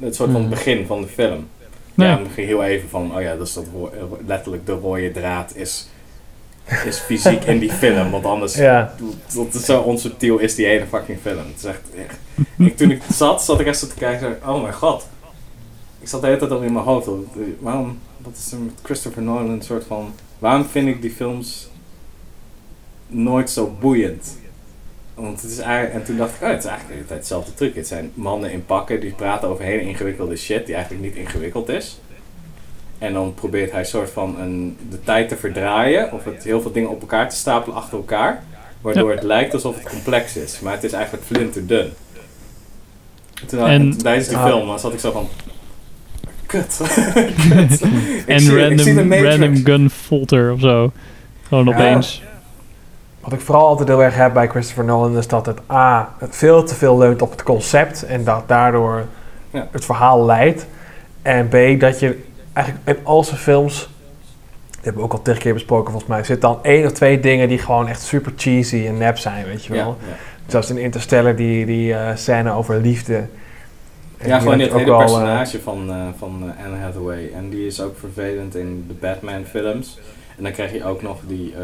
[0.00, 0.50] het soort van Hmm.
[0.50, 1.48] begin van de film.
[1.94, 2.08] Nee.
[2.08, 5.88] Ja, misschien heel even van, oh ja, dus dat ro- letterlijk de rode draad is,
[6.84, 8.10] is fysiek in die film.
[8.10, 8.94] Want anders, Ja.
[9.34, 11.38] dat is zo onsubtiel is die hele fucking film.
[11.38, 12.18] Het is echt, echt
[12.56, 15.06] ik, toen ik zat, zat ik echt zo te kijken, oh mijn god.
[16.00, 17.06] Ik zat de hele tijd al in mijn hoofd.
[17.06, 17.24] al,
[17.58, 21.68] Waarom, wat is er met Christopher Nolan een soort van, waarom vind ik die films
[23.08, 24.38] nooit zo boeiend?
[25.14, 27.18] Want het is eigenlijk, en toen dacht ik, oh, het is eigenlijk de hele tijd
[27.18, 27.74] hetzelfde truc.
[27.74, 31.68] Het zijn mannen in pakken die praten over hele ingewikkelde shit die eigenlijk niet ingewikkeld
[31.68, 32.00] is.
[32.98, 36.72] En dan probeert hij soort van een, de tijd te verdraaien, of het heel veel
[36.72, 38.42] dingen op elkaar te stapelen achter elkaar.
[38.80, 41.90] Waardoor het lijkt alsof het complex is, maar het is eigenlijk flinterdun.
[43.46, 44.46] Toen, En- en, tijdens die Ah.
[44.46, 45.28] film zat ik zo van,
[46.46, 46.80] kut.
[48.26, 50.92] En zie- random, random gun folter of zo.
[51.48, 51.72] Gewoon Ja.
[51.74, 52.22] opeens.
[53.26, 56.36] Wat ik vooral altijd heel erg heb bij Christopher Nolan is dat het A, het
[56.36, 59.04] veel te veel leunt op het concept en dat daardoor
[59.50, 59.68] Ja.
[59.70, 60.66] het verhaal leidt.
[61.22, 63.88] En B, dat je eigenlijk in al zijn films,
[64.70, 67.20] die hebben we ook al tegen keer besproken volgens mij, zit dan één of twee
[67.20, 69.96] dingen die gewoon echt super cheesy en nep zijn, weet je wel.
[70.08, 70.14] ja.
[70.46, 73.24] Zoals in Interstellar die, die eh, scène over liefde.
[74.18, 77.30] En Ja, gewoon je hele ook wel, eh, personage van, eh, van Anne Hathaway.
[77.34, 79.98] En die is ook vervelend in de Batman films.
[80.36, 81.54] En dan krijg je ook nog die...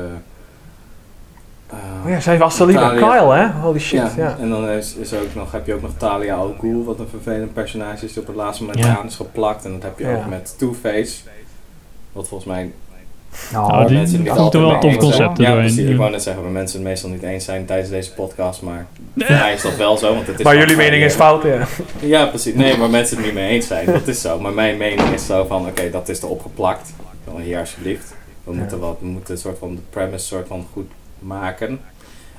[1.72, 2.88] eh, eh, Oh ja, zij was Talia.
[2.90, 3.46] Kyle, hè?
[3.60, 4.36] Holy shit, ja, ja.
[4.40, 7.08] en dan is, is ook nog, heb je ook nog Talia al Ghul, wat een
[7.08, 8.98] vervelend personage is, die op het laatste moment Ja.
[8.98, 9.64] aan is geplakt.
[9.64, 10.14] En dat heb je Ja.
[10.16, 11.20] ook met Two-Face.
[12.12, 12.70] Wat volgens mij
[13.54, 14.98] Oh, waar die- mensen niet moeten wel tof eens zijn.
[15.28, 15.84] concept Ja, precies.
[15.84, 15.90] ja.
[15.90, 18.86] Ik wou net zeggen, waar mensen het meestal niet eens zijn tijdens deze podcast, maar
[19.16, 20.14] voor mij is dat wel zo.
[20.14, 21.68] Want het is Maar jullie mening is gevarieerd.
[21.68, 22.06] fout, ja.
[22.08, 22.54] Ja, precies.
[22.54, 23.86] Nee, maar mensen het niet mee eens zijn.
[23.86, 24.40] Dat is zo.
[24.40, 26.92] Maar mijn mening is zo van, oké, dat is er opgeplakt.
[27.24, 28.14] Dan hier alsjeblieft.
[28.44, 28.58] We Ja.
[28.58, 30.90] moeten wat, we moeten een soort van de premise soort van goed
[31.22, 31.80] maken.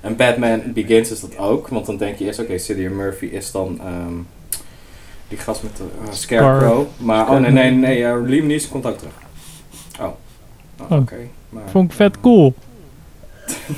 [0.02, 1.68] En Batman Begins is dat ook.
[1.68, 4.14] Want dan denk je eerst, oké, Cillian Murphy is dan ehm,
[5.28, 6.86] die gast met de eh, Scarecrow.
[6.98, 9.14] Maar, oh nee, nee, nee, eh, Liam Neeson komt ook terug.
[10.00, 10.06] Oh.
[10.80, 11.00] Oh, Oh.
[11.00, 11.18] oké.
[11.72, 12.54] Vond ik vet cool.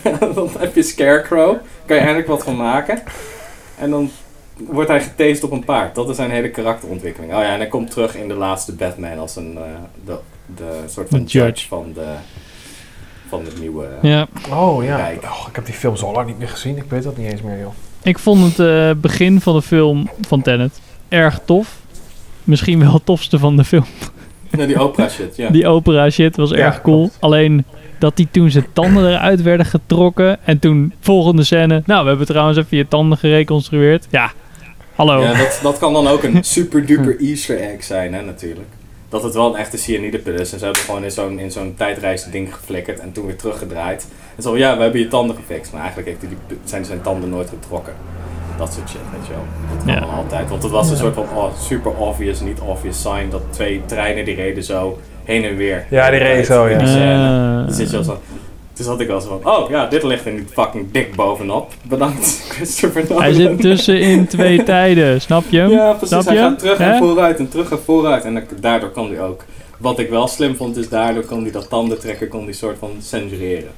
[0.35, 1.57] dan heb je Scarecrow.
[1.85, 3.01] Kan je eindelijk wat van maken.
[3.79, 4.09] En dan
[4.57, 5.95] wordt hij getased op een paard.
[5.95, 7.33] Dat is zijn hele karakterontwikkeling.
[7.33, 9.63] Oh ja, en hij komt terug in de laatste Batman als een, eh,
[10.05, 10.17] de,
[10.55, 12.05] de soort van judge van de,
[13.29, 13.87] van de nieuwe...
[14.01, 14.27] Ja.
[14.51, 14.95] Oh ja.
[14.95, 15.23] Rijk.
[15.23, 16.77] Oh, ik heb die film zo lang niet meer gezien.
[16.77, 17.73] Ik weet dat niet eens meer, joh.
[18.03, 21.77] Ik vond het eh, begin van de film van Tenet erg tof.
[22.43, 23.85] Misschien wel het tofste van de film.
[24.57, 25.49] Ja, die opera shit, ja.
[25.49, 26.97] Die opera shit was Ja, erg cool.
[26.97, 27.17] klopt.
[27.19, 27.65] Alleen
[27.99, 30.37] dat die toen zijn tanden eruit werden getrokken.
[30.45, 31.83] En toen volgende scène.
[31.85, 34.07] Nou, we hebben trouwens even je tanden gereconstrueerd.
[34.09, 34.31] Ja,
[34.95, 35.21] hallo.
[35.21, 38.67] Ja, dat, dat kan dan ook een super duper easter egg zijn, hè, natuurlijk.
[39.15, 40.53] Dat het wel een echte cyanidepil is.
[40.53, 44.07] En ze hebben gewoon in zo'n, in zo'n tijdreis ding geflikkerd en toen weer teruggedraaid.
[44.35, 45.71] En zo, ja, we hebben je tanden gefixt.
[45.71, 47.93] Maar eigenlijk heeft hij die, zijn zijn tanden nooit getrokken.
[48.57, 49.45] Dat soort shit, weet je wel.
[49.85, 50.15] Dat Ja.
[50.15, 50.49] altijd.
[50.49, 54.25] Want het was een soort van oh, super obvious, niet obvious sign dat twee treinen
[54.25, 55.85] die reden zo heen en weer.
[55.89, 56.71] Ja, die reden zo, ja.
[56.71, 57.63] In die scène.
[57.65, 58.19] Dan zit je al zo,
[58.75, 61.71] Toen zat ik wel zo van, oh ja, dit ligt er niet fucking dik bovenop.
[61.83, 63.21] Bedankt, Christopher Nolan.
[63.21, 65.61] Hij zit tussenin twee tijden, snap je?
[65.61, 66.07] Ja, precies.
[66.07, 66.39] Snap Hij je?
[66.41, 68.23] gaat terug en vooruit en terug en vooruit.
[68.23, 69.43] En daardoor kon hij ook...
[69.77, 72.89] Wat ik wel slim vond, is daardoor kon hij dat tandentrekken kon hij soort van
[73.01, 73.71] censureren.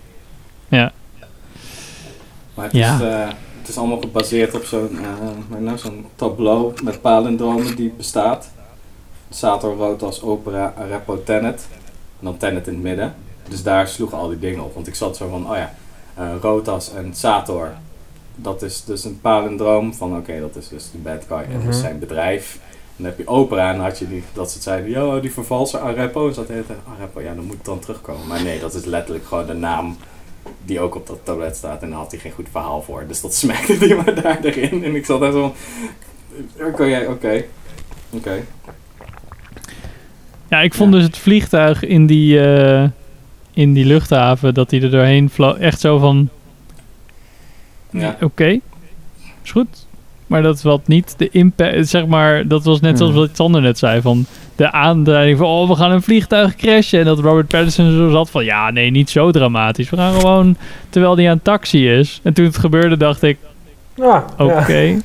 [0.68, 0.92] Ja.
[2.54, 2.96] Maar het, Ja.
[2.96, 3.28] is, eh,
[3.60, 4.98] het is allemaal gebaseerd op zo'n
[5.50, 8.50] maar nou, zo'n tableau met palindromen die bestaat.
[9.30, 11.68] Sator rood als opera, Arepo Tenet.
[12.20, 13.16] En dan Tenet in het midden.
[13.50, 14.74] Dus daar sloegen al die dingen op.
[14.74, 15.74] Want ik zat zo van, oh ja,
[16.16, 17.72] eh Rotas en Sator.
[18.36, 21.54] Dat is dus een palindroom van, oké, dat is dus de bad guy.
[21.54, 22.60] En dat is zijn bedrijf.
[22.64, 25.80] En dan heb je opera en had je die, dat ze zeiden, yo, die vervalser
[25.80, 26.28] Arepo.
[26.28, 28.28] En zat de hele tijd, Arepo, ja, dan moet het dan terugkomen.
[28.28, 29.98] Maar nee, dat is letterlijk gewoon de naam
[30.66, 31.82] die ook op dat tablet staat.
[31.82, 33.04] En daar had hij geen goed verhaal voor.
[33.08, 34.84] Dus dat smekte hij maar daar erin.
[34.84, 35.54] En ik zat daar zo van,
[36.68, 37.44] oké, oké,
[38.10, 38.44] oké.
[40.50, 42.90] Ja, ik vond dus het vliegtuig in die, eh,
[43.58, 46.30] in die luchthaven, dat hij er doorheen vloog, echt zo van,
[47.90, 48.18] Ja.
[48.22, 48.60] oké,
[49.44, 49.86] is goed.
[50.28, 53.22] Maar dat is wat niet de impact, zeg maar, dat was net zoals Hmm.
[53.22, 57.00] wat Sander net zei, van de aanduiding van, oh, we gaan een vliegtuig crashen.
[57.00, 59.90] En dat Robert Pattinson zo zat van, ja, nee, niet zo dramatisch.
[59.90, 60.58] We gaan gewoon,
[60.90, 62.20] terwijl hij aan taxi is.
[62.24, 63.38] En toen het gebeurde, dacht ik,
[63.96, 64.74] Ja, Oké.
[64.78, 64.96] ja.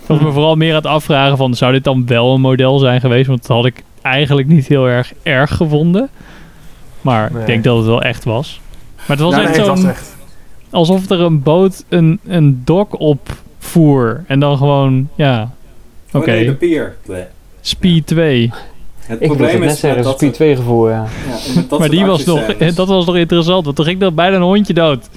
[0.00, 2.78] Ik was me vooral meer aan het afvragen van, zou dit dan wel een model
[2.78, 3.26] zijn geweest?
[3.26, 6.08] Want dat had ik eigenlijk niet heel erg erg gevonden.
[7.08, 7.40] Maar Nee.
[7.40, 8.60] ik denk dat het wel echt was.
[8.96, 10.16] Maar het was echt nee, het was zo'n, echt.
[10.70, 14.24] alsof er een boot een, een dok opvoer.
[14.26, 15.50] En dan gewoon, ja,
[16.12, 16.96] oké, Oh nee, de pier.
[17.60, 18.52] Speed 2.
[18.98, 21.06] Het Ik probleem net is met dat Speed 2 gevoel, ja.
[21.68, 24.42] ja, Maar die was, nog, dat was nog interessant, want toen ging er bijna een
[24.42, 25.08] hondje dood.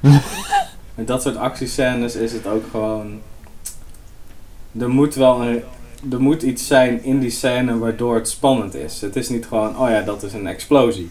[0.94, 3.20] Met dat soort actiescènes is het ook gewoon.
[4.78, 5.62] Er moet wel een,
[6.10, 9.00] er moet iets zijn in die scène waardoor het spannend is.
[9.00, 11.10] Het is niet gewoon, oh ja, dat is een explosie.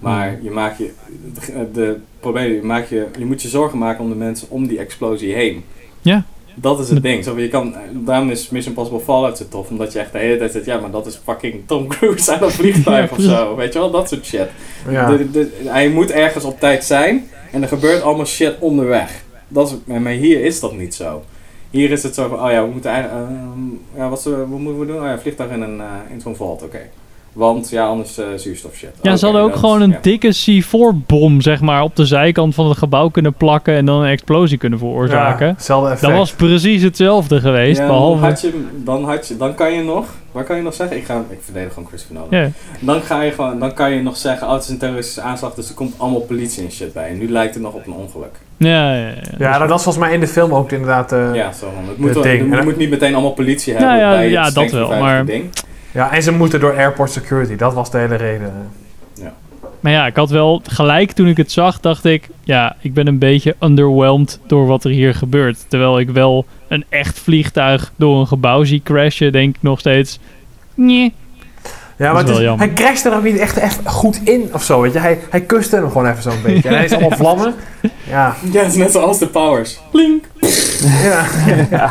[0.00, 0.90] Maar je maakt je.
[1.34, 4.66] De, de probleem, je, maakt je, je moet je zorgen maken om de mensen om
[4.66, 5.64] die explosie heen.
[6.02, 6.24] Ja.
[6.54, 7.24] Dat is het ding.
[7.24, 9.70] Zo, je kan, daarom is Mission Impossible Fallout zo tof.
[9.70, 12.40] Omdat je echt de hele tijd zegt, ja, maar dat is fucking Tom Cruise aan
[12.40, 13.56] dat vliegtuig Ja, of zo.
[13.56, 14.48] Weet je wel, dat soort shit.
[14.88, 15.16] Ja.
[15.16, 19.22] De- de- hij moet ergens op tijd zijn en er gebeurt allemaal shit onderweg.
[19.48, 21.22] Dat is, maar hier is dat niet zo.
[21.70, 23.60] Hier is het zo van, oh ja, we moeten eigenlijk, ehm,
[24.00, 25.00] ja, wat, we- wat moeten we doen?
[25.00, 26.80] Oh ja, vliegtuig in, een, eh, in zo'n vault, oké.
[27.32, 28.90] Want ja, anders eh, zuurstof shit.
[29.02, 29.98] Ja, ze hadden ook dat- gewoon een ja.
[30.02, 34.10] dikke C4-bom, zeg maar, op de zijkant van het gebouw kunnen plakken en dan een
[34.10, 35.46] explosie kunnen veroorzaken.
[35.46, 36.08] Ja, hetzelfde effect.
[36.10, 38.20] Dat was precies hetzelfde geweest, Ja, behalve...
[38.20, 40.96] dan, had je, dan, had je, dan kan je nog, waar kan je nog zeggen?
[40.96, 42.44] Ik, ga, ik verdedig gewoon Christopher Nolan.
[42.44, 42.50] Ja.
[42.80, 45.54] Dan, ga je gewoon, dan kan je nog zeggen, oh het is een terroristische aanslag,
[45.54, 47.08] dus er komt allemaal politie en shit bij.
[47.08, 48.38] En nu lijkt het nog op een ongeluk.
[48.56, 49.12] Ja, ja, ja.
[49.38, 51.12] Ja, dat was volgens mij in de film ook inderdaad.
[51.12, 51.34] eh, ja.
[51.34, 52.62] Ja, zo het moet, wel, ding.
[52.64, 55.24] moet niet meteen allemaal politie hebben Nou ja, bij ja, het dat strengst wel, maar-
[55.26, 55.50] ding.
[55.92, 57.56] En ze moeten door airport security.
[57.56, 58.52] Dat was de hele reden.
[59.80, 63.06] Maar ja, ik had wel gelijk toen ik het zag, dacht ik, ja, ik ben
[63.06, 65.64] een beetje underwhelmed door wat er hier gebeurt.
[65.68, 70.18] Terwijl ik wel een echt vliegtuig door een gebouw zie crashen, denk ik nog steeds,
[70.74, 71.12] nee.
[71.96, 72.66] Ja, is maar is- jammer.
[72.66, 74.80] hij crasht er ook niet echt, echt goed in of zo.
[74.80, 74.98] Weet je?
[74.98, 76.68] Hij, hij kuste hem gewoon even zo'n beetje.
[76.68, 77.54] En hij is allemaal vlammen.
[78.08, 78.34] Ja.
[78.52, 79.80] Ja, het is net zoals de Powers.
[79.90, 80.24] Blink!
[81.02, 81.24] ja.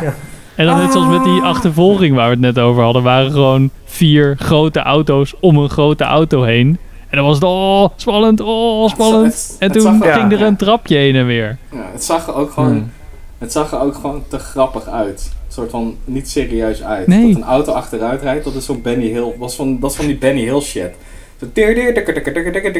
[0.60, 3.70] En dan net zoals met die achtervolging waar we het net over hadden, waren gewoon
[3.84, 6.78] vier grote auto's om een grote auto heen.
[7.08, 9.56] En dan was het, oh, spannend, oh, spannend.
[9.58, 11.58] En toen zag ging er een trapje heen en weer.
[11.72, 12.90] Ja, het zag er ook gewoon, Hmm.
[13.38, 15.30] het zag er ook gewoon te grappig uit.
[15.46, 17.06] Een soort van niet serieus uit.
[17.06, 17.26] Nee.
[17.26, 20.06] Dat een auto achteruit rijdt, dat is zo'n Benny Hill, was van, dat is van
[20.06, 20.90] die Benny Hill shit.
[21.38, 21.46] Zo.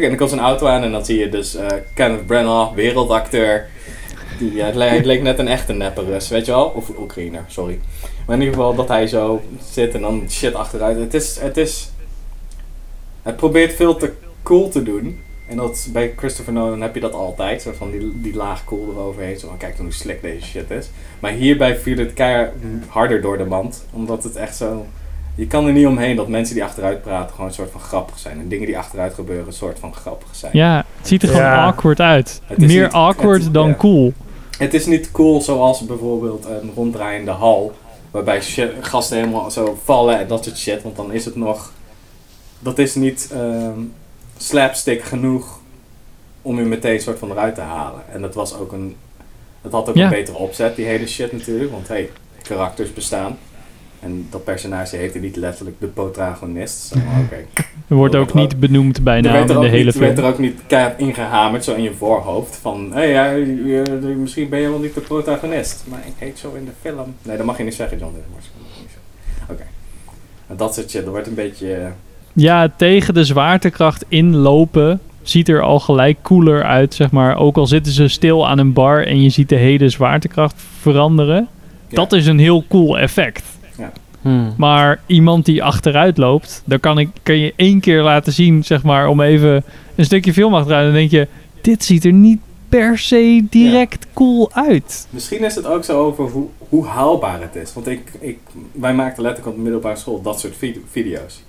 [0.02, 3.68] En dan komt zo'n auto aan en dan zie je dus eh, Kenneth Branagh, wereldacteur.
[4.40, 6.64] Ja, het, le- het leek net een echte neppe Rus, weet je wel?
[6.64, 7.80] Of Oekraïner, sorry.
[8.26, 10.96] Maar in ieder geval dat hij zo zit en dan shit achteruit.
[10.98, 11.90] Het is, het is,
[13.22, 14.12] het probeert veel te
[14.42, 15.20] cool te doen.
[15.48, 17.62] En dat, bij Christopher Nolan heb je dat altijd.
[17.62, 19.38] Zo van die, die laag cool eroverheen.
[19.38, 20.90] Zo van, kijk dan hoe slick deze shit is.
[21.20, 22.52] Maar hierbij viel het keihard
[22.88, 23.84] harder door de mand.
[23.92, 24.86] Omdat het echt zo...
[25.34, 28.18] Je kan er niet omheen dat mensen die achteruit praten gewoon een soort van grappig
[28.18, 28.38] zijn.
[28.40, 30.52] En dingen die achteruit gebeuren een soort van grappig zijn.
[30.54, 31.64] Ja, het ziet er gewoon Ja.
[31.66, 32.40] awkward uit.
[32.44, 33.74] Het is Meer niet- awkward het- dan ja.
[33.74, 34.12] cool.
[34.60, 37.72] Het is niet cool zoals bijvoorbeeld een ronddraaiende hal.
[38.10, 38.42] Waarbij
[38.80, 40.82] gasten helemaal zo vallen en dat soort shit.
[40.82, 41.72] Want dan is het nog...
[42.58, 43.78] Dat is niet ehm,
[44.36, 45.60] slapstick genoeg
[46.42, 48.02] om je meteen een soort van eruit te halen.
[48.12, 48.96] En dat was ook een...
[49.62, 50.04] Het had ook Ja.
[50.04, 51.70] een betere opzet, die hele shit natuurlijk.
[51.70, 52.10] Want hey,
[52.42, 53.38] karakters bestaan.
[54.00, 56.94] En dat personage heette niet letterlijk de protagonist.
[56.94, 57.44] Maar Oké.
[57.90, 60.26] Er wordt ook niet benoemd bij naam werd in de ook hele niet, werd film.
[60.26, 62.56] er ook niet keihard ingehamerd, zo in je voorhoofd.
[62.62, 65.84] Van, hé, ja, je- je- misschien ben je wel niet de protagonist.
[65.88, 67.14] Maar ik heet zo in de film.
[67.22, 68.14] Nee, dat mag je niet zeggen, John.
[69.50, 69.62] Oké.
[70.46, 71.74] En dat soort shit, dat wordt een beetje...
[71.74, 71.86] eh,
[72.32, 77.36] Ja, tegen de zwaartekracht inlopen ziet er al gelijk cooler uit, zeg maar.
[77.36, 81.48] Ook al zitten ze stil aan een bar en je ziet de hele zwaartekracht veranderen.
[81.88, 81.94] Ja.
[81.96, 83.42] Dat is een heel cool effect.
[84.20, 84.54] Hmm.
[84.56, 88.82] Maar iemand die achteruit loopt, daar kan, ik, kan je één keer laten zien, zeg
[88.82, 89.64] maar, om even
[89.94, 90.84] een stukje film achteruit.
[90.84, 91.28] Dan denk je,
[91.60, 95.06] dit ziet er niet per se direct cool uit.
[95.10, 97.74] Misschien is het ook zo over hoe, hoe haalbaar het is.
[97.74, 98.38] Want ik, ik,
[98.72, 101.42] wij maakten letterlijk op de middelbare school dat soort vid- video's.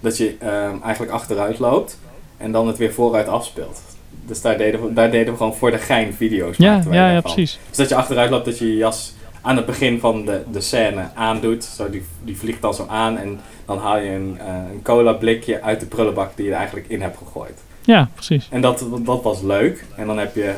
[0.00, 1.98] Dat je ehm, eigenlijk achteruit loopt
[2.36, 3.82] en dan het weer vooruit afspeelt.
[4.26, 6.56] Dus daar deden we, daar deden we gewoon voor de gein video's.
[6.56, 7.58] Ja, ja, ja, precies.
[7.68, 9.14] Dus dat je achteruit loopt, dat je je jas
[9.44, 11.64] aan het begin van de, de scène aandoet.
[11.64, 15.12] Zo, die, die vliegt dan zo aan en dan haal je een, eh, een cola
[15.12, 17.60] blikje uit de prullenbak die je er eigenlijk in hebt gegooid.
[17.80, 18.48] Ja, precies.
[18.50, 19.84] En dat, dat was leuk.
[19.96, 20.54] En dan heb je,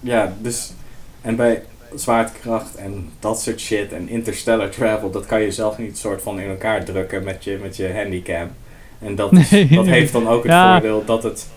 [0.00, 0.72] ja, dus,
[1.20, 1.62] en bij
[1.94, 6.40] zwaartekracht en dat soort shit en interstellar travel, dat kan je zelf niet soort van
[6.40, 8.50] in elkaar drukken met je, met je handicam.
[8.98, 9.68] En dat, is- Nee.
[9.68, 10.72] dat heeft dan ook het Ja.
[10.72, 11.48] voordeel dat het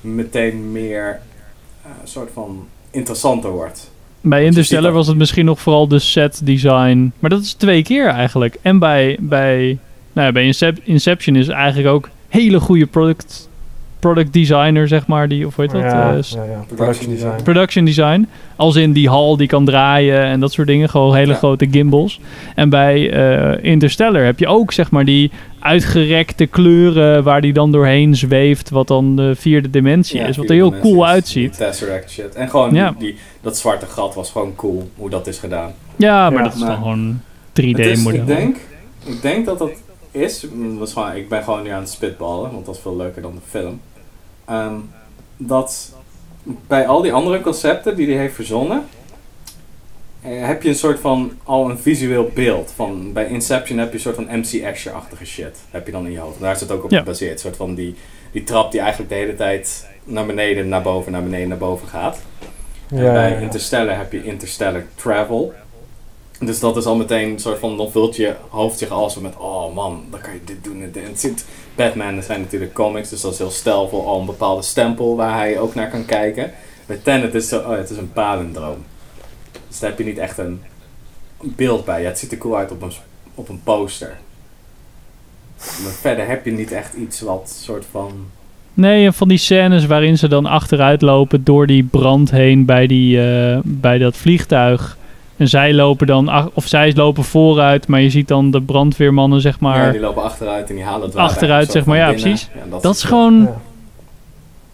[0.00, 1.20] meteen meer
[1.82, 3.90] eh, soort van interessanter wordt.
[4.20, 7.12] Bij Interstellar was het misschien nog vooral de set design.
[7.18, 8.56] Maar dat is twee keer eigenlijk.
[8.62, 9.78] En bij, bij,
[10.12, 13.48] nou ja, bij Incep- Inception is eigenlijk ook hele goede product,
[14.00, 15.28] product designer, zeg maar.
[15.28, 15.82] Die, of hoe heet dat?
[15.82, 16.64] Ja, Eh, ja, ja.
[16.74, 17.42] Production design.
[17.42, 18.28] production design.
[18.56, 20.88] Als in die hal die kan draaien en dat soort dingen.
[20.88, 21.38] Gewoon hele Ja.
[21.38, 22.20] grote gimbals.
[22.54, 25.30] En bij eh, Interstellar heb je ook zeg maar die
[25.60, 28.70] uitgerekte kleuren waar die dan doorheen zweeft.
[28.70, 30.36] Wat dan de vierde dimensie Ja, is.
[30.36, 31.56] Wat er heel cool uitziet.
[31.56, 32.34] die Tesseract shit.
[32.34, 32.90] En gewoon Ja.
[32.90, 35.72] die, die- dat zwarte gat was gewoon cool, hoe dat is gedaan.
[35.96, 37.20] Ja, maar Ja, dat is maar- dan gewoon
[37.52, 38.20] Het is, 3D-model.
[38.20, 38.56] ik, denk,
[39.04, 39.70] ik denk dat dat
[40.10, 40.40] is,
[40.78, 43.22] dat is gewoon, ik ben gewoon nu aan het spitballen, want dat is veel leuker
[43.22, 43.80] dan de film.
[44.50, 44.74] Ehm,
[45.36, 45.92] dat
[46.66, 48.84] bij al die andere concepten die hij heeft verzonnen,
[50.22, 52.72] eh, heb je een soort van al een visueel beeld.
[52.76, 55.58] Van, bij Inception heb je een soort van MC Escher-achtige shit.
[55.70, 56.40] Heb je dan in je hoofd.
[56.40, 56.98] Daar is het ook op Ja.
[56.98, 57.32] gebaseerd.
[57.32, 57.94] Een soort van die,
[58.32, 61.88] die trap die eigenlijk de hele tijd naar beneden, naar boven, naar beneden, naar boven
[61.88, 62.18] gaat.
[62.88, 63.36] En bij ja, ja.
[63.36, 65.52] Interstellar heb je Interstellar Travel.
[66.42, 69.20] Dus dat is al meteen een soort van, dan vult je hoofd zich al zo
[69.20, 71.04] met, oh man, dan kan je dit doen en dit.
[71.04, 74.62] En zit, Batman, er zijn natuurlijk comics, dus dat is heel stijlvol, al een bepaalde
[74.62, 76.52] stempel waar hij ook naar kan kijken.
[76.86, 78.84] Bij Tenet is zo, oh het is een palindroom.
[79.68, 80.62] Dus daar heb je niet echt een
[81.38, 82.02] beeld bij.
[82.02, 82.92] Ja, het ziet er cool uit op een,
[83.34, 84.18] op een poster.
[85.56, 88.12] Maar verder heb je niet echt iets wat soort van...
[88.74, 93.22] Nee, van die scènes waarin ze dan achteruit lopen door die brand heen bij, die,
[93.22, 94.98] eh, bij dat vliegtuig.
[95.40, 99.60] En zij lopen dan, of zij lopen vooruit, maar je ziet dan de brandweermannen, zeg
[99.60, 99.86] maar.
[99.86, 102.22] ja, die lopen achteruit en die halen het water Achteruit, zeg maar, ja, binnen.
[102.22, 102.48] precies.
[102.80, 103.42] dat is gewoon.
[103.42, 103.56] Ja.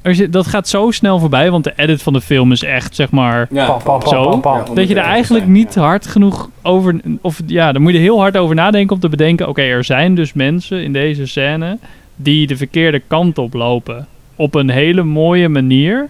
[0.02, 2.94] Er zit, dat gaat zo snel voorbij, want de edit van de film is echt,
[2.94, 3.46] zeg maar.
[3.50, 7.00] Ja, Pam, pam, pam, Zo, pam, Dat je er eigenlijk zijn, niet hard genoeg over.
[7.20, 9.84] Of ja, dan moet je er heel hard over nadenken om te bedenken: oké, er
[9.84, 11.78] zijn dus mensen in deze scène
[12.16, 14.06] die de verkeerde kant op lopen.
[14.36, 16.08] Op een hele mooie manier,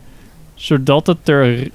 [0.54, 1.68] zodat het er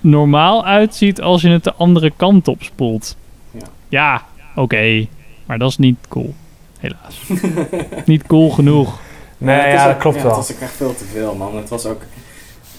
[0.00, 3.16] normaal uitziet als je het de andere kant op spoelt.
[3.50, 3.60] Ja.
[3.88, 4.22] Ja,
[4.54, 5.06] oké,
[5.46, 6.34] maar dat is niet cool.
[6.78, 7.22] Helaas.
[8.04, 8.98] niet cool genoeg.
[9.38, 10.36] Nee, ja, ook- dat klopt ja, wel.
[10.36, 11.56] Het was ook echt veel te veel, man.
[11.56, 12.02] Het was ook...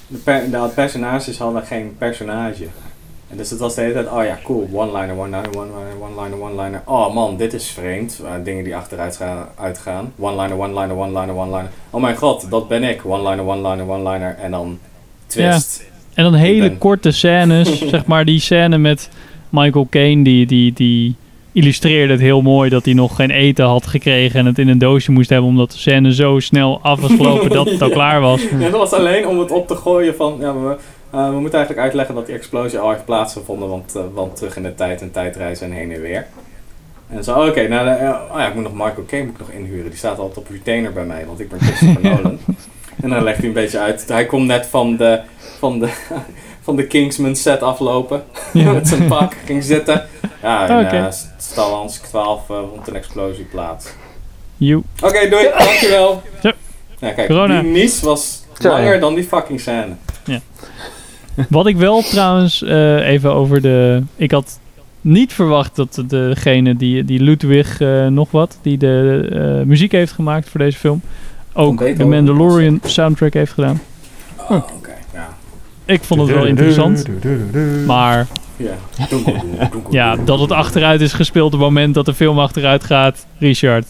[0.07, 2.67] De, per- de personages hadden geen personage.
[3.29, 6.81] En dus het was de hele tijd, oh ja, cool, one-liner, one-liner, one-liner, one-liner, one-liner.
[6.85, 8.19] Oh man, dit is vreemd.
[8.23, 10.13] Uh, dingen die achteruit gaan, uitgaan.
[10.19, 11.69] One-liner, one-liner, one-liner, one-liner.
[11.89, 13.05] Oh mijn god, dat ben ik.
[13.05, 14.35] One-liner, one-liner, one-liner.
[14.35, 14.79] En dan
[15.25, 15.83] twist.
[16.17, 17.79] En dan hele ben- korte scènes.
[17.89, 19.09] zeg maar die scène met
[19.49, 21.15] Michael Caine, die, die, die
[21.51, 24.77] illustreerde het heel mooi dat hij nog geen eten had gekregen en het in een
[24.77, 27.93] doosje moest hebben omdat de scène zo snel af was gelopen dat het al Ja.
[27.99, 28.41] klaar was.
[28.59, 30.37] Ja, dat was alleen om het op te gooien van...
[30.39, 30.77] Ja, we,
[31.11, 34.55] eh, we moeten eigenlijk uitleggen dat die explosie al heeft plaatsgevonden, want, eh, want terug
[34.55, 36.25] in de tijd en tijdreizen en heen en weer.
[37.09, 39.55] En zo, oké, nou, eh, oh ja, ik moet nog Michael Caine moet ik nog
[39.55, 39.89] inhuren.
[39.89, 42.37] Die staat altijd op retainer bij mij, want ik ben Christopher Nolan.
[43.01, 44.05] En dan legt hij een beetje uit.
[44.07, 45.19] Hij komt net van de,
[45.59, 45.89] van de,
[46.65, 48.23] van de Kingsman set aflopen.
[48.53, 48.71] Ja.
[48.73, 50.05] Met zijn pak, ging zitten.
[50.41, 50.95] Ja, en Oké.
[50.95, 53.93] eh, Stalans 12 uh, vond een explosie plaats.
[55.01, 56.21] Oké, doei, dankjewel.
[56.41, 56.51] Zo.
[56.99, 57.61] Ja, kijk, Corona.
[57.61, 58.99] die nies was langer ja.
[58.99, 59.95] dan die fucking scène.
[61.49, 64.03] Wat ik wel trouwens eh, even over de.
[64.15, 64.59] Ik had
[65.01, 70.11] niet verwacht dat degene die, die Ludwig eh, nog wat, die de eh, muziek heeft
[70.11, 71.01] gemaakt voor deze film,
[71.53, 72.05] ook de.
[72.05, 73.81] Mandalorian soundtrack heeft gedaan.
[74.37, 74.65] Oh, ja.
[75.87, 77.05] Ik vond het wel interessant,
[77.85, 78.27] maar
[79.89, 83.85] Ja, dat het achteruit is gespeeld op het moment dat de film achteruit gaat, Richard.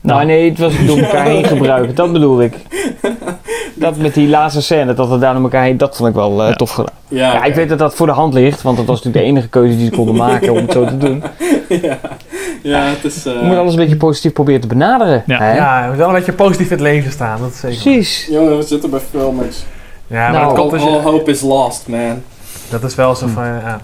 [0.00, 2.54] Nou nee, het was door elkaar heen gebruiken, dat bedoel ik.
[3.74, 6.42] Dat met die laatste scène, dat het daar door elkaar heen, dat vond ik wel
[6.42, 6.54] eh, Ja.
[6.54, 6.94] tof gedaan.
[7.08, 9.30] Ja, Ja, ik weet dat dat voor de hand ligt, want dat was natuurlijk de
[9.30, 11.22] enige keuze die ze konden maken om het zo te doen.
[11.82, 11.98] ja.
[12.62, 13.26] Ja, het is...
[13.26, 15.22] eh, Je moet alles een beetje positief proberen te benaderen.
[15.26, 15.38] Ja.
[15.38, 15.54] hè?
[15.56, 17.80] Ja, je moet wel een beetje positief in het leven staan, dat is zeker.
[17.82, 18.26] Precies.
[18.30, 19.62] Jongen, we zitten bij filmers.
[20.12, 22.22] Ja, maar Nou, dat, all, komt dus, all hope is lost, man.
[22.70, 23.80] dat is wel zo van, ja,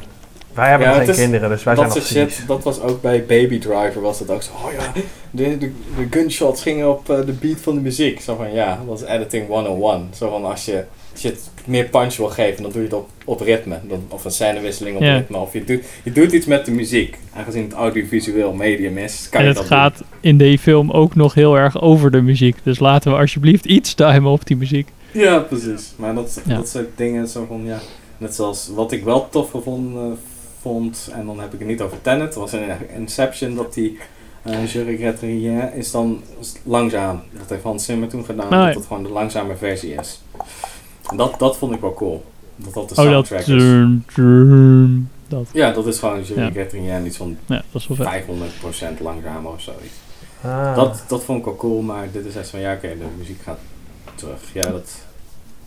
[0.54, 2.62] wij hebben Ja, nog het geen is- kinderen, dus wij dat zijn nog shit, dat
[2.62, 4.50] was ook bij Baby Driver was dat ook zo.
[4.64, 4.92] Oh ja,
[5.30, 8.20] de, de, de gunshots gingen op eh, de beat van de muziek.
[8.20, 10.08] Zo van ja, dat is editing 101.
[10.14, 10.84] Zo van als je,
[11.22, 13.78] het meer punch wil geven, dan doe je het op, op ritme.
[13.88, 15.14] Dan, of een scènewisseling op Ja.
[15.16, 15.36] ritme.
[15.36, 17.18] Of je doet, je doet iets met de muziek.
[17.34, 21.14] Aangezien het audiovisueel medium is, kan En je het dat gaat in die film ook
[21.14, 22.56] nog heel erg over de muziek.
[22.62, 24.88] Dus laten we alsjeblieft iets timen op die muziek.
[25.12, 25.92] Ja, precies.
[25.96, 26.56] Maar dat, Ja.
[26.56, 27.78] dat soort dingen, zo van ja.
[28.18, 30.18] Net zoals wat ik wel tof gevonden
[30.60, 32.62] vond, en dan heb ik het niet over Tenet, was in
[32.96, 33.98] Inception dat die
[34.46, 34.74] uh,
[35.20, 36.22] rien is dan
[36.62, 37.20] langzaam.
[37.38, 38.66] Dat heeft Hans Zimmer toen gedaan, ja.
[38.66, 40.20] dat het gewoon de langzame versie is.
[41.10, 42.24] En dat, dat vond ik wel cool.
[42.56, 43.26] Dat dat de Oh, dat...
[43.26, 43.44] soundtrack is.
[43.46, 45.46] drum, drum, dat.
[45.52, 46.50] Ja, dat is gewoon Je Ja.
[46.70, 48.06] rien, iets van Ja, dat is wel vet.
[48.98, 49.94] 500% langzamer of zoiets.
[50.42, 50.74] Ah.
[50.76, 53.42] Dat, dat vond ik wel cool, maar dit is echt van ja, oké, de muziek
[53.42, 53.58] gaat
[54.18, 54.40] terug.
[54.52, 55.06] Ja, dat...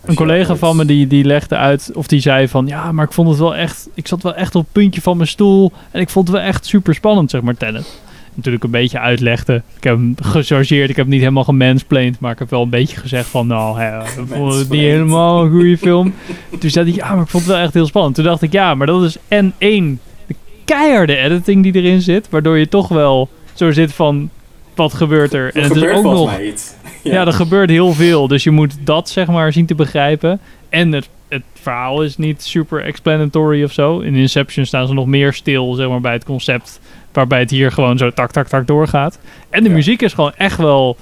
[0.01, 3.11] Een collega van me die, die legde uit, of die zei van ja, maar ik
[3.11, 6.01] vond het wel echt, ik zat wel echt op het puntje van mijn stoel en
[6.01, 7.99] ik vond het wel echt super spannend, zeg maar, Tenet.
[8.33, 9.61] Natuurlijk een beetje uitlegde.
[9.77, 12.69] Ik heb hem gechargeerd, ik heb hem niet helemaal gemansplained, maar ik heb wel een
[12.69, 16.13] beetje gezegd van nou, hè, ik vond het niet helemaal een goede film.
[16.59, 18.15] Toen zei hij ja, maar ik vond het wel echt heel spannend.
[18.15, 20.35] Toen dacht ik ja, maar dat is en één, de
[20.65, 24.29] keiharde editing die erin zit, waardoor je toch wel zo zit van
[24.75, 25.45] wat gebeurt er?
[25.45, 26.73] Er En het is ook nog iets.
[27.03, 27.25] Ja.
[27.25, 28.27] er gebeurt heel veel.
[28.27, 30.39] Dus je moet dat zeg maar zien te begrijpen.
[30.69, 33.99] En het, het verhaal is niet super explanatory of zo.
[33.99, 36.79] In Inception staan ze nog meer stil zeg maar, bij het concept.
[37.11, 39.19] Waarbij het hier gewoon zo tak, tak, tak doorgaat.
[39.49, 39.75] En de Ja.
[39.75, 40.97] muziek is gewoon echt wel...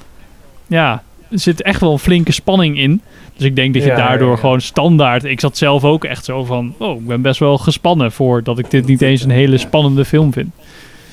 [0.68, 3.02] Ja, er zit echt wel een flinke spanning in.
[3.36, 4.40] Dus ik denk dat je Ja, daardoor ja, ja.
[4.40, 5.24] gewoon standaard...
[5.24, 6.74] Ik zat zelf ook echt zo van...
[6.78, 10.06] Oh, ik ben best wel gespannen voor dat ik dit niet eens een hele spannende
[10.06, 10.52] film vind.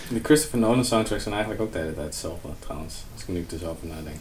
[0.09, 2.95] De Christopher Nolan soundtracks zijn eigenlijk ook de hele tijd hetzelfde, trouwens.
[3.13, 4.17] Als ik er nu dus over nadenk.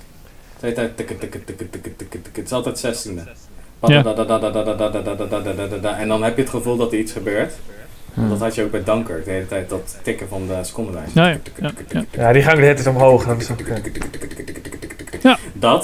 [0.65, 2.39] De hele tijd tikke, tikke, tikke, tikke, tikke, tikke.
[2.39, 3.23] Het is altijd zestiende.
[3.87, 4.03] Ja.
[5.97, 7.53] En dan heb je het gevoel dat er iets gebeurt.
[8.13, 8.29] Hmm.
[8.29, 11.15] Dat had je ook bij Dunkirk, de hele tijd dat tikken van de secondenlijst.
[11.15, 12.05] Ja, ja, ja, ja.
[12.11, 13.25] Ja, die gaan de hele tijd omhoog.
[13.25, 13.77] Dat eh,
[15.21, 15.39] Ja.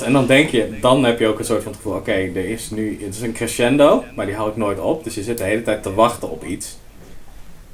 [0.05, 2.49] En dan denk je, dan heb je ook een soort van het gevoel, oké, er
[2.49, 5.03] is nu, het is een crescendo, maar die houdt nooit op.
[5.03, 6.77] Dus je zit de hele tijd te wachten op iets.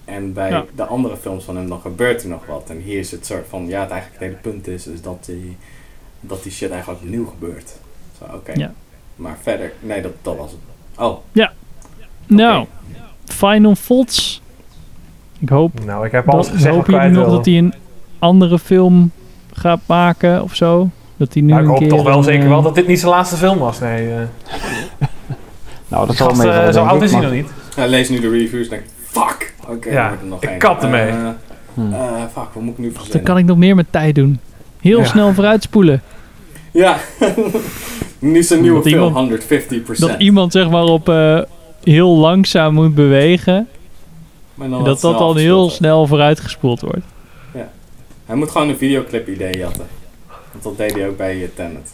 [0.06, 0.66] En bij Ja.
[0.76, 2.64] de andere films van hem, dan gebeurt er nog wat.
[2.68, 5.26] En hier is het soort van, ja, het eigenlijk het hele punt is, is dat
[5.26, 5.58] die,
[6.20, 7.74] dat die shit eigenlijk opnieuw gebeurt.
[8.18, 8.52] Zo, oké.
[8.56, 8.72] Ja.
[9.16, 10.60] Maar verder, nee, dat, dat was het.
[11.06, 11.18] Oh,
[12.28, 12.66] Nou,
[13.26, 14.42] Final Thoughts.
[15.40, 17.74] Ik hoop nou, ik heb alles Dat, gezegd ik jullie nog dat hij een
[18.20, 19.12] andere film
[19.54, 20.90] gaat maken of zo?
[21.18, 22.76] Dat hij nu Nou, ik een hoop keer toch wel een, zeker eh, wel dat
[22.76, 23.80] dit niet zijn laatste film was.
[23.80, 24.22] Nee, eh
[25.88, 27.50] Nou, dat zal meevallen, eh, zo denk oud ik, is hij nog niet.
[27.76, 29.54] hij leest nu de reviews en denkt, fuck!
[29.68, 30.60] Oké, Ja, dan er nog ik één.
[30.60, 31.08] kap ermee.
[31.10, 31.28] Eh,
[31.74, 31.94] Hmm.
[31.94, 33.24] eh, fuck, wat moet ik nu Dan verzinnen?
[33.24, 34.40] kan ik nog meer met tijd doen.
[34.88, 35.06] Heel Ja.
[35.06, 36.02] snel vooruitspoelen.
[36.72, 36.98] Ja,
[38.20, 40.00] is een nieuwe Dat film, iemand- 150%.
[40.00, 41.42] Dat iemand zeg maar op eh,
[41.84, 43.68] heel langzaam moet bewegen.
[44.60, 47.04] En dat dat dan heel snel vooruitgespoeld wordt.
[47.54, 47.68] wordt.
[48.26, 49.86] Hij moet gewoon een videoclip idee jatten.
[50.52, 51.92] Want dat deed hij ook bij uh, Tenet.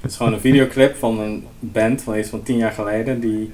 [0.00, 3.20] Het is gewoon een videoclip van een band van iets van tien jaar geleden.
[3.20, 3.52] Die,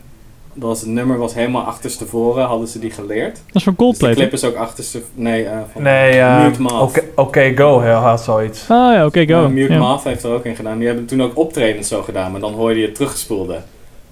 [0.55, 3.35] dat was, het nummer was helemaal achterstevoren, hadden ze die geleerd.
[3.35, 4.15] Dat is van Dus de Coldplay.
[4.15, 5.03] clip is ook achterste...
[5.15, 6.83] Nee, eh van Nee, eh, Mute Math.
[6.83, 8.61] Oké, oké, go hij had zoiets.
[8.71, 9.49] Ah ja, oké, go.
[9.49, 9.79] Mute Ja.
[9.79, 10.79] Math heeft er ook in gedaan.
[10.79, 13.61] Die hebben toen ook optredens zo gedaan, maar dan hoorde je teruggespoelde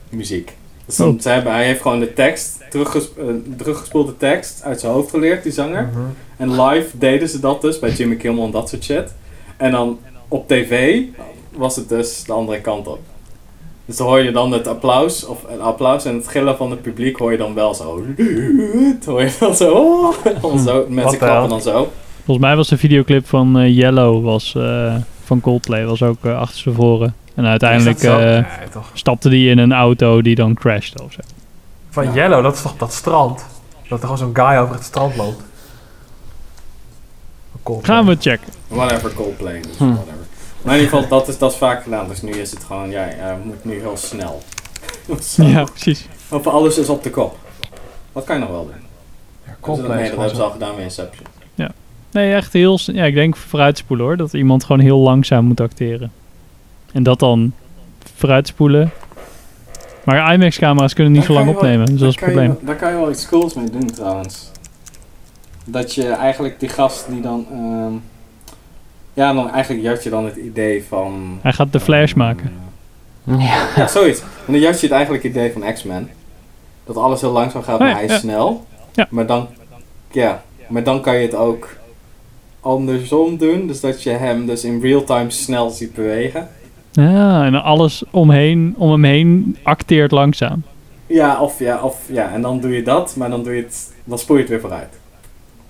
[0.09, 0.57] muziek.
[0.87, 1.21] Dus dan, Oh.
[1.21, 2.81] ze hebben, hij heeft gewoon de tekst, eh,
[3.57, 5.83] teruggespoelde tekst uit zijn hoofd geleerd, die zanger.
[5.93, 6.01] Mhm.
[6.37, 9.15] En live deden ze dat dus bij Jimmy Kimmel en dat soort shit.
[9.57, 11.01] En dan op tv
[11.53, 12.99] was het dus de andere kant op.
[13.85, 16.83] Dus dan hoor je dan het applaus, of het applaus en het gillen van het
[16.83, 17.85] publiek hoor je dan wel zo.
[19.07, 19.71] Hoor je dan zo.
[19.73, 21.93] oh, dan zo mensen klappen dan zo.
[22.25, 26.39] Volgens mij was de videoclip van eh, Yellow was, eh, van Coldplay was ook uh,
[26.39, 27.15] achterstevoren.
[27.35, 28.27] En uiteindelijk Is dat zo?
[28.27, 28.91] eh, Nee, toch.
[28.93, 31.21] stapte die in een auto die dan crashte of zo.
[31.91, 32.13] Van Ja.
[32.15, 33.45] Yellow, dat is toch dat strand?
[33.89, 35.43] Dat er gewoon zo'n guy over het strand loopt.
[37.63, 37.97] Coldplay.
[37.97, 38.53] Gaan we checken.
[38.69, 39.61] Whatever, Coldplay.
[39.61, 39.85] Dus Hm.
[39.85, 40.22] whatever.
[40.63, 42.09] Maar in ieder geval, dat is, dat is vaak gedaan.
[42.09, 44.43] Dus nu is het gewoon, ja, je moet nu heel snel.
[45.37, 46.07] Ja, precies.
[46.31, 47.39] Of alles is op de kop.
[48.13, 48.75] Wat kan je nog wel doen?
[49.45, 51.27] Ja, Dat, Coldplay nee, is dat hebben ze al gedaan bij Inception.
[52.11, 52.79] Nee, echt heel...
[52.85, 54.17] Ja, ik denk vooruitspoelen hoor.
[54.17, 56.13] Dat iemand gewoon heel langzaam moet acteren.
[56.93, 57.53] En dat dan
[58.17, 58.91] vooruitspoelen.
[60.05, 61.87] Maar IMAX-camera's kunnen niet Daar zo lang wel- opnemen.
[61.87, 62.67] Dus dat is daar het kan je probleem.
[62.67, 64.51] wel- Daar kan je wel iets cools mee doen trouwens.
[65.65, 67.47] Dat je eigenlijk die gast die dan...
[67.53, 67.93] ehm,
[69.13, 71.39] ja, dan eigenlijk jat je dan het idee van...
[71.43, 72.53] Hij gaat de Flash maken.
[73.25, 73.69] Ja.
[73.77, 74.21] Ja, zoiets.
[74.21, 76.11] En dan jat je het eigenlijk idee van X-Men.
[76.85, 78.19] Dat alles heel langzaam gaat, Oh maar ja, hij is ja.
[78.19, 78.67] snel.
[78.93, 79.07] Ja.
[79.11, 79.49] Maar dan...
[80.11, 81.69] Ja, maar dan kan je het ook
[82.61, 83.67] andersom doen.
[83.67, 86.49] Dus dat je hem dus in real time snel ziet bewegen.
[86.93, 90.63] Ja, en alles omheen, om hem heen acteert langzaam.
[91.07, 93.93] Ja, of ja, of ja, en dan doe je dat, maar dan doe je het,
[94.05, 94.99] dan spoel je het weer vooruit.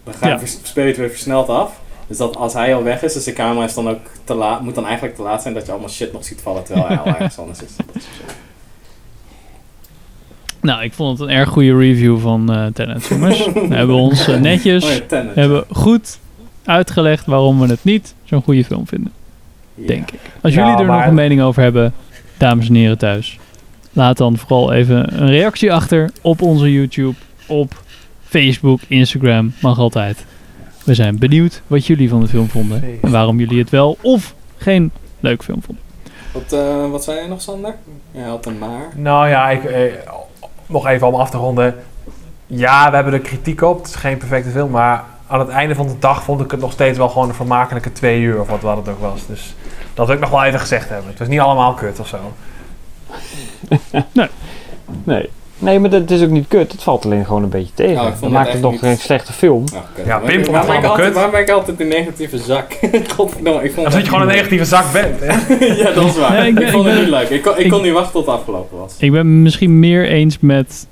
[0.04, 1.80] Dan ga je speel je het weer versneld af.
[2.06, 4.60] Dus dat als hij al weg is, dus de camera is dan ook te laat,
[4.62, 6.98] moet dan eigenlijk te laat zijn dat je allemaal shit nog ziet vallen terwijl hij
[6.98, 7.70] al ergens anders is.
[10.60, 13.46] Nou, ik vond het een erg goede review van eh Tenet, jongens.
[13.68, 15.34] We hebben ons eh, netjes Oh ja, Tenet.
[15.34, 16.18] hebben goed
[16.64, 19.12] uitgelegd waarom we het niet zo'n goede film vinden,
[19.74, 19.86] Ja.
[19.86, 20.20] denk ik.
[20.42, 21.92] Als jullie er nog een mening over hebben,
[22.36, 23.38] dames en heren thuis,
[23.92, 27.14] laat dan vooral even een reactie achter op onze YouTube,
[27.46, 27.82] op
[28.24, 30.24] Facebook, Instagram, mag altijd.
[30.84, 34.34] We zijn benieuwd wat jullie van de film vonden en waarom jullie het wel of
[34.56, 35.84] geen leuk film vonden.
[36.32, 37.74] Wat, eh, wat zei je nog, Sander?
[38.10, 38.88] Je had een maar.
[38.94, 39.92] Nou ja, ik, eh,
[40.66, 41.74] nog even om af te ronden.
[42.46, 43.78] Ja, we hebben er kritiek op.
[43.78, 46.60] Het is geen perfecte film, maar aan het einde van de dag vond ik het
[46.60, 49.26] nog steeds wel gewoon een vermakelijke twee uur of wat, wat het ook was.
[49.26, 49.54] Dus
[49.94, 51.08] dat wil ik nog wel even gezegd hebben.
[51.08, 52.18] Het was niet allemaal kut of zo.
[54.12, 54.28] Nee.
[55.04, 55.30] Nee,
[55.62, 56.72] maar dat is ook niet kut.
[56.72, 57.94] Het valt alleen gewoon een beetje tegen.
[57.94, 59.64] Dan het maakt het nog niet- geen slechte film.
[59.72, 59.84] Nou.
[60.06, 61.14] Ja, Pim vond het allemaal altijd- kut.
[61.14, 62.78] Waarom ben ik altijd een negatieve zak?
[63.16, 65.20] Godverdomme, ik vond zit je gewoon een negatieve zak bent.
[65.20, 65.26] hè?
[65.82, 66.32] ja, dat is waar.
[66.32, 67.28] Nee, ik vond ik het ben- niet leuk.
[67.28, 68.94] Ik kon, ik ik- kon niet wachten tot het afgelopen was.
[68.98, 70.86] Ik ben misschien meer eens met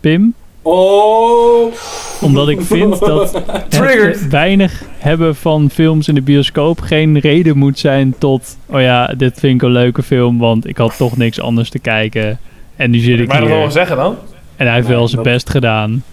[0.00, 1.72] Pim, Oh!
[2.20, 3.32] omdat ik vind dat
[3.70, 9.06] het weinig hebben van films in de bioscoop geen reden moet zijn tot, oh ja,
[9.06, 12.38] dit vind ik een leuke film, want ik had toch niks anders te kijken.
[12.76, 13.70] En nu zit Mag ik ik dat wel hier.
[13.70, 14.16] zeggen dan?
[14.56, 16.04] En hij heeft Nee, wel zijn best gedaan.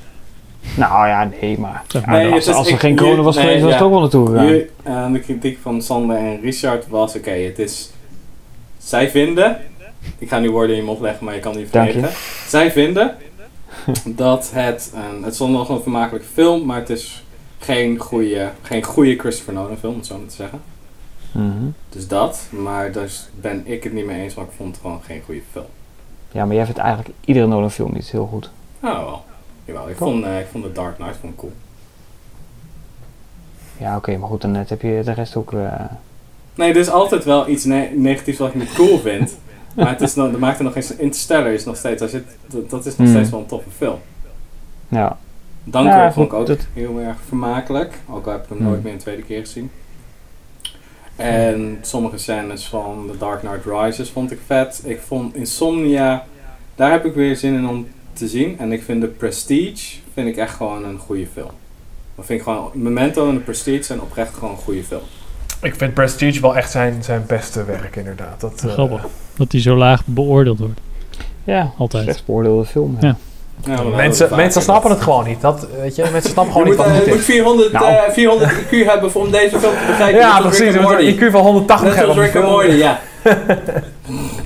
[0.76, 1.84] Nou ja, nee, maar...
[1.88, 2.16] Zeg maar.
[2.24, 3.78] Nee, als, het is- als er ik- geen corona was nee, geweest, was ja.
[3.78, 4.45] het ook wel naartoe gegaan.
[4.47, 7.89] Hier, eh, de kritiek van Sander en Richard was: oké, het is.
[8.78, 9.57] Zij vinden.
[10.18, 11.72] Ik ga nu woorden in je mond leggen, maar je kan Dank je.
[11.91, 12.10] vergeten.
[12.47, 13.16] Zij vinden
[14.05, 14.93] dat het.
[14.95, 17.24] Een, het is wel nog een vermakelijke film, maar het is
[17.60, 20.62] geen goede, geen goede Christopher Nolan film, om het zo maar te zeggen.
[21.32, 21.66] Mhm.
[21.89, 23.10] Dus dat, maar daar
[23.41, 25.66] ben ik het niet mee eens, maar ik vond het gewoon geen goede film.
[26.32, 28.49] Ja, maar jij vindt eigenlijk iedere Nolan film niet heel goed.
[28.80, 29.23] Nou, wel.
[29.65, 31.51] Jawel, ik vond, eh, ik vond The Dark Knight vond ik cool.
[33.77, 35.53] Ja, oké, maar goed, dan net heb je de rest ook...
[35.53, 35.73] eh,
[36.55, 39.38] Nee, er is altijd wel iets ne- negatiefs wat je niet cool vindt.
[39.75, 40.95] maar het is nog, dat maakt er nog eens.
[40.95, 42.01] Interstellar is nog steeds.
[42.01, 43.15] Als je, dat, dat is nog Hmm.
[43.15, 43.97] steeds wel een toffe film.
[44.88, 45.17] ja.
[45.63, 47.99] Dunkirk Ja, vond ik ook dat- heel erg vermakelijk.
[48.09, 48.67] Ook al heb ik hem Hmm.
[48.67, 49.71] nooit meer een tweede keer gezien.
[51.20, 54.82] En sommige scènes van The Dark Knight Rises vond ik vet.
[54.86, 56.26] Ik vond Insomnia,
[56.76, 58.59] daar heb ik weer zin in om te zien.
[58.59, 61.51] En ik vind The Prestige, vind ik echt gewoon een goede film.
[62.15, 65.01] Dat vind ik gewoon, Memento en The Prestige zijn oprecht gewoon een goede film.
[65.61, 68.39] Ik vind Prestige wel echt zijn, zijn beste werk, inderdaad.
[68.41, 69.05] Dat, eh, Grappig.
[69.36, 70.80] Dat hij zo laag beoordeeld wordt.
[71.43, 72.03] Ja, Altijd.
[72.03, 72.97] slecht beoordeelde film.
[73.01, 73.07] Ja.
[73.07, 73.17] Ja,
[73.95, 75.41] Mensen, mensen snappen het gewoon niet.
[75.41, 77.26] Dat, weet je, mensen snappen Je gewoon moet, niet wat eh, het je moet is.
[77.26, 77.86] 400, Nou.
[77.86, 80.20] eh, 400 IQ hebben voor om deze film te begrijpen.
[80.20, 80.74] Ja, Net precies.
[80.74, 82.16] Je moet een IQ van 180 Net hebben.
[82.16, 82.86] als om Rick and te Morty, filmen.
[82.86, 82.99] ja.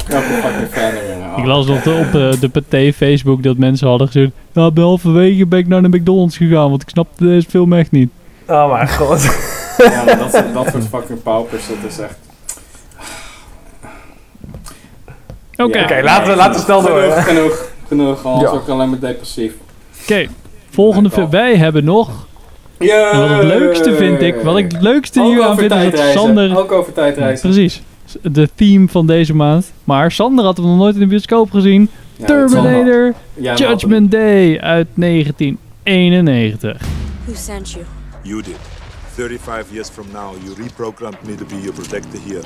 [0.09, 1.37] Jongen.
[1.37, 1.83] Ik las nog op
[2.15, 4.31] eh, de Pathé Facebook dat mensen hadden gezegd...
[4.53, 8.09] Nou, halverwege ben ik naar de McDonald's gegaan, want ik snapte deze film echt niet.
[8.47, 9.21] Oh mijn god.
[9.77, 12.15] Ja, maar dat, soort- dat soort fucking paupers, dat is echt...
[15.57, 17.65] Oké, Ja, Oké, laten we- laten we snel door, Genoeg, genoeg,
[17.97, 19.53] word ik alleen maar depressief.
[20.01, 20.27] Oké.
[20.69, 21.29] Volgende film.
[21.29, 22.27] Wij hebben nog...
[22.77, 24.35] En wat het leukste vind ik...
[24.35, 26.11] Wat ik het leukste Ook hier aan vind is dat.
[26.11, 26.57] Sander...
[26.57, 27.49] Ook over tijdreizen.
[27.49, 27.81] Precies.
[28.21, 29.71] De theme van deze maand.
[29.83, 31.89] Maar Sander had hem nog nooit in de bioscoop gezien.
[32.17, 32.25] Ja.
[32.25, 36.81] Terminator Ja, maar Judgment Day uit 1991.
[37.25, 37.85] Who sent you?
[38.21, 38.55] You did.
[39.15, 42.41] 35 years from now, you reprogrammed me to be your protector here.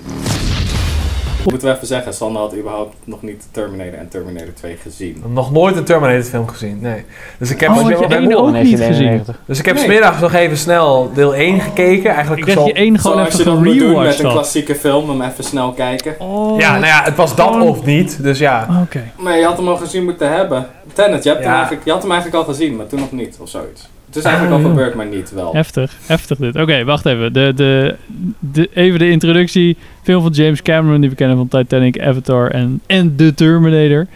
[1.52, 5.24] Moeten we even zeggen, Sander had überhaupt nog niet Terminator en Terminator 2 gezien.
[5.28, 7.06] Nog nooit een Terminator film gezien, nee.
[7.40, 9.40] Dus ik heb, Oh, heb- je één ook niet 1991.
[9.46, 9.84] dus ik heb Nee.
[9.84, 12.12] smiddags nog even snel deel 1 gekeken.
[12.12, 12.66] Eigenlijk Ik zo...
[12.66, 16.16] je één gewoon je even doen met een klassieke film, hem even snel kijken.
[16.20, 18.24] Oh, Ja, nou ja, het was dat Gewoon- of niet.
[18.24, 18.68] Dus ja.
[18.84, 19.04] Oké.
[19.18, 20.68] Maar je had hem al gezien moeten hebben.
[20.94, 23.38] Tenet, je, hebt hem eigenlijk, je had hem eigenlijk al gezien, maar toen nog niet,
[23.42, 23.88] of zoiets.
[24.08, 24.76] Het is eigenlijk Oh, al ja.
[24.76, 25.54] gebeurd, maar niet wel.
[25.54, 26.56] Heftig, heftig dit.
[26.56, 27.34] Oké, wacht even.
[27.34, 27.96] De, de,
[28.40, 29.78] de, even de introductie.
[30.04, 34.08] Film van James Cameron, die we kennen van Titanic, Avatar en, en The Terminator.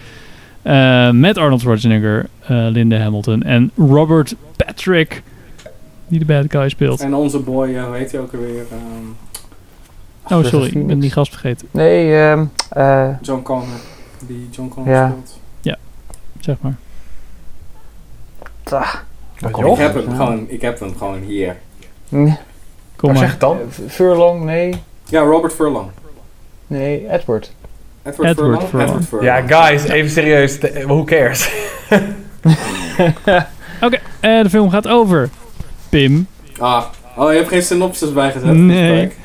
[0.62, 5.24] Eh, met Arnold Schwarzenegger, eh, Linda Hamilton en Robert Patrick,
[6.08, 7.02] die de bad guy speelt.
[7.02, 8.64] En onze boy, eh, hoe heet hij ook alweer?
[8.72, 11.68] Ehm, Oh, sorry, ik ben die gast vergeten.
[11.72, 13.68] Nee, ehm eh, John Connor.
[14.28, 15.08] Die John Connor Ja.
[15.10, 15.39] speelt.
[16.39, 16.76] Zeg maar.
[18.64, 18.94] tah.
[19.48, 21.58] Ik heb, hem gewoon, ik heb hem gewoon hier.
[22.10, 22.38] Nee.
[22.96, 23.58] Kom Maar zeg het dan.
[23.88, 24.74] Furlong, nee.
[25.06, 25.89] Ja, Robert Furlong.
[26.68, 27.52] Nee, Edward.
[28.04, 28.64] Edward, Edward Furlong?
[28.70, 28.88] Furlong.
[28.88, 29.48] Edward Furlong.
[29.48, 30.58] Ja, guys, even serieus.
[30.86, 31.52] Who cares?
[33.86, 35.30] Oké, eh, de film gaat over
[35.89, 36.28] Pim.
[36.60, 36.84] Ah,
[37.16, 38.54] Oh, je hebt geen synopsis bijgezet?
[38.56, 38.94] Nee.
[38.98, 39.16] Kijk.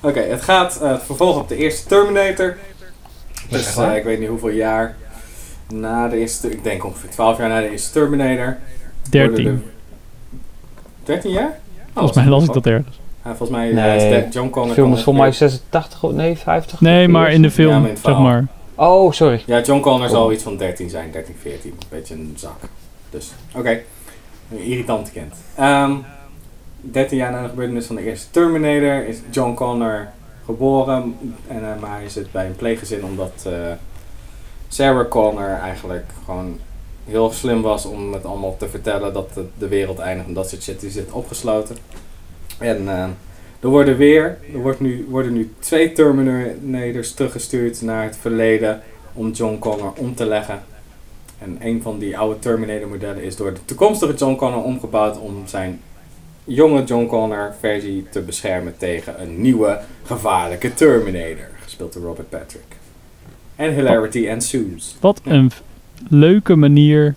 [0.00, 2.56] Oké, het gaat eh, het vervolg op de eerste Terminator.
[3.48, 4.96] Dus eh, ik weet niet hoeveel jaar
[5.68, 6.50] na de eerste...
[6.50, 8.56] Ik denk ongeveer 12 jaar na de eerste Terminator.
[9.10, 9.44] Worden 13.
[9.44, 9.60] de-
[11.04, 11.48] 13 jaar?
[11.48, 13.00] Oh, Volgens mij las ik dat ergens.
[13.24, 14.68] Ja, volgens mij Nee, eh, John Connor...
[14.68, 16.80] De film is voor mij ongeveer- 86, of- nee 50.
[16.80, 18.44] Nee, maar in de film, Ja, zeg maar.
[18.74, 19.42] Oh, sorry.
[19.46, 21.70] Ja, John Connor zal iets van 13 zijn, 13, 14.
[21.70, 22.58] Een beetje een zak.
[23.10, 23.80] Dus, oké.
[24.50, 25.34] Een irritante kind.
[25.56, 25.92] Ehm
[26.80, 30.08] 13 jaar na de gebeurtenis van de eerste Terminator is John Connor
[30.44, 31.16] geboren.
[31.48, 33.52] En, eh, maar hij zit bij een pleeggezin omdat eh,
[34.68, 36.58] Sarah Connor eigenlijk gewoon
[37.04, 40.48] heel slim was om het allemaal te vertellen dat de, de wereld eindigt en dat
[40.48, 40.80] soort shit.
[40.80, 41.76] Die zit opgesloten.
[42.58, 43.04] En eh,
[43.60, 48.82] er worden weer, er wordt nu, worden nu twee Terminators teruggestuurd naar het verleden
[49.12, 50.62] om John Connor om te leggen.
[51.38, 55.42] En een van die oude Terminator modellen is door de toekomstige John Connor omgebouwd om
[55.46, 55.80] zijn
[56.44, 61.48] jonge John Connor versie te beschermen tegen een nieuwe gevaarlijke Terminator.
[61.62, 62.76] Gespeeld door Robert Patrick.
[63.56, 64.96] En hilarity ensues.
[65.00, 65.50] Wat een
[66.08, 67.14] leuke manier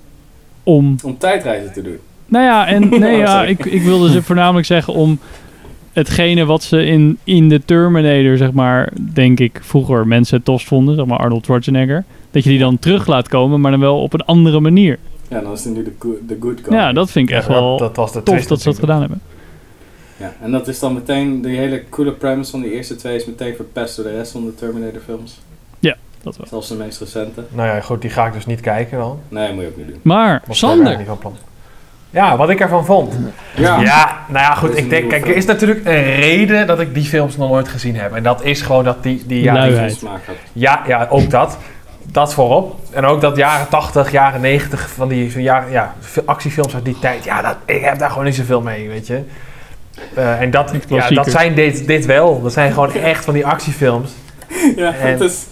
[0.63, 0.95] om...
[1.03, 1.97] Om tijdreizen te doen.
[2.25, 5.19] Nou ja, en nee, Oh, ja, ik, ik wilde ze voornamelijk zeggen om
[5.93, 10.67] hetgene wat ze in, in de Terminator, zeg maar, denk ik, vroeger mensen het tofst
[10.67, 14.01] vonden, zeg maar Arnold Schwarzenegger, dat je die dan terug laat komen, maar dan wel
[14.01, 14.99] op een andere manier.
[15.27, 16.73] Ja, dan is hij nu de, go- de good guy.
[16.73, 18.79] Ja, dat vind ik echt Ja, wel dat was de tof twist dat ze dat
[18.79, 19.21] gedaan hebben.
[20.17, 23.25] Ja, en dat is dan meteen, de hele coole premise van die eerste twee is
[23.25, 25.39] meteen verpest door de rest van de Terminator films.
[26.25, 26.47] Dat wel.
[26.47, 27.43] Zelfs de meest recente.
[27.49, 29.19] Nou ja, goed, die ga ik dus niet kijken dan.
[29.29, 29.99] Nee, moet je ook niet doen.
[30.01, 31.37] Maar, Sander, ik niet van plan.
[32.09, 33.13] Ja, wat ik ervan vond.
[33.55, 33.79] Ja.
[33.79, 34.77] Ja, nou ja, goed.
[34.77, 37.95] Ik denk, kijk, er is natuurlijk een reden dat ik die films nog nooit gezien
[37.95, 38.13] heb.
[38.13, 39.43] En dat is gewoon dat die, die.
[39.89, 40.35] Smaak had.
[40.53, 41.57] Ja, ja, ook dat.
[42.11, 42.79] Dat voorop.
[42.91, 45.95] En ook dat jaren 80, jaren 90 van die van jaren, ja,
[46.25, 47.23] actiefilms uit die tijd.
[47.23, 49.23] Ja, dat, ik heb daar gewoon niet zoveel mee, weet je.
[50.13, 52.41] Eh, en dat, ja, dat zijn dit, dit wel.
[52.41, 54.11] Dat zijn gewoon echt van die actiefilms.
[54.75, 55.45] Ja, En- het is...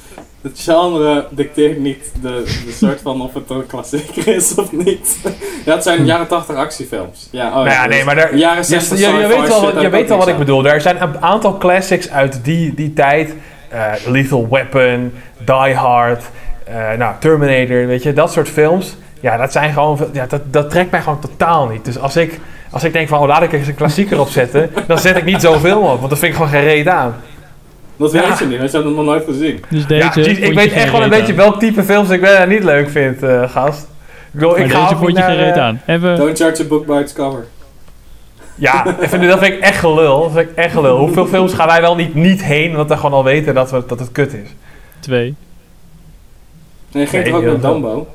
[0.44, 5.18] Het genre dicteert niet de, de soort van of het een klassieker is of niet.
[5.66, 7.28] Ja, het zijn jaren 80 actiefilms.
[7.32, 9.86] Ja, oh, nou ja, nee, maar daar, jaren je, 60 je, weet wel, wat- je
[9.86, 10.66] ik weet wel wat ik bedoel.
[10.66, 13.34] Er zijn een aantal classics uit die, die tijd.
[13.70, 15.14] Eh, Lethal Weapon,
[15.46, 16.24] Die Hard,
[16.66, 18.96] eh, nou, Terminator, weet je, dat soort films.
[19.20, 21.86] Ja, dat zijn gewoon, ja, dat, dat trekt mij gewoon totaal niet.
[21.86, 22.39] Dus als ik,
[22.72, 25.41] als ik denk van, oh, laat ik eens een klassieker opzetten, dan zet ik niet
[25.41, 27.16] zoveel op, want dat vind ik gewoon geen reet aan.
[28.04, 29.64] Dat weet je niet, want je hebt het nog nooit gezien.
[29.70, 32.22] dus deze ja, precies, vond ik weet echt wel een beetje welk type films ik
[32.22, 33.82] wel en niet leuk vind, eh, gast.
[33.82, 33.88] Ik
[34.32, 35.82] bedoel, Maar ik ga deze vond je naar, eh, aan.
[35.86, 37.45] Even, Don't judge a book by its cover.
[38.56, 40.22] Ja, ik vind, dat vind ik echt gelul.
[40.22, 40.97] Dat vind ik echt gelul.
[40.97, 43.84] Hoeveel films gaan wij wel niet, niet heen, omdat we gewoon al weten dat, we,
[43.88, 44.49] dat het kut is?
[44.99, 45.36] twee.
[46.91, 47.60] Nee, je ging Nee, toch ook veel.
[47.60, 48.08] Dumbo?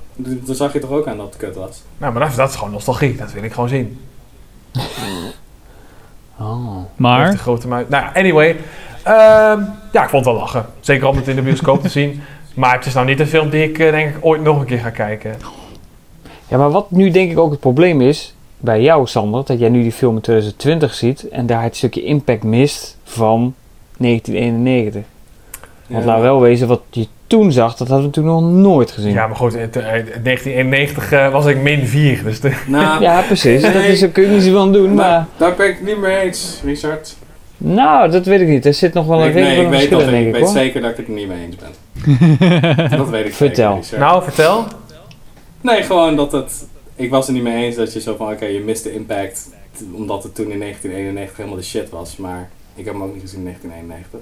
[0.45, 1.83] Toen zag je toch ook aan dat het kut was?
[1.99, 3.17] Nou, maar dat, dat is gewoon nostalgie.
[3.17, 3.99] Dat wil ik gewoon zien.
[6.39, 6.77] Oh.
[6.97, 7.87] Maar, de grote muis.
[7.89, 8.57] Nou, anyway.
[9.09, 9.61] Ehm,
[9.93, 10.67] ja, ik vond het wel lachen.
[10.81, 12.23] Zeker om het in de bioscoop te zien.
[12.55, 14.67] Maar het is nou niet een film die ik eh, denk ik ooit nog een
[14.67, 15.35] keer ga kijken.
[16.49, 19.69] Ja, maar wat nu denk ik ook het probleem is bij jou, Sander, dat jij
[19.69, 23.55] nu die film in 2020 ziet en daar het stukje impact mist van
[23.97, 25.03] 1991.
[25.87, 26.11] Want Ja.
[26.11, 29.13] laat wel wezen, wat je toen zag, dat hadden we toen nog nooit gezien.
[29.13, 32.25] Ja, maar goed, in 1991 eh, was ik min 4.
[32.25, 33.63] Dus de, Nou, Ja, precies.
[33.73, 35.27] Dat is, daar kun je niet zoveel aan doen, nou, maar...
[35.37, 37.17] daar ben ik het niet mee eens, Richard.
[37.59, 38.67] Nou, dat weet ik niet.
[38.67, 40.49] Er zit nog wel een nee, redelijk ik weet, dat, ik weet hoor.
[40.53, 42.91] zeker dat ik het er niet mee eens ben.
[42.99, 43.81] dat weet ik Vertel.
[43.99, 44.65] nou, vertel.
[45.61, 46.67] Nee, gewoon dat het...
[46.97, 49.49] Ik was er niet mee eens dat je zo van, oké, je mist de impact.
[49.93, 52.17] Omdat het toen in 1991 helemaal de shit was.
[52.17, 54.21] Maar ik heb hem ook niet gezien in 1991.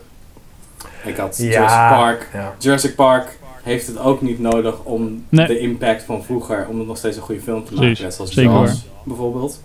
[1.05, 1.45] Ik had Ja.
[1.45, 2.29] Jurassic Park.
[2.33, 2.55] Ja.
[2.59, 5.47] Jurassic Park heeft het ook niet nodig om Nee.
[5.47, 8.03] de impact van vroeger, om het nog steeds een goede film te maken.
[8.03, 9.61] Net zoals zeker Jaws, bijvoorbeeld.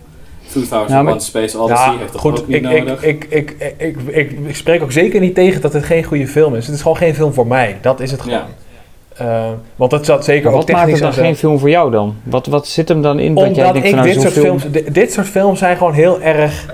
[0.52, 3.02] 2001 Nou, maar- Space Odyssey Ja, heeft dat goed, ook niet ik, ik, nodig.
[3.04, 6.26] ik, ik, ik, ik, ik, ik spreek ook zeker niet tegen dat het geen goede
[6.28, 6.66] film is.
[6.66, 7.78] Het is gewoon geen film voor mij.
[7.80, 8.38] Dat is het gewoon.
[8.38, 8.46] Ja.
[9.16, 11.90] Eh, want dat zat zeker Maar wat maakt het dan en geen film voor jou
[11.90, 12.14] dan?
[12.22, 14.58] Wat, wat zit hem dan in dat jij denkt ik van nou, dit soort film...
[14.58, 14.74] films...
[14.84, 16.66] di- Dit soort films zijn gewoon heel erg...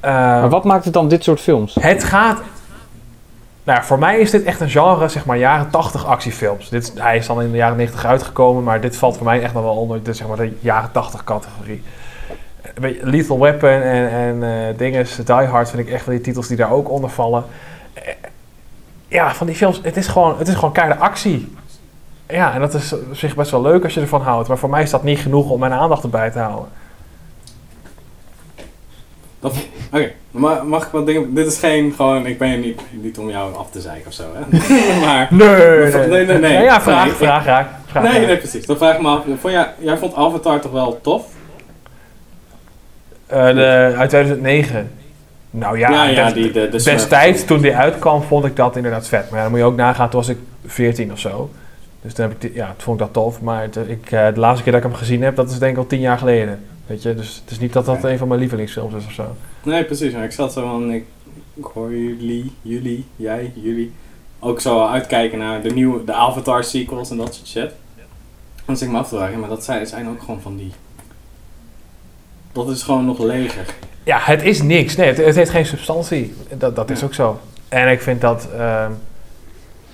[0.00, 1.76] eh, Maar wat maakt het dan dit soort films?
[1.80, 2.40] Het gaat...
[3.64, 6.68] Nou, voor mij is dit echt een genre, zeg maar, jaren 80 actiefilms.
[6.68, 9.54] Dit, hij is dan in de jaren 90 uitgekomen, maar dit valt voor mij echt
[9.54, 11.82] nog wel onder de, zeg maar, de jaren 80 categorie.
[12.74, 16.24] Weet je, Lethal Weapon en, en eh dinges, Die Hard vind ik echt wel die
[16.24, 17.44] titels die daar ook onder vallen.
[17.92, 18.02] Eh,
[19.08, 21.52] ja, van die films, het is gewoon, het is gewoon keiharde actie.
[22.28, 24.48] Ja, en dat is op zich best wel leuk als je ervan houdt.
[24.48, 26.68] Maar voor mij is dat niet genoeg om mijn aandacht erbij te houden.
[29.92, 30.12] Oké,
[30.64, 31.34] mag ik wat dingen...
[31.34, 32.26] Dit is geen gewoon...
[32.26, 34.58] Ik ben hier niet, niet om jou af te zeiken of zo, hè?
[35.06, 35.28] maar...
[35.30, 36.62] Nee, nee, nee, nee.
[36.62, 37.68] ja, vraag, Nee, vraag, raak.
[37.86, 38.66] Vraag, Nee, nee, precies.
[38.66, 39.22] Dan vraag ik me af.
[39.40, 41.26] Vond jij, jij vond Avatar toch wel tof?
[43.26, 44.90] Eh, de, uit 2009.
[45.50, 48.76] Nou ja, Ja, ja, des- die- de- de destijds toen die uitkwam vond ik dat
[48.76, 49.28] inderdaad vet.
[49.30, 51.50] Maar ja, dan moet je ook nagaan, toen was ik 14 of zo.
[52.02, 53.40] Dus toen heb ik, ja, toen vond ik dat tof.
[53.40, 55.72] Maar het, ik, eh, de laatste keer dat ik hem gezien heb, dat is denk
[55.72, 56.60] ik al 10 jaar geleden.
[56.86, 59.36] Weet je, dus het is niet dat dat een van mijn lievelingsfilms is of zo.
[59.62, 60.12] Nee, precies.
[60.12, 61.04] Maar ik zat zo van, ik,
[61.54, 63.92] ik hoor jullie, jullie, jij, jullie,
[64.38, 67.70] ook zo uitkijken naar de nieuwe, de Avatar sequels en dat soort shit.
[68.64, 70.72] Dan zit ik me af te vragen, maar dat zijn, zijn ook gewoon van die...
[72.54, 73.66] Dat is gewoon nog leger.
[74.02, 74.96] Ja, het is niks.
[74.96, 76.34] Nee, het, het heeft geen substantie.
[76.48, 77.40] Dat, dat is ook zo.
[77.68, 78.48] En ik vind dat...
[78.56, 78.92] ehm,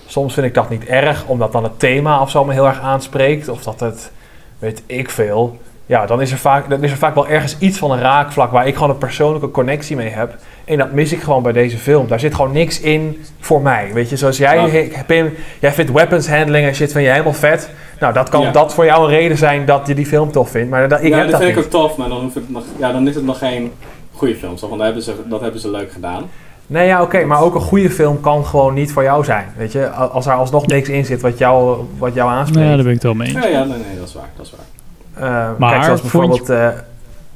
[0.05, 2.79] soms vind ik dat niet erg, omdat dan het thema of zo me heel erg
[2.79, 3.47] aanspreekt.
[3.47, 4.11] Of dat het,
[4.59, 5.59] weet ik veel...
[5.91, 8.51] Ja, dan is, er vaak, dan is er vaak wel ergens iets van een raakvlak
[8.51, 10.35] waar ik gewoon een persoonlijke connectie mee heb.
[10.65, 12.07] En dat mis ik gewoon bij deze film.
[12.07, 13.89] Daar zit gewoon niks in voor mij.
[13.93, 15.03] Weet je, zoals jij, Nou.
[15.05, 17.69] Pim, jij vindt weapons handling en shit vind je helemaal vet.
[17.99, 18.51] Nou, dat kan Ja.
[18.51, 20.69] dat voor jou een reden zijn dat je die film tof vindt.
[20.69, 21.65] Maar dat, ik ja, heb dat dat vind niet.
[21.65, 23.71] ik ook tof, maar dan, ik nog, ja, dan is het nog geen
[24.13, 24.57] goede film.
[24.57, 26.23] Zo, van, dat, hebben ze, dat hebben ze leuk gedaan.
[26.67, 29.45] Nee, ja, oké, maar ook een goede film kan gewoon niet voor jou zijn.
[29.57, 32.67] Weet je, als er alsnog niks in zit wat jou, wat jou aanspreekt.
[32.67, 33.43] Ja, daar ben ik het wel mee eens.
[33.43, 34.29] Ja, ja, nee, nee, dat is waar.
[34.35, 34.65] Dat is waar.
[35.13, 35.21] Eh,
[35.57, 36.49] Maar kijk, zoals bijvoorbeeld.
[36.49, 36.69] eh,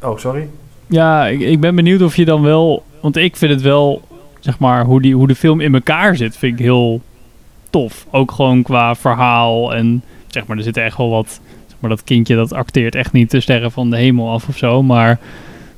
[0.01, 0.47] oh, sorry.
[0.87, 2.83] Ja, ik, ik ben benieuwd of je dan wel...
[3.01, 4.01] Want ik vind het wel,
[4.39, 7.01] zeg maar, hoe, die, hoe de film in elkaar zit, vind ik heel
[7.69, 8.05] tof.
[8.11, 11.39] Ook gewoon qua verhaal en, zeg maar, er zit echt wel wat...
[11.67, 14.57] Zeg maar, dat kindje dat acteert echt niet de sterren van de hemel af of
[14.57, 14.83] zo.
[14.83, 15.19] Maar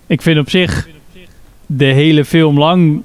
[0.08, 0.88] ik vind op zich,
[1.66, 3.04] de hele film lang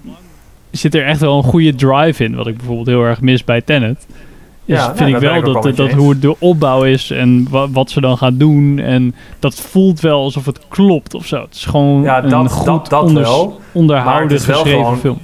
[0.70, 2.34] zit er echt wel een goede drive in.
[2.34, 4.06] Wat ik bijvoorbeeld heel erg mis bij Tenet.
[4.64, 7.68] Ja, nou, vind ik dat wel dat, wel dat, hoe de opbouw is en wa-
[7.70, 8.78] wat ze dan gaan doen.
[8.78, 11.40] En dat voelt wel alsof het klopt of zo.
[11.40, 13.60] Het is gewoon Ja, een dat, goed dat, dat onders- wel.
[13.72, 15.18] Onderhouden geschreven gewoon film.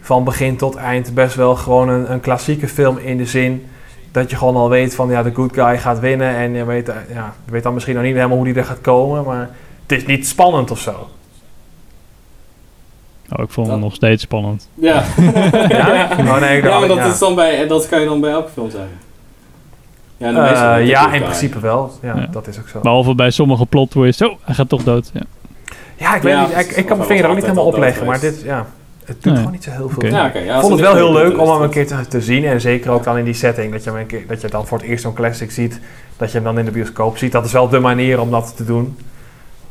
[0.00, 3.64] van begin tot eind best wel gewoon een, een klassieke film in de zin
[4.12, 6.88] dat je gewoon al weet van ja, de good guy gaat winnen en je weet,
[6.88, 9.50] eh, ja, je weet dan misschien nog niet helemaal hoe die er gaat komen, maar
[9.86, 11.08] het is niet spannend of zo.
[13.36, 14.68] Oh, ik vond het nog steeds spannend.
[14.74, 15.02] Ja.
[15.68, 16.08] Ja?
[16.18, 17.04] Oh, nee, ik ja, maar dat, ja.
[17.06, 18.90] Is dan bij, dat kan je dan bij elke film zeggen.
[20.16, 21.92] Ja, Eh, ja, in principe wel.
[22.02, 22.28] Ja, Ja.
[22.30, 22.80] dat is ook zo.
[22.80, 24.22] Behalve bij sommige plot twists.
[24.22, 25.10] Oh, hij gaat toch dood.
[25.12, 25.20] Ja.
[25.96, 26.76] Ja, ik weet Ja, niet.
[26.76, 28.66] Ik, kan mijn vinger er ook niet altijd helemaal al opleggen, maar dit, ja,
[29.04, 29.36] het doet Nee.
[29.36, 30.02] gewoon niet zo heel veel.
[30.02, 32.44] Ik vond het wel heel leuk om hem een keer te, te zien.
[32.44, 34.66] En zeker ook dan in die setting, dat je, hem een keer, dat je dan
[34.66, 35.80] voor het eerst zo'n classic ziet.
[36.16, 37.32] Dat je hem dan in de bioscoop ziet.
[37.32, 38.96] Dat is wel de manier om dat te doen.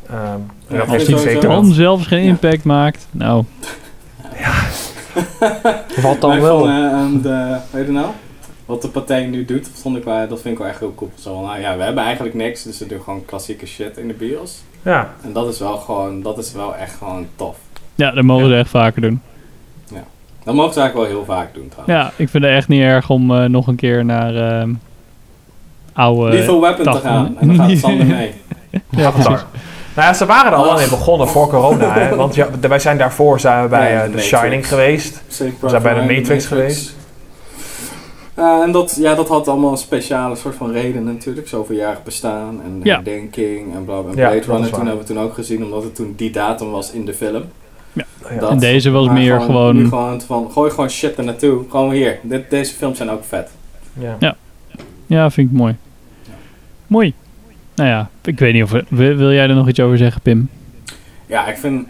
[0.09, 1.49] Ehm, en Ja, dat heeft vind hij zeker.
[1.49, 3.07] Dan zelfs geen impact maakt.
[3.11, 3.43] Nou,
[6.01, 6.67] Wat dan wel?
[6.67, 8.07] eh, ehm, de, weet je nou?
[8.65, 10.93] Wat de partij nu doet, dat, vond ik wel, dat vind ik wel echt heel
[10.95, 11.11] cool.
[11.19, 14.13] Zo, nou ja, we hebben eigenlijk niks, dus we doen gewoon klassieke shit in de
[14.13, 14.61] bios.
[14.81, 17.57] Ja, En dat is wel gewoon, dat is wel echt gewoon tof.
[17.95, 19.21] ja, dat mogen ze echt vaker doen.
[20.43, 21.97] Dat mogen ze eigenlijk wel heel vaak doen trouwens.
[21.97, 24.73] Ja, ik vind het echt niet erg om eh, nog een keer naar ehm
[25.93, 26.29] oude...
[26.31, 27.37] Lethal Weapon te gaan.
[27.39, 28.33] En dan gaat Sander mee.
[28.89, 29.45] ja, Avatar.
[29.97, 31.93] Nou ja, ze waren er al lang in begonnen voor corona.
[31.93, 32.15] Hè?
[32.15, 34.37] Want ja, wij zijn daarvoor zijn we bij Ja, eh, de The Matrix.
[34.41, 35.21] Shining geweest.
[35.59, 36.95] We zijn bij de Matrix geweest.
[38.33, 41.47] Eh, en dat, ja, dat had allemaal een speciale soort van reden natuurlijk.
[41.47, 42.95] Zoveeljarig bestaan en Ja.
[42.95, 44.11] herdenking en bla bla.
[44.11, 46.71] En Ja, Blade Runner toen hebben we toen ook gezien, omdat het toen die datum
[46.71, 47.43] was in de film.
[47.93, 48.05] Ja.
[48.39, 48.49] Dat.
[48.49, 49.87] En deze was meer gewoon...
[49.87, 51.63] gewoon van, gooi gewoon shit er naartoe.
[51.69, 53.49] Gewoon hier, dit, deze films zijn ook vet.
[53.93, 54.35] Ja.
[55.05, 55.75] Ja, vind ik mooi.
[56.87, 57.13] Mooi.
[57.77, 58.71] Nou ja, ik weet niet of...
[58.71, 60.49] Wil, wil jij er nog iets over zeggen, Pim?
[61.25, 61.87] Ja, ik vind...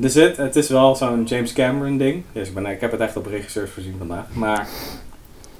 [0.00, 2.22] Er zit, het is wel zo'n James Cameron ding.
[2.32, 4.24] Dus ik, ben, ik heb het echt op regisseurs voorzien vandaag.
[4.32, 4.68] Maar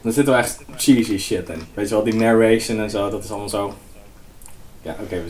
[0.05, 1.61] er zit wel echt cheesy shit in.
[1.75, 3.75] Weet je wel, die narration en zo, dat is allemaal zo...
[4.83, 5.23] Ja, oké,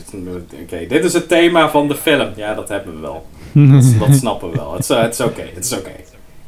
[0.61, 2.29] oké, dit is het thema van de film.
[2.35, 3.25] Ja, dat hebben we wel.
[3.71, 4.73] Dat, dat snappen we wel.
[4.73, 5.91] Het is het is oké, het is oké.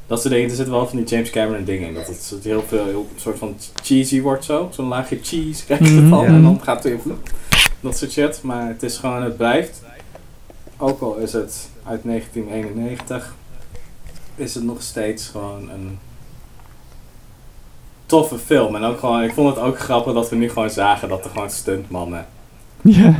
[0.07, 1.93] Dat soort dingen, er zitten wel van die James Cameron dingen in.
[1.93, 4.69] Dat het heel veel, heel soort van cheesy wordt zo.
[4.71, 6.03] Zo'n laagje cheese krijg je Mhm.
[6.03, 6.25] ervan.
[6.25, 7.15] En dan gaat het weer
[7.79, 8.41] dat soort shit.
[8.43, 9.81] Maar het is gewoon, het blijft.
[10.77, 13.35] Ook al is het uit 1991,
[14.35, 15.99] is het nog steeds gewoon een
[18.05, 18.75] toffe film.
[18.75, 21.29] En ook gewoon, ik vond het ook grappig dat we nu gewoon zagen dat er
[21.31, 22.25] gewoon stuntmannen
[22.83, 23.15] ja.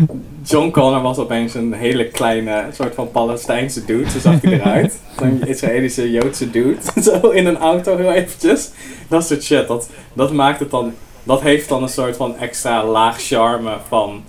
[0.46, 5.00] John Connor was opeens een hele kleine soort van Palestijnse dude, zo zag hij eruit.
[5.20, 6.78] Zo'n Israëlische Joodse dude,
[7.12, 8.72] zo in een auto heel eventjes.
[9.08, 12.86] Dat soort shit, dat, dat maakt het dan, dat heeft dan een soort van extra
[12.86, 14.24] laag charme van,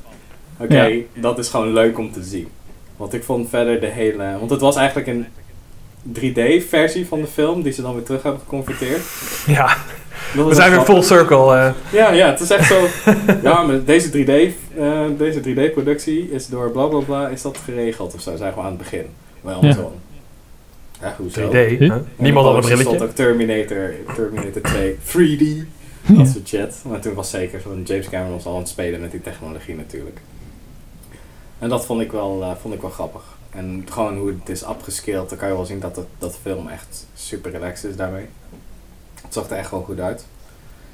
[0.59, 1.03] oké, Ja.
[1.15, 2.49] dat is gewoon leuk om te zien.
[2.97, 5.27] Want ik vond verder de hele, want het was eigenlijk een
[6.13, 9.01] 3D versie van de film, die ze dan weer terug hebben geconverteerd.
[9.47, 9.77] ja,
[10.37, 11.55] Dat we zijn weer full circle.
[11.57, 11.71] eh.
[11.93, 12.87] Ja, ja, het is echt zo.
[13.43, 18.15] ja, maar deze 3D, eh, deze 3D-productie is door bla bla bla, is dat geregeld
[18.15, 19.07] of zo, zijn we aan het begin.
[19.41, 19.73] Wel Ja.
[19.73, 19.93] zo.
[21.01, 21.49] Ja, hoezo?
[21.49, 21.79] 3D.
[21.79, 21.91] Huh?
[21.91, 21.99] hè?
[22.17, 23.05] Niemand had een Er stond brilletje.
[23.07, 25.67] ook Terminator, Terminator 2, 3D,
[26.07, 26.75] dat soort shit.
[26.89, 29.75] Maar toen was zeker van James Cameron was al aan het spelen met die technologie
[29.77, 30.19] natuurlijk.
[31.59, 33.23] En dat vond ik wel, eh, vond ik wel grappig.
[33.55, 36.39] En gewoon hoe het is afgescaled, dan kan je wel zien dat, het, dat de
[36.43, 38.27] film echt super relaxed is daarmee.
[39.23, 40.27] Het zag er echt gewoon goed uit.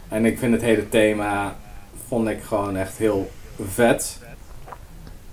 [0.08, 1.56] En ik vind het hele thema,
[2.06, 3.30] vond ik gewoon echt heel
[3.64, 4.18] vet.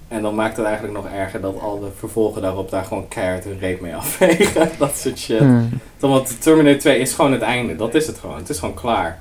[0.08, 3.44] En dan maakt het eigenlijk nog erger dat al de vervolgen daarop daar gewoon keihard
[3.44, 4.70] hun reet mee afvegen.
[4.78, 5.40] dat soort shit.
[5.40, 5.70] Hmm.
[6.00, 7.76] Want Terminator 2 is gewoon het einde.
[7.76, 8.38] Dat is het gewoon.
[8.38, 9.20] Het is gewoon klaar.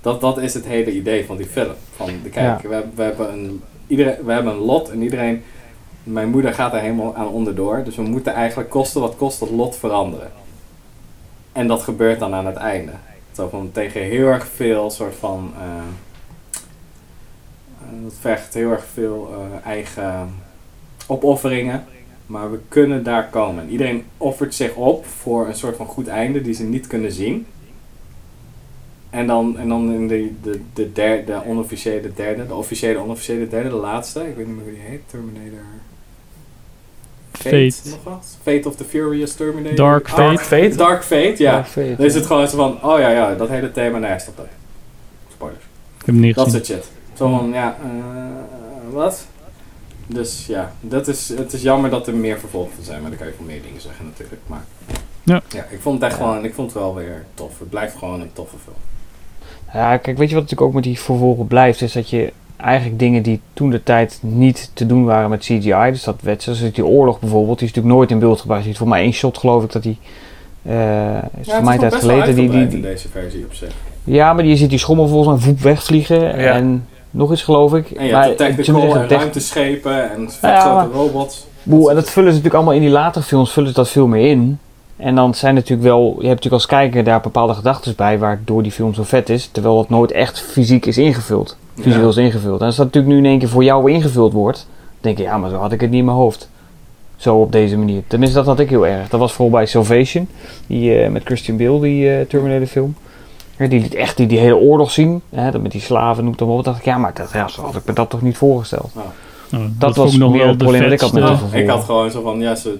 [0.00, 1.74] Dat, dat is het hele idee van die film.
[1.96, 5.44] Van, de, kijk, we, we, hebben een, iedereen, we hebben een lot en iedereen...
[6.06, 7.84] Mijn moeder gaat er helemaal aan onderdoor.
[7.84, 10.30] Dus we moeten eigenlijk kosten wat kost dat lot veranderen.
[11.52, 12.92] En dat gebeurt dan aan het einde.
[13.32, 15.52] Zo van tegen heel erg veel soort van...
[15.58, 15.64] eh,
[18.02, 20.34] dat vergt heel erg veel eh, eigen
[21.06, 21.84] opofferingen.
[22.26, 23.62] Maar we kunnen daar komen.
[23.62, 27.12] En iedereen offert zich op voor een soort van goed einde die ze niet kunnen
[27.12, 27.46] zien.
[29.10, 33.48] En dan, en dan in de, de, de derde, de onofficiële derde, de officiële onofficiële
[33.48, 34.28] derde, de laatste.
[34.28, 35.02] Ik weet niet meer hoe die heet.
[35.06, 35.64] Terminator...
[37.36, 37.90] Fate.
[37.90, 38.36] Nog wat?
[38.42, 39.76] Fate of the Furious Terminator.
[39.76, 40.22] Dark Fate.
[40.22, 40.76] Dark Fate?
[40.76, 41.52] Dark Fate, ja.
[41.52, 42.18] Dark Fate, Dan is ja.
[42.18, 44.46] het gewoon zo van, oh ja, ja, dat hele thema, nee, stop dat.
[45.32, 45.62] Spoilers.
[45.98, 46.64] Ik heb hem niet Dat gezien.
[46.64, 46.90] soort shit.
[47.14, 49.26] Zo van, ja, eh, wat?
[50.06, 53.28] Dus ja, dat is, het is jammer dat er meer vervolgen zijn, maar dan kan
[53.28, 54.40] je van meer dingen zeggen natuurlijk.
[54.46, 54.64] Maar
[55.22, 55.42] Ja.
[55.48, 57.58] ja ik vond het echt gewoon, ik vond het wel weer tof.
[57.58, 58.76] Het blijft gewoon een toffe film.
[59.72, 62.98] Ja, kijk, weet je wat natuurlijk ook met die vervolgen blijft, is dat je eigenlijk
[62.98, 66.72] dingen die toen de tijd niet te doen waren met CGI, dus dat werd zoals
[66.72, 68.62] die oorlog bijvoorbeeld, die is natuurlijk nooit in beeld gebracht.
[68.62, 69.98] Je ziet voor mij één shot geloof ik dat die,
[70.62, 73.70] eh is voor mij tijd geleden, die, die, in die, deze versie op zich.
[74.04, 76.52] ja, maar je ziet die schommel volgens mij voep wegvliegen Ja.
[76.52, 77.90] en nog iets geloof ik.
[77.90, 81.46] En je maar hebt de technical en tech- ruimteschepen en vet Ja, grote maar- robots.
[81.62, 84.06] Boel, en dat vullen ze natuurlijk allemaal in die latere films, vullen ze dat veel
[84.06, 84.58] meer in.
[84.96, 88.62] En dan zijn natuurlijk wel, je hebt natuurlijk als kijker daar bepaalde gedachten bij, waardoor
[88.62, 91.56] die film zo vet is, terwijl dat nooit echt fysiek is ingevuld.
[91.76, 92.08] Visueel Ja.
[92.08, 92.60] is ingevuld.
[92.60, 95.22] En als dat natuurlijk nu in één keer voor jou ingevuld wordt, dan denk je,
[95.22, 96.48] ja, maar zo had ik het niet in mijn hoofd.
[97.16, 98.02] Zo op deze manier.
[98.06, 99.08] Tenminste, dat had ik heel erg.
[99.08, 100.28] Dat was vooral bij Salvation,
[100.66, 102.96] die, eh, met Christian Bale, die eh, Terminator film.
[103.58, 106.30] Ja, die liet echt die, die hele oorlog zien, hè, dat met die slaven, noem
[106.32, 106.64] het dan op.
[106.64, 108.90] dacht ik, ja, maar dat, ja, zo had ik me dat toch niet voorgesteld.
[108.94, 111.62] Nou, Dat, was nog meer wel het de probleem dat ik had met.
[111.62, 112.78] Ik had gewoon zo van, ja, ze,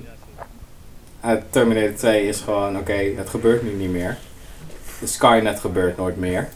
[1.51, 4.16] Terminator 2 is gewoon, oké, het gebeurt nu niet meer.
[5.01, 6.48] De Skynet gebeurt nooit meer.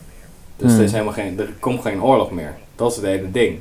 [0.61, 0.79] Dus Hmm.
[0.79, 2.55] er, is helemaal geen, er komt geen oorlog meer.
[2.77, 3.59] Dat is het hele ding.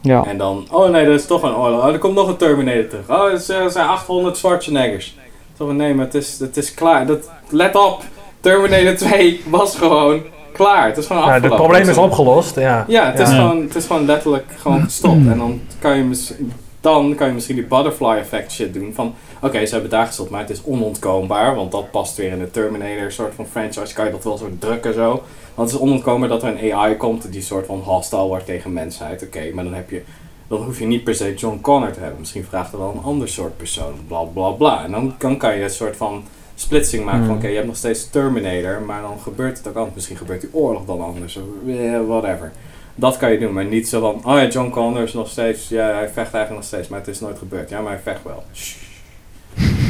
[0.00, 0.24] Ja.
[0.24, 1.82] En dan, oh nee, er is toch een oorlog.
[1.86, 3.08] Oh, er komt nog een Terminator terug.
[3.08, 5.16] Oh, er zijn er zijn 800 Schwarzeneggers.
[5.56, 7.06] Van, nee, maar het is, het is klaar.
[7.06, 8.02] Dat, let op,
[8.40, 10.20] Terminator 2 was gewoon
[10.52, 10.86] klaar.
[10.86, 11.56] Het is gewoon Ja, afgelopen.
[11.58, 12.84] het probleem is opgelost, ja.
[12.88, 13.34] ja, het is, Ja.
[13.34, 15.26] Gewoon, het is gewoon letterlijk gewoon gestopt.
[15.26, 16.32] En dan kan je, mis-
[16.80, 18.92] dan kan je misschien die butterfly effect shit doen.
[18.94, 21.54] Van, oké, ze hebben daar gestopt, maar het is onontkoombaar.
[21.54, 23.94] Want dat past weer in de Terminator soort van franchise.
[23.94, 25.22] Kan je dat wel zo drukken zo.
[25.54, 28.72] Want het is onontkoombaar dat er een AI komt die soort van hostile wordt tegen
[28.72, 29.22] mensheid.
[29.22, 30.02] Oké, maar dan heb je...
[30.48, 32.18] Dan hoef je niet per se John Connor te hebben.
[32.18, 33.94] Misschien vraagt er wel een ander soort persoon.
[34.08, 34.84] Bla bla bla.
[34.84, 37.36] En dan, dan kan je een soort van splitsing maken van Hmm.
[37.36, 39.94] oké, je hebt nog steeds Terminator, maar dan gebeurt het ook anders.
[39.94, 42.52] Misschien gebeurt die oorlog dan anders, eh, whatever.
[42.94, 45.68] Dat kan je doen, maar niet zo van, oh ja, John Connor is nog steeds,
[45.68, 47.70] ja, hij vecht eigenlijk nog steeds, maar het is nooit gebeurd.
[47.70, 48.42] Ja, maar hij vecht wel.
[48.54, 48.89] Shh.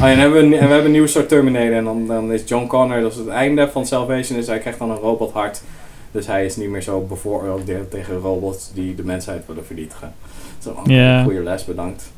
[0.00, 2.42] Oh en, hebben we, en we hebben een nieuwe soort Terminator en dan, dan is
[2.46, 5.62] John Connor, dat is het einde van Salvation, is hij krijgt dan een robothart.
[6.12, 10.14] Dus hij is niet meer zo bevooroordeeld tegen robots die de mensheid willen vernietigen.
[10.58, 11.22] Zo, oh, Ja.
[11.22, 12.10] goeie les, bedankt.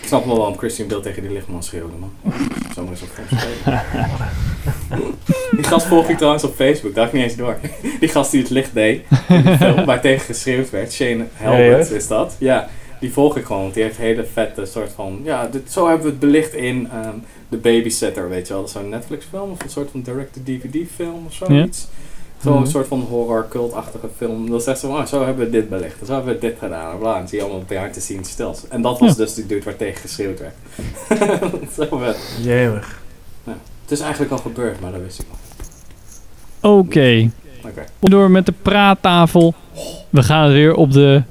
[0.00, 2.12] Ik snap wel waarom Christian Bale tegen die lichtman schreeuwde, man.
[2.74, 3.82] Zo eens op film spelen.
[5.50, 7.56] Die gast volg ik trouwens op Facebook, daar had ik niet eens door.
[8.00, 11.76] Die gast die het licht deed, in de film, waar tegen geschreeuwd werd, Shane ja.
[11.76, 12.36] is dat.
[12.38, 12.68] Ja,
[13.02, 16.04] die volg ik gewoon, want die heeft hele vette soort van, ja, dit, zo hebben
[16.04, 17.14] we het belicht in ehm
[17.48, 18.62] The Babysitter, weet je wel.
[18.62, 21.86] Dat is zo'n Netflix film of een soort van direct-to-DVD film of zoiets.
[22.42, 22.66] Zo'n Mhm.
[22.70, 24.50] soort van horror cultachtige film.
[24.50, 26.56] Dan zegt ze van, oh, zo hebben we dit belicht, en zo hebben we dit
[26.58, 27.18] gedaan, en bla.
[27.20, 28.68] En zie je allemaal behind the scenes stils.
[28.68, 29.16] En dat was Ja.
[29.16, 30.54] dus die dude waar tegen geschreeuwd werd.
[31.76, 32.18] zo vet.
[32.42, 33.00] Jemig.
[33.82, 35.38] Het is eigenlijk al gebeurd, maar dat wist ik nog.
[36.78, 37.30] Oké.
[37.64, 37.84] Oké.
[37.98, 39.54] Door met de praattafel.
[40.10, 41.22] We gaan weer op de,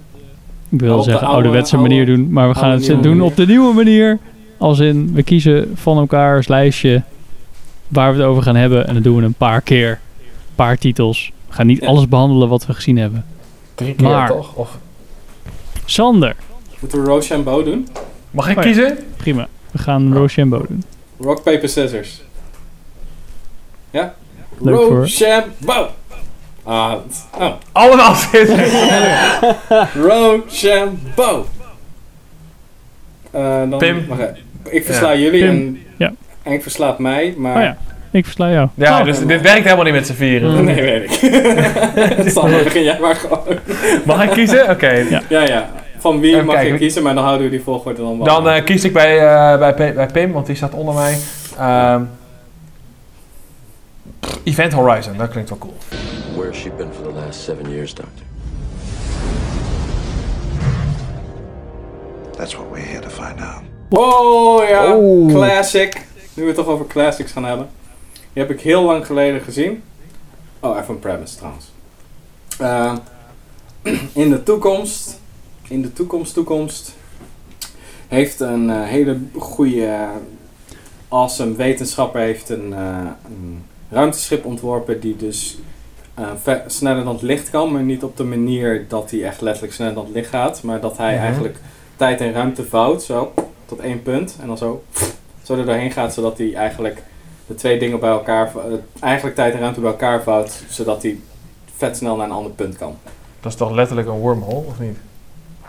[0.71, 2.31] ik wil Op zeggen oude- ouderwetse oude- manier doen.
[2.31, 3.23] Maar we gaan het doen manier.
[3.23, 4.19] op de nieuwe manier.
[4.57, 7.01] Als in, we kiezen van elkaars lijstje
[7.87, 8.87] waar we het over gaan hebben.
[8.87, 9.89] En dan doen we een paar keer.
[9.89, 11.31] Een paar titels.
[11.47, 11.87] We gaan niet Ja.
[11.87, 13.25] alles behandelen wat we gezien hebben.
[13.75, 14.55] Drie keer Maar- toch?
[14.55, 14.77] Of,
[15.85, 16.35] Sander,
[16.79, 17.87] Moeten we Rochambeau doen?
[18.31, 18.69] mag ik Oh ja.
[18.71, 18.97] kiezen?
[19.17, 19.47] prima.
[19.71, 20.83] We gaan Rochambeau doen.
[21.19, 22.21] Rock, paper, scissors.
[23.91, 24.13] Ja?
[24.59, 25.87] Leuk voor- Rochambeau!
[26.63, 27.51] Ah, t- oh.
[27.71, 28.57] Allemaal zitten.
[30.07, 31.43] Rochambeau!
[33.31, 34.05] Eh dan, Pim.
[34.69, 35.19] Ik versla Ja.
[35.19, 35.49] jullie Pim.
[35.49, 36.13] en Ja.
[36.43, 37.55] Henk verslaat mij, maar...
[37.55, 37.77] Oh ja,
[38.11, 38.67] ik versla jou.
[38.73, 40.63] Ja, Oh, dus dit werkt helemaal niet met z'n vieren.
[40.63, 42.29] Nee, weet ik.
[42.31, 43.39] Sander, begin jij maar gewoon.
[44.05, 44.69] Mag ik kiezen?
[44.69, 44.89] Oké.
[45.09, 45.21] Ja.
[45.29, 45.69] Ja, ja.
[45.97, 46.73] van wie Even mag kijken.
[46.73, 48.25] je kiezen, maar dan houden we die volgorde dan wel.
[48.25, 51.17] Dan eh, kies ik bij, eh, bij, bij Pim, want die staat onder mij.
[51.59, 52.01] Ehm,
[54.43, 55.77] Event Horizon, dat klinkt wel cool.
[56.35, 58.23] Where's she been for the last seven years, Doctor?
[62.35, 63.63] That's what we're here to find out.
[63.89, 65.33] Oh ja, Oeh.
[65.33, 66.05] classic.
[66.33, 67.69] Nu we het toch over classics gaan hebben.
[68.33, 69.83] Die heb ik heel lang geleden gezien.
[70.59, 71.71] Oh, even een premise trouwens.
[72.59, 72.95] Eh,
[74.23, 75.19] in de toekomst,
[75.67, 76.95] in de toekomst, toekomst,
[78.07, 80.07] heeft een eh, hele goede,
[81.07, 85.57] awesome wetenschapper heeft een, eh, een ruimteschip ontworpen die dus
[86.13, 89.73] eh, sneller dan het licht kan, maar niet op de manier dat hij echt letterlijk
[89.73, 91.23] sneller dan het licht gaat, maar dat hij Mhm.
[91.23, 91.57] eigenlijk
[91.95, 93.33] tijd en ruimte vouwt, zo,
[93.65, 94.83] tot één punt, en dan zo,
[95.43, 97.03] zo er doorheen gaat, zodat hij eigenlijk
[97.47, 98.61] de twee dingen bij elkaar, eh,
[98.99, 101.19] eigenlijk tijd en ruimte bij elkaar vouwt, zodat hij
[101.77, 102.95] vet snel naar een ander punt kan.
[103.39, 104.97] Dat is toch letterlijk een wormhole, of niet?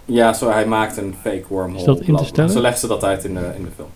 [0.05, 1.79] Ja, zo, hij maakt een fake wormhole.
[1.79, 2.01] Is dat.
[2.01, 2.51] Interstellar?
[2.51, 3.89] Zo legt ze dat uit in de, in de film.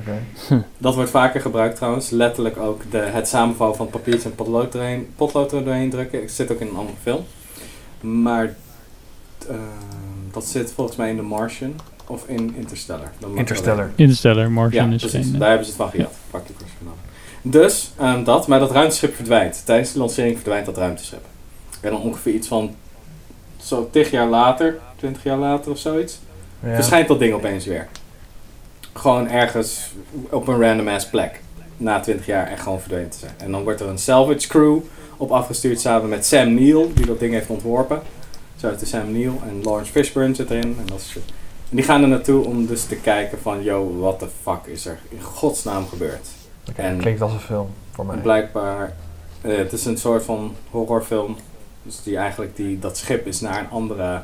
[0.00, 0.22] Oké.
[0.78, 2.10] Dat wordt vaker gebruikt trouwens.
[2.10, 6.20] Letterlijk ook de, het samenvouwen van papiertje en potlood erheen, potlood er doorheen drukken.
[6.20, 7.24] Het zit ook in een andere film.
[8.00, 8.54] Maar
[9.48, 9.54] eh,
[10.32, 11.74] dat zit volgens mij in The Martian
[12.06, 13.10] of in Interstellar.
[13.34, 13.90] Interstellar.
[13.94, 15.24] Interstellar, Martian Ja, is precies.
[15.24, 15.34] geen...
[15.34, 16.12] eh, Daar hebben ze het van gejat.
[16.80, 16.96] Nolan.
[17.42, 18.46] Dus, ehm, dat.
[18.46, 19.62] Maar dat ruimteschip verdwijnt.
[19.64, 21.24] Tijdens de lancering verdwijnt dat ruimteschip.
[21.80, 22.74] En dan ongeveer iets van...
[23.56, 26.18] Zo tig jaar later, 20 jaar later of zoiets.
[26.62, 26.74] Ja.
[26.74, 27.88] Verschijnt dat ding opeens weer.
[28.96, 29.90] Gewoon ergens
[30.30, 31.40] op een random ass plek.
[31.76, 33.34] Na 20 jaar echt gewoon verdwenen te zijn.
[33.36, 34.78] En dan wordt er een salvage crew
[35.16, 38.02] op afgestuurd samen met Sam Neill, die dat ding heeft ontworpen.
[38.56, 41.22] Zo de Sam Neill en Lawrence Fishburne zit erin en dat shit.
[41.70, 44.86] En die gaan er naartoe om dus te kijken van, yo, what the fuck is
[44.86, 46.26] er in godsnaam gebeurd?
[46.74, 48.16] En- klinkt als een film voor mij.
[48.16, 48.92] Blijkbaar,
[49.40, 51.36] eh, het is een soort van horrorfilm.
[51.82, 54.20] Dus die eigenlijk, die, dat schip is naar een andere,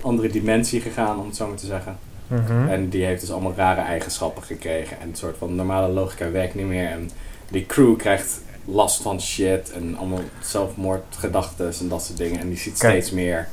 [0.00, 1.98] andere dimensie gegaan, om het zo maar te zeggen.
[2.30, 2.68] Mhm.
[2.68, 5.00] En die heeft dus allemaal rare eigenschappen gekregen.
[5.00, 6.88] En een soort van normale logica werkt niet meer.
[6.88, 7.10] En
[7.48, 12.40] die crew krijgt last van shit en allemaal zelfmoordgedachten en dat soort dingen.
[12.40, 12.92] En die ziet Kijk.
[12.92, 13.48] steeds meer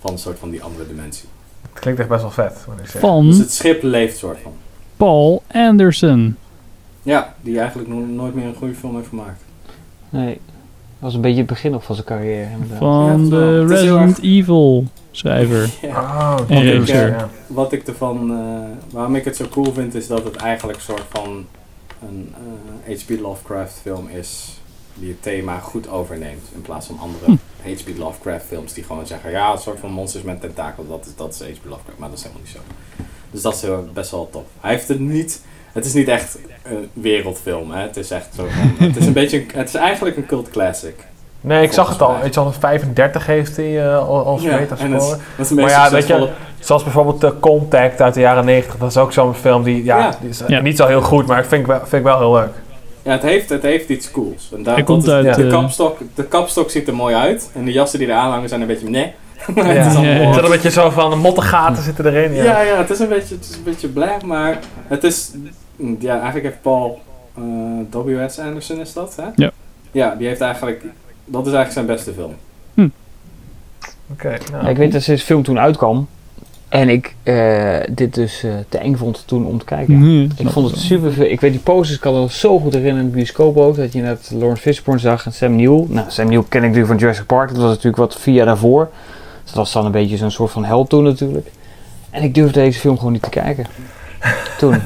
[0.00, 1.28] van een soort van die andere dimensie.
[1.72, 2.64] Het klinkt echt best wel vet.
[2.66, 3.00] Wat ik zeg.
[3.00, 4.52] Van Dus het schip leeft soort van.
[4.96, 6.36] Paul Anderson.
[7.02, 9.42] Ja, die eigenlijk nooit meer een goede film heeft gemaakt.
[10.08, 10.40] Nee.
[11.02, 12.50] Dat was een beetje het begin nog van zijn carrière.
[12.50, 12.78] inderdaad.
[12.78, 15.70] Van Ja, de Resident Evil schrijver.
[15.82, 16.00] Ja.
[16.00, 17.08] Oh, En oké, regisseur.
[17.08, 17.28] ja.
[17.46, 20.84] Wat ik ervan, eh, waarom ik het zo cool vind, is dat het eigenlijk een
[20.84, 21.46] soort van
[22.08, 22.34] een
[22.86, 23.20] eh, H.P.
[23.20, 24.60] Lovecraft film is
[24.94, 26.48] die het thema goed overneemt.
[26.54, 27.98] In plaats van andere H.P.
[27.98, 31.32] Lovecraft films die gewoon zeggen, ja, een soort van monsters met tentakels, dat is, dat
[31.34, 31.64] is H.P.
[31.68, 31.98] Lovecraft.
[31.98, 32.60] Maar dat is helemaal niet zo.
[33.30, 34.46] Dus dat is heel, best wel top.
[34.60, 35.42] Hij heeft het niet,
[35.72, 37.82] het is niet echt een wereldfilm, hè.
[37.82, 40.94] Het is echt zo van, het is een beetje, het is eigenlijk een cult classic.
[41.40, 42.12] Nee, ik zag het al.
[42.12, 42.26] Mij.
[42.26, 46.28] Iets van 35 heeft hij eh, al als Ja, Maar beetje ja, weet je,
[46.58, 48.76] zoals bijvoorbeeld The Contact uit de jaren 90.
[48.76, 50.16] Dat is ook zo'n film die, ja, Ja.
[50.20, 50.60] die is eh, Ja.
[50.60, 52.52] niet zo heel goed, maar vind ik wel, vind ik wel heel leuk.
[53.02, 54.50] Ja, het heeft, het heeft iets cools.
[54.56, 57.50] En daar, komt is- uit, de, eh, kapstok, de kapstok ziet er mooi uit.
[57.54, 59.12] En de jassen die er aanhangen zijn een beetje nee.
[59.54, 59.62] Ja.
[59.64, 62.34] het is allemaal Ja, een beetje zo van de mottengaten zitten erin.
[62.34, 62.42] Ja.
[62.44, 64.58] Ja, ja, het is een beetje, het is een beetje black, maar
[64.88, 65.30] het is...
[65.98, 67.00] Ja, eigenlijk heeft Paul
[67.34, 68.38] eh, W.S.
[68.38, 69.26] Anderson is dat, hè?
[69.36, 69.50] Ja.
[69.90, 70.84] Ja, die heeft eigenlijk...
[71.24, 72.34] Dat is eigenlijk zijn beste film.
[74.12, 74.64] Oké, nou.
[74.64, 76.08] Ja, ik weet dat deze film toen uitkwam.
[76.68, 79.98] En ik eh, dit dus eh, te eng vond toen om te kijken.
[80.00, 81.30] Nee, Ik vond het super.
[81.30, 83.76] Ik weet die posters, ik kan het zo goed herinneren in de bioscoop ook.
[83.76, 85.84] Dat je net Lawrence Fishburne zag en Sam Neill.
[85.88, 87.48] Nou, Sam Neill ken ik natuurlijk van Jurassic Park.
[87.48, 88.88] Dat was natuurlijk wat vier jaar daarvoor.
[89.42, 91.50] Dus dat was dan een beetje zo'n soort van held toen natuurlijk.
[92.10, 93.66] En ik durfde deze film gewoon niet te kijken.
[94.58, 94.80] Toen.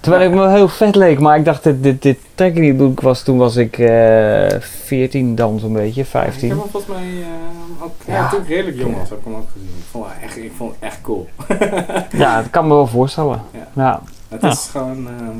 [0.00, 2.80] Terwijl ik me heel vet leek, maar ik dacht, dit, dit, dit trek ik niet.
[2.92, 6.48] Ik was, toen was ik eh 14 dan zo'n beetje, Ik 15.
[6.48, 7.92] heb hem volgens mij eh, ook...
[8.06, 8.28] Ja, Ja.
[8.28, 9.68] toen ik redelijk jong was, heb ik hem ook gezien.
[9.78, 11.28] Ik vond het echt, ik vond het echt cool.
[12.22, 13.42] Ja, dat kan me wel voorstellen.
[13.74, 14.02] Ja.
[14.28, 15.08] Het is gewoon...
[15.08, 15.38] ehm,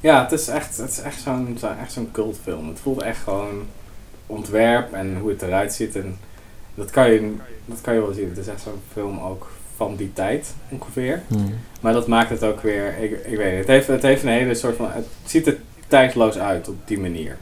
[0.00, 2.68] ja, het is echt, het is echt zo'n zo, echt zo'n cultfilm.
[2.68, 3.62] Het voelt echt gewoon
[4.26, 5.96] ontwerp en hoe het eruit ziet.
[5.96, 6.18] En
[6.74, 7.34] dat kan je,
[7.64, 8.28] dat kan je wel zien.
[8.28, 11.22] Het is echt zo'n film ook van die tijd ongeveer.
[11.28, 11.54] Hmm.
[11.80, 12.98] Maar dat maakt het ook weer...
[13.00, 13.58] Ik, ik weet niet.
[13.58, 14.86] Het heeft, het heeft een hele soort van...
[14.90, 17.36] Het ziet er tijdloos uit op die manier.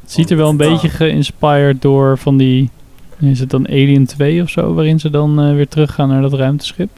[0.00, 2.70] Het ziet er wel een beetje geïnspired door van die...
[3.18, 4.74] Is het dan Alien 2 of zo?
[4.74, 6.90] Waarin ze dan eh, weer teruggaan naar dat ruimteschip?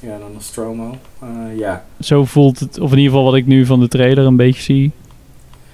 [0.00, 0.96] Ja, dan Nostromo.
[1.20, 1.84] Eh, ja.
[2.00, 4.62] Zo voelt het, of in ieder geval wat ik nu van de trailer een beetje
[4.62, 4.92] zie.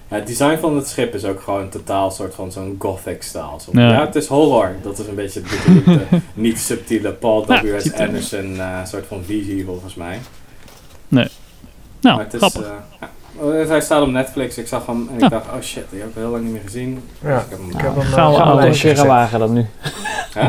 [0.08, 3.60] Ja, het design van het schip is ook gewoon totaal soort van zo'n gothic stijl.
[3.64, 3.88] Zo- Ja.
[3.92, 4.00] Ja.
[4.06, 4.74] het is horror.
[4.82, 7.92] Dat is een beetje de niet subtiele Paul Ja, W.S.
[7.92, 10.18] er- Anderson eh, soort van visie volgens mij.
[11.08, 11.28] Nou,
[12.00, 12.62] Maar het is, grappig.
[12.62, 12.68] eh,
[13.00, 13.10] ja.
[13.36, 14.58] Oh, Hij staat op Netflix.
[14.58, 15.24] Ik zag hem en Ja.
[15.24, 17.02] ik dacht, oh shit, die heb ik heel lang niet meer gezien.
[17.22, 17.34] Ja.
[17.34, 19.52] Dus ik heb hem Ik heb hem, Gaan we eh, een lijstje keer wagen dan
[19.52, 19.66] nu.
[20.34, 20.48] Hè?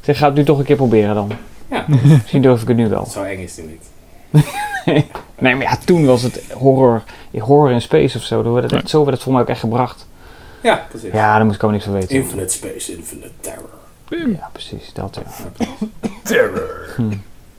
[0.00, 1.30] Zeg, ga het nu toch een keer proberen dan.
[1.70, 3.06] Ja, Misschien durf ik het nu wel.
[3.06, 3.82] zo eng is die niet.
[5.38, 7.02] Nee, maar ja, toen was het horror,
[7.38, 8.42] horror in space of zo.
[8.42, 10.06] Zo werd het, zo werd het voor mij ook echt gebracht.
[10.62, 11.12] Ja, precies.
[11.12, 12.16] Ja, daar moest ik ook niks van weten.
[12.16, 13.68] Infinite space, infinite terror.
[14.08, 14.90] Ja, precies.
[14.92, 15.20] Dat
[15.58, 15.66] ja.
[16.22, 16.88] Terror.
[16.96, 17.12] Hm.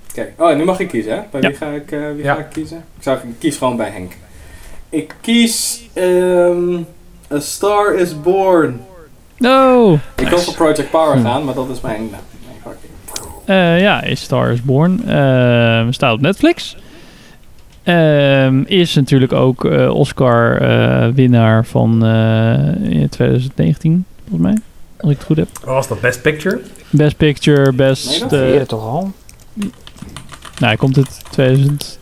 [0.10, 1.22] Oké, oh, nu mag ik kiezen, hè?
[1.32, 1.48] Bij Ja.
[1.48, 2.34] wie ga ik, eh, wie Ja.
[2.34, 2.78] ga ik kiezen?
[2.98, 4.14] Ik, zou, ik kies gewoon bij Henk.
[4.90, 6.78] Ik kies ehm
[7.32, 8.82] A Star is Born.
[9.40, 10.00] Oh!
[10.16, 12.10] Ik wil voor Project Power gaan, maar dat is mijn...
[13.46, 15.08] Eh, ja, A Star is Born.
[15.08, 16.76] Ehm, staat op Netflix.
[17.84, 24.58] Ehm, is natuurlijk ook eh, Oscar-winnaar van eh, in 2019, volgens mij.
[24.98, 25.48] Als ik het goed heb.
[25.54, 26.02] Wat was dat?
[26.02, 26.62] Best Picture?
[26.90, 28.20] Best Picture, Nee, Best...
[28.20, 29.12] dat eh, Eerder toch al?
[29.54, 29.72] nou,
[30.58, 32.00] hij komt uit 2018.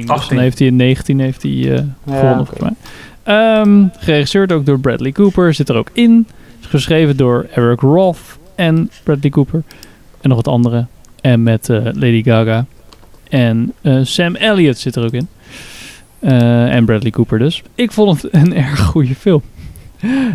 [0.00, 0.28] Dus 18.
[0.28, 2.72] dan heeft hij in 19 heeft hij, eh, gewonnen, volgens mij.
[3.22, 5.54] Ehm, geregisseerd ook door Bradley Cooper.
[5.54, 6.26] Zit er ook in.
[6.60, 8.18] Is geschreven door Eric Roth
[8.54, 9.62] en Bradley Cooper.
[10.22, 10.86] En nog wat andere.
[11.20, 12.64] En met eh, Lady Gaga.
[13.28, 15.28] En eh, Sam Elliott zit er ook in.
[16.18, 17.62] Eh, en Bradley Cooper dus.
[17.74, 19.42] Ik vond het een erg goede film.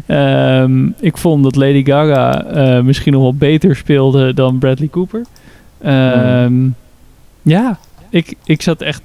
[0.05, 5.22] Ehm, ik vond dat Lady Gaga misschien nog wel beter speelde dan Bradley Cooper.
[5.81, 6.68] Ehm,
[7.41, 9.01] Ja, ik, ik zat echt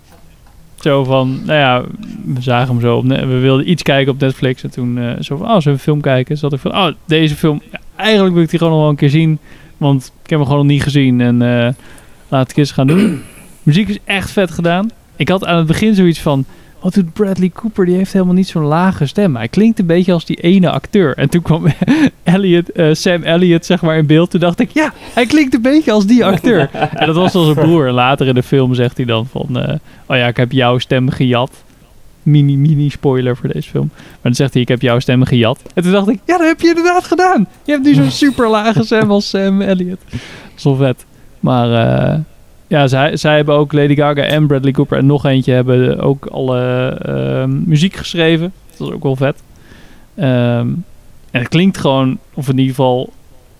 [0.82, 1.82] zo van, nou ja,
[2.24, 5.36] we zagen hem zo op, we wilden iets kijken op Netflix en toen eh, zo
[5.36, 6.38] van, oh, zullen we een film kijken?
[6.38, 7.62] Zat ik van, oh, deze film,
[7.96, 9.38] eigenlijk wil ik die gewoon nog wel een keer zien,
[9.82, 11.72] want ik heb hem gewoon nog niet gezien en eh,
[12.28, 13.22] laat ik eens gaan doen.
[13.62, 14.90] Muziek is echt vet gedaan.
[15.16, 16.44] Ik had aan het begin zoiets van,
[16.80, 17.86] wat doet Bradley Cooper?
[17.86, 19.36] Die heeft helemaal niet zo'n lage stem.
[19.36, 21.16] Hij klinkt een beetje als die ene acteur.
[21.16, 21.66] En toen kwam
[22.22, 24.30] Elliot, eh, Sam Elliott zeg maar in beeld.
[24.30, 26.70] Toen dacht ik, ja, hij klinkt een beetje als die acteur.
[26.94, 27.90] en dat was al zijn broer.
[27.90, 29.74] Later in de film zegt hij dan van, eh,
[30.06, 31.50] oh ja, ik heb jouw stem gejat.
[32.22, 33.90] Mini, mini spoiler voor deze film.
[33.94, 35.60] Maar dan zegt hij, ik heb jouw stem gejat.
[35.74, 37.46] En toen dacht ik, ja, dat heb je inderdaad gedaan.
[37.64, 40.00] Je hebt nu zo'n super lage stem als Sam Elliott.
[40.10, 40.20] Dat
[40.56, 41.04] is wel vet.
[41.40, 42.18] Maar eh,
[42.66, 46.26] ja, zij, zij hebben ook Lady Gaga en Bradley Cooper en nog eentje hebben ook
[46.26, 48.52] alle ehm, muziek geschreven.
[48.76, 49.42] Dat is ook wel vet.
[50.14, 50.68] Ehm,
[51.30, 53.12] en het klinkt gewoon, of in ieder geval,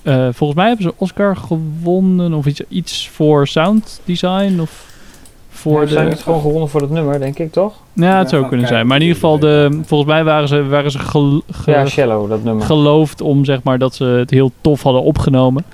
[0.03, 4.92] eh, volgens mij hebben ze Oscar gewonnen of iets, iets voor sound design of
[5.63, 5.93] voor de.
[5.93, 7.73] zijn het gewoon gewonnen voor dat nummer, denk ik, toch?
[7.93, 8.87] Ja, het Ja, zou kunnen kijken zijn.
[8.87, 12.45] Maar in ieder geval, de, volgens mij waren ze, waren ze gel- Ja, Shallow, dat
[12.45, 12.65] nummer.
[12.67, 15.65] geloofd om zeg maar dat ze het heel tof hadden opgenomen.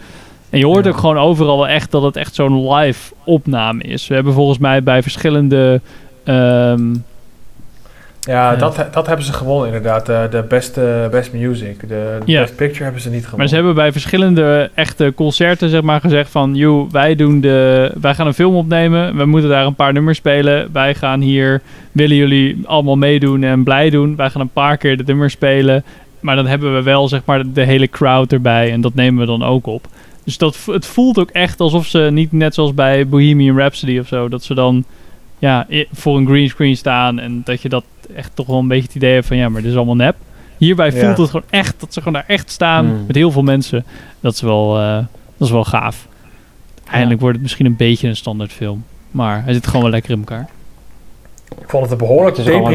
[0.51, 0.91] En je hoort Ja.
[0.91, 4.07] ook gewoon overal wel echt dat het echt zo'n live opname is.
[4.09, 5.81] We hebben volgens mij bij verschillende
[6.25, 6.95] ehm,
[8.29, 8.57] Ja.
[8.57, 10.07] Dat, dat hebben ze gewonnen inderdaad.
[10.07, 11.89] De, de beste best music.
[11.89, 13.39] De, best picture hebben ze niet gewonnen.
[13.39, 16.55] Maar ze hebben bij verschillende echte concerten zeg maar gezegd van...
[16.55, 19.17] Joh, wij, doen de, wij gaan een film opnemen.
[19.17, 20.69] We moeten daar een paar nummers spelen.
[20.73, 21.61] Wij gaan hier...
[21.93, 24.17] Willen jullie allemaal meedoen en blij doen?
[24.17, 25.85] Wij gaan een paar keer de nummers spelen.
[26.21, 28.73] Maar dan hebben we wel zeg maar de hele crowd erbij.
[28.73, 29.87] En dat nemen we dan ook op.
[30.25, 34.07] Dus dat, het voelt ook echt alsof ze niet net zoals bij Bohemian Rhapsody of
[34.07, 34.29] zo...
[34.29, 34.85] Dat ze dan
[35.39, 37.19] ja, voor een greenscreen staan.
[37.19, 39.37] En dat je dat echt toch wel een beetje het idee hebt van...
[39.37, 40.17] Ja, maar dit is allemaal nep.
[40.57, 41.01] Hierbij Ja.
[41.05, 43.05] voelt het gewoon echt dat ze gewoon daar echt staan Mm.
[43.07, 43.85] met heel veel mensen.
[44.21, 44.97] Dat is wel, eh,
[45.37, 46.07] dat is wel gaaf.
[46.91, 48.85] Eindelijk wordt het misschien een beetje een standaard film.
[49.11, 50.49] Maar hij zit gewoon wel lekker in elkaar.
[51.61, 52.73] Ik vond het een behoorlijk is allemaal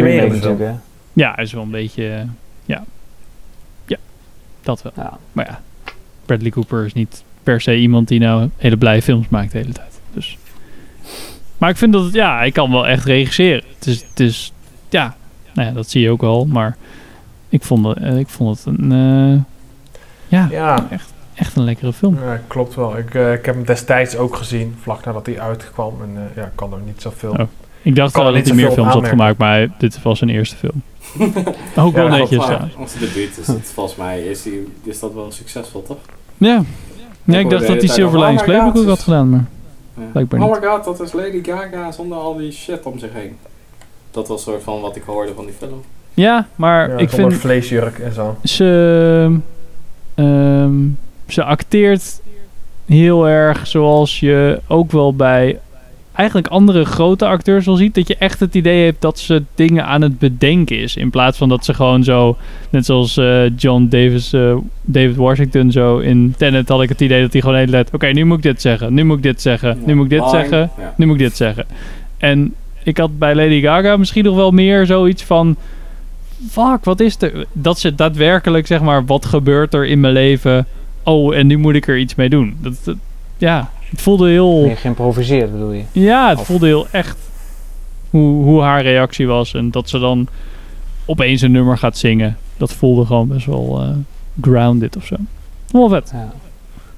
[1.14, 2.10] Ja, hij is wel een beetje...
[2.10, 2.22] eh,
[2.66, 2.84] ja.
[3.86, 3.98] Ja,
[4.62, 4.92] dat wel.
[4.96, 5.18] Ja.
[5.32, 5.62] Maar ja,
[6.26, 9.72] Bradley Cooper is niet per se iemand die nou hele blije films maakt de hele
[9.74, 10.00] tijd.
[10.14, 10.38] Dus.
[11.58, 13.64] Maar ik vind dat het, ja, hij kan wel echt regisseren.
[13.78, 14.52] Het is, het is
[14.90, 15.16] ja,
[15.54, 16.46] nou ja, dat zie je ook wel.
[16.46, 16.78] Maar
[17.50, 19.42] ik vond het, eh, ik vond het een, eh,
[20.28, 20.88] ja, Ja,
[21.36, 22.18] echt een lekkere film.
[22.24, 22.98] ja, klopt wel.
[22.98, 25.94] Ik, eh, ik heb hem destijds ook gezien, vlak nadat hij uitkwam.
[26.02, 27.32] En eh, ja, ik kan er niet zoveel...
[27.32, 27.40] Oh.
[27.82, 30.82] Ik dacht er dat hij meer films had gemaakt, maar dit was zijn eerste film.
[31.86, 32.76] ook wel Ja, netjes trouwens.
[32.76, 35.98] Onze debuut is het, volgens mij is, die, is dat wel succesvol, toch?
[36.38, 36.48] Ja.
[36.48, 36.64] ja,
[37.26, 39.46] hoorde ik dacht dat hij Silver al, Linings oh Playbook ook had gedaan, maar
[39.98, 40.04] Ja.
[40.12, 43.38] Blijkbaar oh my god, dat is Lady Gaga zonder al die shit om zich heen.
[44.14, 45.82] Dat was soort van wat ik hoorde van die film.
[46.14, 48.38] ja, maar Ja, ik vind vleesjurk en zo.
[48.44, 49.40] ze,
[50.16, 50.74] ehm,
[51.28, 52.22] ze acteert
[52.86, 55.60] heel erg zoals je ook wel bij
[56.14, 57.96] eigenlijk andere grote acteurs wel ziet.
[57.96, 60.96] Dat je echt het idee hebt dat ze dingen aan het bedenken is.
[60.96, 62.38] In plaats van dat ze gewoon zo,
[62.70, 67.22] net zoals eh, John Davis, eh, David Washington zo in Tenet had ik het idee
[67.22, 67.90] dat hij gewoon heel let.
[67.94, 70.30] Oké, nu moet ik dit zeggen, nu moet ik dit zeggen, nu moet ik dit
[70.30, 71.66] zeggen, nu moet ik dit zeggen.
[72.18, 72.54] En
[72.84, 75.56] ik had bij Lady Gaga misschien nog wel meer zoiets van...
[76.50, 77.46] Fuck, wat is er?
[77.54, 80.68] Dat ze daadwerkelijk, zeg maar, wat gebeurt er in mijn leven?
[81.04, 82.58] Oh, en nu moet ik er iets mee doen.
[82.62, 82.96] Dat, dat-
[83.38, 84.66] ja, het voelde heel...
[84.66, 85.84] Meer geïmproviseerd bedoel je?
[85.92, 87.18] Ja, het Of- voelde heel echt
[88.10, 89.54] hoe, hoe haar reactie was.
[89.54, 90.28] En dat ze dan
[91.06, 92.38] opeens een nummer gaat zingen.
[92.58, 93.90] Dat voelde gewoon best wel eh,
[94.42, 95.16] grounded of zo.
[95.72, 96.10] Wel vet.
[96.14, 96.32] Ja.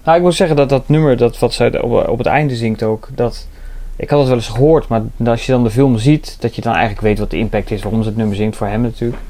[0.04, 2.84] Nou, ik moet zeggen dat dat nummer, dat wat zij op, op het einde zingt
[2.84, 3.48] ook, dat...
[3.96, 6.62] Ik had het wel eens gehoord, maar als je dan de film ziet, dat je
[6.62, 9.22] dan eigenlijk weet wat de impact is, waarom ze het nummer zingt voor hem natuurlijk.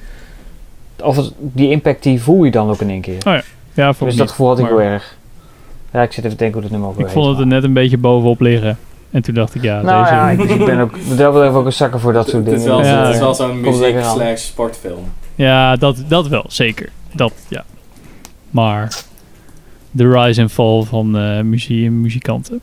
[1.03, 3.17] Of het, die impact die voel je dan ook in één keer.
[3.27, 3.43] Oh ja,
[3.73, 5.17] ja voor dus dat gevoel had ik maar heel erg.
[5.93, 7.63] Ja, ik zit even te denken hoe het nummer ook Ik vond het er net
[7.63, 8.77] een beetje bovenop liggen.
[9.11, 10.15] En toen dacht ik, ja, Nou deze...
[10.15, 12.63] ja, ik, ik ben ook, ik ben ook een zakker voor dat soort Het is
[12.63, 12.77] dingen.
[12.77, 13.21] wel, Ja, het is ja.
[13.21, 15.03] wel zo'n muziek slash sportfilm.
[15.35, 16.89] Ja, dat, dat wel, zeker.
[17.11, 17.63] Dat, ja.
[18.49, 19.03] Maar
[19.91, 22.59] de rise en fall van eh muzie muzikanten.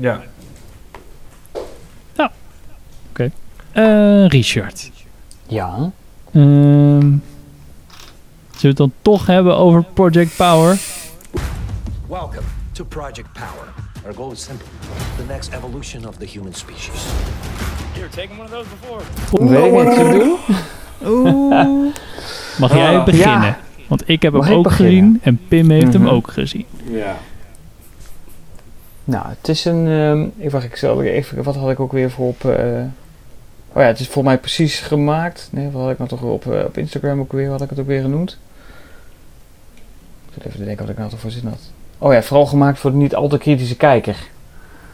[0.00, 0.20] Ja.
[3.76, 4.90] Eh, Richard.
[5.46, 5.90] Ja.
[6.32, 7.20] Ehm, zullen
[8.60, 10.78] we het dan toch hebben over Project Power?
[12.08, 12.40] Welcome
[12.72, 13.68] to Project Power.
[14.04, 14.66] Our goal is simple
[15.16, 17.04] the next evolution of the human species.
[17.92, 19.48] Here, taken one of those before.
[19.48, 21.92] Weet ik doen?
[22.58, 23.40] Mag jij beginnen?
[23.40, 23.58] Ja.
[23.88, 24.92] Want ik heb Mag hem ik ook beginnen?
[24.94, 26.10] gezien en Pim heeft hem Mhm.
[26.14, 26.66] ook gezien.
[26.90, 27.16] Ja.
[29.04, 29.86] Nou, het is een.
[29.88, 31.42] ehm ik wacht, ik zal even.
[31.42, 32.44] Wat had ik ook weer voor op.
[32.44, 32.80] eh,
[33.76, 35.48] oh ja, het is voor mij precies gemaakt.
[35.50, 37.50] Nee, wat had ik nou toch op, eh, op Instagram ook weer?
[37.50, 38.38] Had ik het ook weer genoemd?
[40.26, 41.60] Ik zit even te denken wat ik nou toch voor zin had.
[41.98, 44.16] Oh ja, vooral gemaakt voor de niet al te kritische kijker.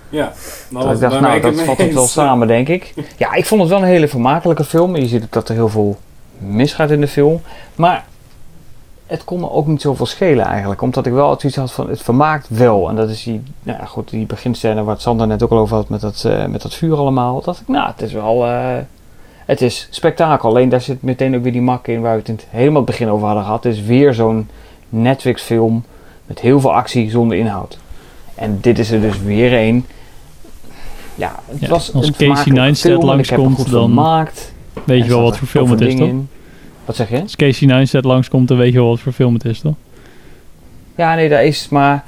[0.09, 0.33] Ja.
[0.71, 2.95] Dat ik dacht, nou, dat vat het wel samen, denk ik.
[3.17, 4.97] Ja, ik vond het wel een hele vermakelijke film.
[4.97, 5.99] Je ziet ook dat er heel veel
[6.39, 7.41] misgaat in de film.
[7.75, 8.05] Maar
[9.13, 10.83] het kon me ook niet zoveel schelen eigenlijk.
[10.83, 12.89] Omdat ik wel het iets had van, het vermaakt wel.
[12.89, 15.77] En dat is die, nou ja, goed, die beginscène waar Sander net ook al over
[15.77, 17.43] had met dat, eh, met dat vuur allemaal.
[17.43, 18.77] Dat ik, nou, het is wel, eh,
[19.47, 20.49] het is spektakel.
[20.49, 22.83] Alleen daar zit meteen ook weer die mak in waar we het in het helemaal
[22.83, 23.65] het begin over hadden gehad.
[23.65, 24.49] Het is weer zo'n
[24.89, 25.85] Netflix film
[26.27, 27.79] met heel veel actie zonder inhoud.
[28.35, 29.87] En dit is er dus weer een.
[31.15, 34.53] Ja, het Ja, was als een Casey Neistat langskomt, dan vermaakt.
[34.85, 36.09] Weet je wel wat voor film het is, toch?
[36.09, 36.29] in.
[36.85, 37.21] Wat zeg je?
[37.21, 39.75] Als Casey Neistat langskomt, dan weet je wel wat voor film het is, toch?
[40.95, 42.05] Ja, nee, dat is maar.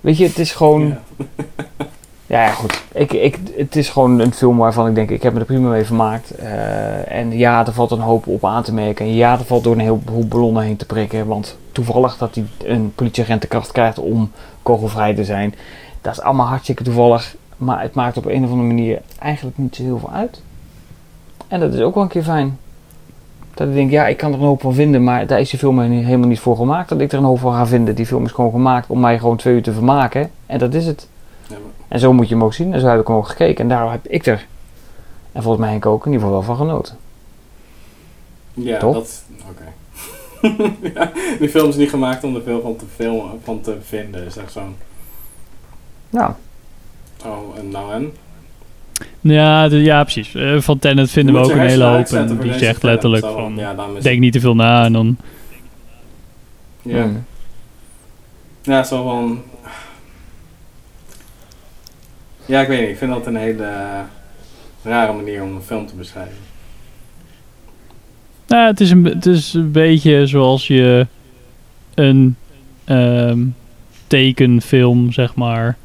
[0.00, 0.96] Weet je, het is gewoon.
[2.28, 2.82] Ja, ja, goed.
[2.92, 5.68] Ik, ik, het is gewoon een film waarvan ik denk, ik heb me er prima
[5.68, 6.30] mee vermaakt.
[6.30, 9.06] Eh, en ja, er valt een hoop op aan te merken.
[9.06, 11.26] En ja, er valt door een heleboel ballonnen heen te prikken.
[11.26, 14.30] Want toevallig dat hij een politieagent de kracht krijgt om
[14.62, 15.54] kogelvrij te zijn.
[16.00, 17.36] Dat is allemaal hartstikke toevallig.
[17.56, 20.40] Maar het maakt op een of andere manier eigenlijk niet zo heel veel uit.
[21.48, 22.58] En dat is ook wel een keer fijn.
[23.56, 25.58] Dat ik denk, ja, ik kan er een hoop van vinden, maar daar is die
[25.58, 26.88] film helemaal niet voor gemaakt.
[26.88, 27.94] Dat ik er een hoop van ga vinden.
[27.94, 30.30] Die film is gewoon gemaakt om mij gewoon twee uur te vermaken.
[30.46, 31.08] En dat is het.
[31.48, 32.72] Ja, maar- En zo moet je hem ook zien.
[32.72, 33.62] En zo heb ik hem ook gekeken.
[33.62, 34.46] En daarom heb ik er,
[35.32, 36.96] en volgens mij Henk ook, in ieder geval wel van genoten.
[38.54, 38.94] Ja, Toch?
[38.94, 39.22] dat...
[39.50, 39.64] Oké.
[40.94, 44.26] ja, die film is niet gemaakt om er veel van te filmen, van te vinden.
[44.26, 44.76] Is echt zo'n...
[46.10, 46.36] Ja.
[47.24, 48.12] Oh, en nou en?
[49.20, 50.34] Ja, de- ja precies.
[50.34, 52.06] Eh, van Tenet vinden we ook een hele hoop.
[52.06, 54.92] En die zegt letterlijk zo, van, ja, is denk het- niet te veel na en
[54.92, 55.16] dan...
[56.82, 57.02] Ja.
[57.02, 57.24] Hmm.
[58.62, 59.42] Ja, zo van...
[62.46, 62.88] Ja, ik weet niet.
[62.90, 63.68] Ik vind dat een hele
[64.82, 66.36] rare manier om een film te beschrijven.
[68.46, 71.06] Nou, het is een, het is een beetje zoals je
[71.94, 72.36] een
[72.84, 73.38] ehm,
[74.06, 75.76] tekenfilm, zeg maar,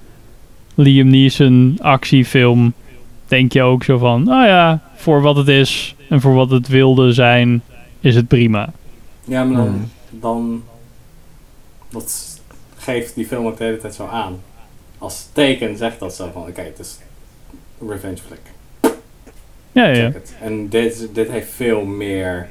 [0.76, 2.74] Liam Neeson actiefilm,
[3.32, 6.68] denk je ook zo van, nou ja, voor wat het is en voor wat het
[6.68, 7.62] wilde zijn,
[8.00, 8.70] is het prima.
[9.24, 9.90] Ja, maar dan...
[10.10, 10.64] Dan
[11.90, 12.40] dat
[12.78, 14.40] geeft die film ook de hele tijd zo aan.
[14.98, 16.42] Als teken zegt dat zo van...
[16.42, 17.00] Oké, het is
[17.82, 18.40] een revenge flick.
[19.72, 20.12] Ja, ja.
[20.42, 22.50] En dit, dit heeft veel meer...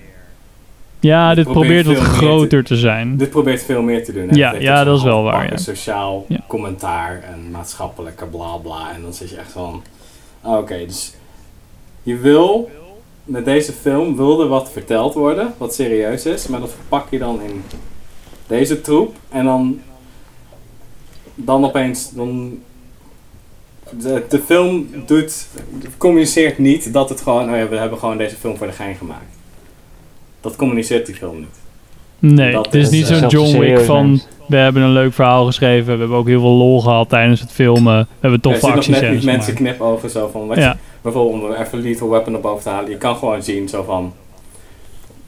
[1.00, 3.16] Ja, Dit dit probeert wat groter te zijn.
[3.16, 4.28] Dit probeert veel meer te doen.
[4.28, 4.34] hè.
[4.36, 5.56] Ja, ja, dat is wel waar, ja.
[5.56, 6.40] sociaal Ja.
[6.46, 8.92] commentaar en maatschappelijke bla bla.
[8.94, 9.82] En dan zit je echt van...
[10.42, 11.12] ah, Oké, dus
[12.02, 12.70] je wil...
[13.24, 16.46] Met deze film wilde wat verteld worden, wat serieus is.
[16.46, 17.62] Maar dat verpak je dan in
[18.46, 19.16] deze troep.
[19.28, 19.80] En dan...
[21.34, 22.10] Dan opeens...
[22.10, 22.62] Dan,
[23.90, 25.46] de, de film doet,
[25.96, 27.50] communiceert niet dat het gewoon...
[27.50, 29.34] Oh ja, we hebben gewoon deze film voor de gein gemaakt.
[30.40, 31.59] Dat communiceert die film niet.
[32.20, 34.28] Nee, Dat het is niet eh, zo'n John Wick van, neemt.
[34.48, 37.52] we hebben een leuk verhaal geschreven, we hebben ook heel veel lol gehad tijdens het
[37.52, 40.46] filmen, we hebben toffe je ziet nog net actiescènes niet mensen knipogen zo van...
[40.46, 40.68] Wat Ja.
[40.70, 42.90] je, bijvoorbeeld om er even Lethal Weapon naar boven te halen.
[42.90, 44.12] Je kan gewoon zien zo van...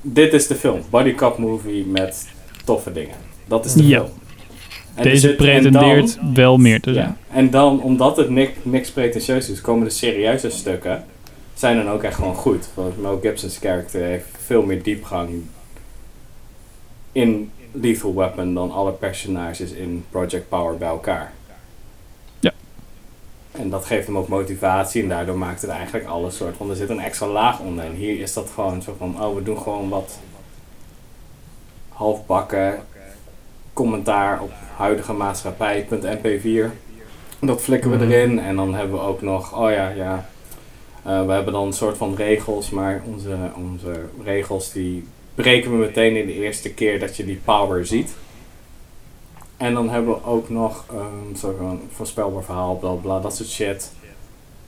[0.00, 0.80] Dit is de film.
[0.90, 2.28] Body cop movie met
[2.64, 3.14] toffe dingen.
[3.48, 3.98] Dat is de Ja.
[3.98, 4.10] film.
[4.94, 7.06] En Deze zit- pretendeert dan- wel meer te zijn.
[7.06, 11.04] ja, en dan, omdat het nik, niks pretentieus is, komen de serieuze stukken...
[11.54, 12.68] zijn dan ook echt gewoon goed.
[12.74, 15.28] Want Mel Gibson's karakter heeft veel meer diepgang...
[17.12, 21.32] in Lethal Weapon dan alle personages in Project Power bij elkaar.
[22.40, 22.52] Ja.
[23.52, 26.70] En dat geeft hem ook motivatie en daardoor maakt het eigenlijk alles soort van...
[26.70, 29.22] Er zit een extra laag onder en hier is dat gewoon zo van...
[29.24, 30.18] Oh, we doen gewoon wat
[31.88, 32.80] halfbakken
[33.72, 36.70] commentaar op huidige maatschappij.mp4.
[37.40, 38.10] Dat flikken we Mhm.
[38.10, 40.28] erin en dan hebben we ook nog, oh ja, ja.
[41.02, 45.76] eh, we hebben dan een soort van regels, maar onze, onze regels die breken we
[45.76, 48.14] meteen in de eerste keer dat je die power ziet.
[49.56, 50.84] En dan hebben we ook nog
[51.34, 53.92] soort van voorspelbaar verhaal, bla bla, dat soort shit.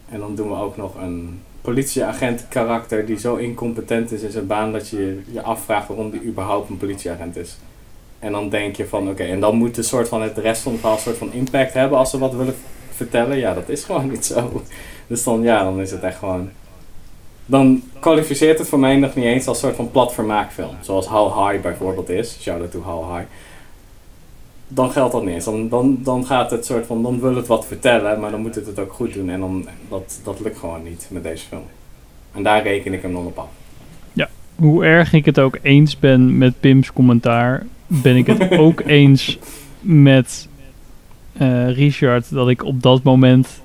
[0.08, 4.46] En dan doen we ook nog een politieagent karakter die zo incompetent is in zijn
[4.46, 7.56] baan dat je je afvraagt waarom die überhaupt een politieagent is.
[8.18, 10.72] En dan denk je van oké, en dan moet de soort van het rest van
[10.72, 12.54] het verhaal een soort van impact hebben als ze wat willen
[12.90, 13.38] vertellen.
[13.38, 14.62] Ja, dat is gewoon niet zo.
[15.06, 16.50] Dus dan ja, dan is het echt gewoon.
[17.46, 20.74] Dan kwalificeert het voor mij nog niet eens als soort van plat vermaakfilm.
[20.80, 22.38] Zoals How High bijvoorbeeld is.
[22.40, 23.26] Shout out to How High.
[24.68, 25.44] Dan geldt dat niet eens.
[25.44, 28.54] Dan, dan, dan gaat het soort van, dan wil het wat vertellen, maar dan moet
[28.54, 29.30] het het ook goed doen.
[29.30, 31.64] En dan, dat, dat lukt gewoon niet met deze film.
[32.32, 33.48] En daar reken ik hem dan op af.
[34.54, 39.38] Hoe erg ik het ook eens ben met Pim's commentaar, ben ik het ook eens
[39.80, 40.48] met
[41.32, 43.62] eh, Richard dat ik op dat moment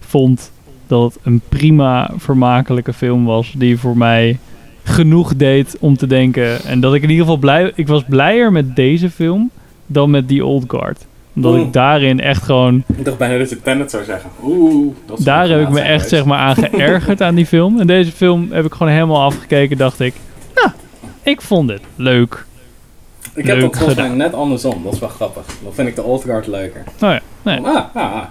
[0.00, 0.52] vond
[0.90, 4.38] dat het een prima vermakelijke film was die voor mij
[4.82, 8.52] genoeg deed om te denken en dat ik in ieder geval blij ik was blijer
[8.52, 9.50] met deze film
[9.86, 11.66] dan met The Old Guard omdat Oeh.
[11.66, 14.30] ik daarin echt gewoon Ik dacht bijna dat je Tenet zou zeggen.
[14.42, 17.80] Oeh, dat daar heb ik me echt zeg maar aan geërgerd aan die film.
[17.80, 19.76] En deze film heb ik gewoon helemaal afgekeken.
[19.76, 20.14] Dacht ik,
[20.54, 20.68] nou,
[21.22, 22.46] ik vond dit leuk.
[23.34, 24.18] Ik heb Leuk dat volgens mij gedaan.
[24.18, 24.82] net andersom.
[24.82, 25.44] Dat is wel grappig.
[25.62, 26.84] Dan vind ik de Old Guard leuker.
[26.98, 27.60] Nou ja, nee.
[27.60, 28.22] Ah, ah, ah.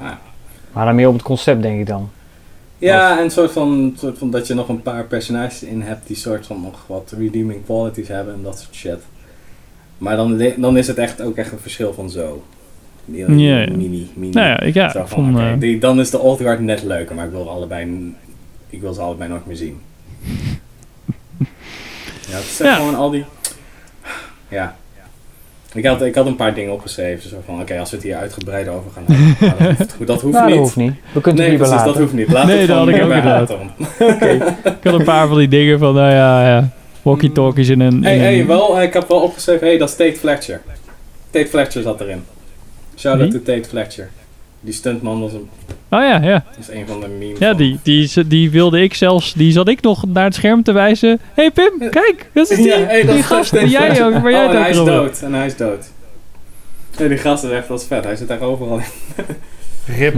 [0.73, 2.09] Maar dan meer op het concept, denk ik dan.
[2.79, 6.07] Ja, en een soort van, soort van dat je nog een paar personages in hebt
[6.07, 8.99] die soort van nog wat redeeming qualities hebben en dat soort shit.
[9.97, 12.43] Maar dan, dan is het echt ook echt een verschil van zo.
[13.05, 13.29] Die-.
[13.29, 14.33] Mini, mini.
[14.33, 17.31] Nou ja, ik- ja, van, die, dan is de Old Guard net leuker, maar ik
[17.31, 18.13] wil, allebei,
[18.69, 19.81] ik wil ze allebei nooit meer zien.
[22.29, 22.75] ja, het is Ja.
[22.75, 23.25] gewoon al die...
[24.47, 24.75] Ja.
[25.73, 28.15] Ik had, ik had een paar dingen opgeschreven, zo van, oké, als we het hier
[28.15, 29.77] uitgebreid over gaan hebben.
[29.77, 30.57] dat hoeft, dat hoeft Nou, dat niet.
[30.57, 30.93] hoeft niet.
[31.13, 32.31] We kunnen nee, het precies, dat hoeft niet.
[32.31, 33.71] Laat Nee, het dat had ik ook bij gedaan.
[34.13, 34.29] Oké.
[34.63, 36.69] Ik had een paar van die dingen van, nou ja, ja
[37.01, 38.03] walkie-talkies in een...
[38.03, 40.61] Hey, in hey, een- wel, ik heb wel opgeschreven, hey, dat is Tate Fletcher.
[41.29, 42.23] Tate Fletcher zat erin.
[42.97, 43.41] Shout out Wie?
[43.41, 44.09] to Tate Fletcher.
[44.61, 45.49] Die stuntman was een,
[45.91, 46.45] Oh ja, ja.
[46.59, 47.39] is een van de memes.
[47.39, 50.71] Ja, die, die, die wilde ik zelfs, die zat ik nog naar het scherm te
[50.71, 51.19] wijzen.
[51.33, 54.05] hey Pim, kijk, dat is die, Ja, hey, dat die gast waar jij, Fletcher.
[54.05, 55.21] ook, waar jij oh, en hij is dood.
[55.21, 55.89] En hij is dood.
[56.97, 58.03] Ja, die gast is echt, dat is vet.
[58.03, 58.83] Hij zit daar overal in.
[59.97, 60.15] Rip.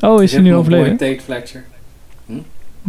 [0.00, 0.96] Oh, is hij nu overleden?
[0.96, 1.64] Tate Fletcher.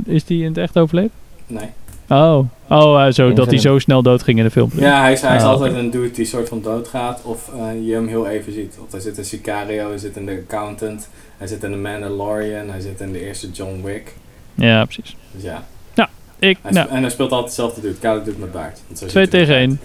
[0.06, 1.12] Is die in het echt overleden?
[1.48, 1.70] Nee.
[2.10, 2.40] Oh,
[2.70, 4.70] oh eh, zo, dat hij zo snel doodging in de film.
[4.74, 7.22] Ja, hij is, hij is Ah, altijd een dude die soort van doodgaat.
[7.24, 8.78] Of eh, je hem heel even ziet.
[8.86, 11.10] Of hij zit in Sicario, hij zit in The Accountant.
[11.38, 12.70] Hij zit in The Mandalorian.
[12.70, 14.14] Hij zit in de eerste John Wick.
[14.56, 15.16] Ja, precies.
[15.32, 15.64] Dus ja.
[15.94, 16.10] Ja,
[16.40, 17.96] ik, Hij nou, sp- en hij speelt altijd dezelfde dude.
[18.00, 18.82] Koude dude met baard.
[18.88, 19.80] Want zo twee tegen één.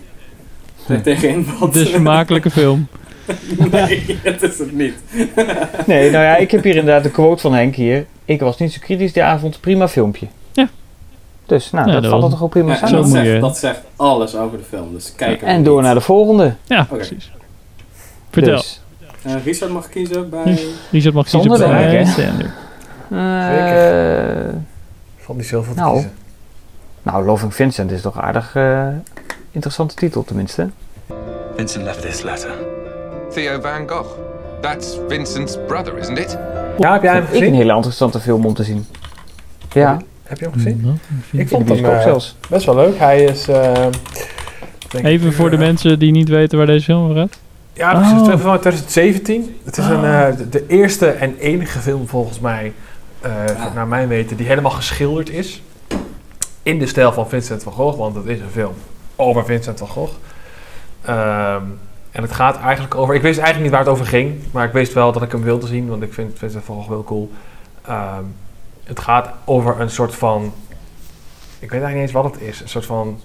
[0.85, 1.73] Twee tegen één wat?
[1.73, 2.87] Dus vermakelijke film.
[3.71, 4.95] nee, het is het niet.
[5.87, 8.07] Nee, nou ja, ik heb hier inderdaad de quote van Henk hier.
[8.25, 10.27] Ik was niet zo kritisch die avond, prima filmpje.
[11.53, 12.97] Dus, nou, Ja, dat dat valt er toch ook prima Ja, samen.
[12.97, 14.93] dat, zegt, dat zegt alles over de film.
[14.93, 15.85] Dus kijk En door niet.
[15.85, 16.55] naar de volgende.
[16.65, 17.33] Ja, precies.
[18.31, 18.57] Vertel.
[18.57, 18.81] Dus,
[19.23, 20.59] Eh, Richard mag kiezen bij...
[20.91, 22.13] Richard mag kiezen Zonder bij ik, hè?
[22.13, 22.51] Stanley.
[24.47, 24.55] eh,
[25.19, 25.93] Valt niet zoveel te Nou.
[25.93, 26.13] kiezen.
[27.03, 28.87] nou, Loving Vincent is toch aardig eh,
[29.51, 30.69] interessante titel tenminste.
[31.57, 32.51] Vincent left this letter.
[33.31, 34.09] Theo Van Gogh.
[34.61, 36.39] That's Vincent's brother, isn't it?
[36.79, 38.87] Ja, heb jij hem Vond ik een hele interessante film om te zien.
[39.73, 39.99] Ja,
[40.33, 40.99] Heb je hem gezien?
[41.33, 42.37] Ik Ik vond hem bioscoop eh, zelfs.
[42.49, 42.99] best wel leuk.
[42.99, 43.49] Hij is...
[43.49, 43.87] eh,
[45.03, 47.39] Even ik, voor de eh, mensen die niet weten waar deze film over gaat.
[47.73, 48.13] Ja, precies.
[48.13, 48.25] Oh.
[48.41, 49.57] Van 2017.
[49.65, 52.73] Het is een, eh, de, de eerste en enige film volgens mij,
[53.21, 53.31] eh,
[53.75, 55.63] naar mijn weten, die helemaal geschilderd is.
[56.63, 58.75] In de stijl van Vincent van Gogh, want het is een film
[59.17, 60.13] over Vincent van Gogh.
[61.03, 61.63] Ehm,
[62.11, 63.15] en het gaat eigenlijk over...
[63.15, 65.43] Ik wist eigenlijk niet waar het over ging, maar ik wist wel dat ik hem
[65.43, 67.31] wilde zien, want ik vind Vincent van Gogh wel cool.
[67.87, 68.25] Ehm,
[68.85, 70.53] het gaat over een soort van...
[71.59, 72.61] Ik weet eigenlijk niet eens wat het is.
[72.61, 73.21] Een soort van...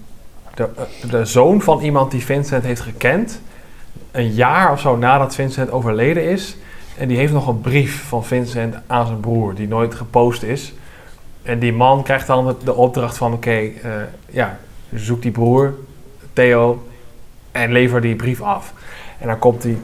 [0.54, 3.42] De, eh, de zoon van iemand die Vincent heeft gekend
[4.12, 6.58] een jaar of zo nadat Vincent overleden is.
[6.98, 10.74] En die heeft nog een brief van Vincent aan zijn broer, die nooit gepost is.
[11.42, 13.92] En die man krijgt dan de, opdracht van: oké, eh,
[14.30, 14.58] ja,
[14.94, 15.74] zoek die broer,
[16.34, 16.88] Theo,
[17.52, 18.74] en lever die brief af.
[19.20, 19.78] En dan komt hij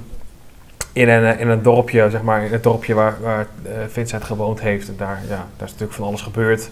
[0.94, 4.24] in een, eh, in een dorpje, zeg maar, in het dorpje waar, waar eh, Vincent
[4.24, 4.88] gewoond heeft.
[4.88, 6.70] En daar, ja, daar is natuurlijk van alles gebeurd.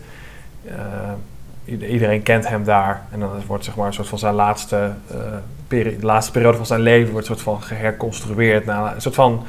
[0.66, 0.76] Eh,
[1.66, 3.02] ieder- iedereen kent hem daar.
[3.12, 4.92] En dan wordt zeg maar een soort van zijn laatste,
[5.68, 8.66] peri- de laatste periode van zijn leven wordt soort van geherconstrueerd.
[8.66, 9.44] naar een soort van,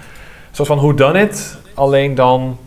[0.50, 1.58] soort van who done it.
[1.74, 2.58] Alleen dan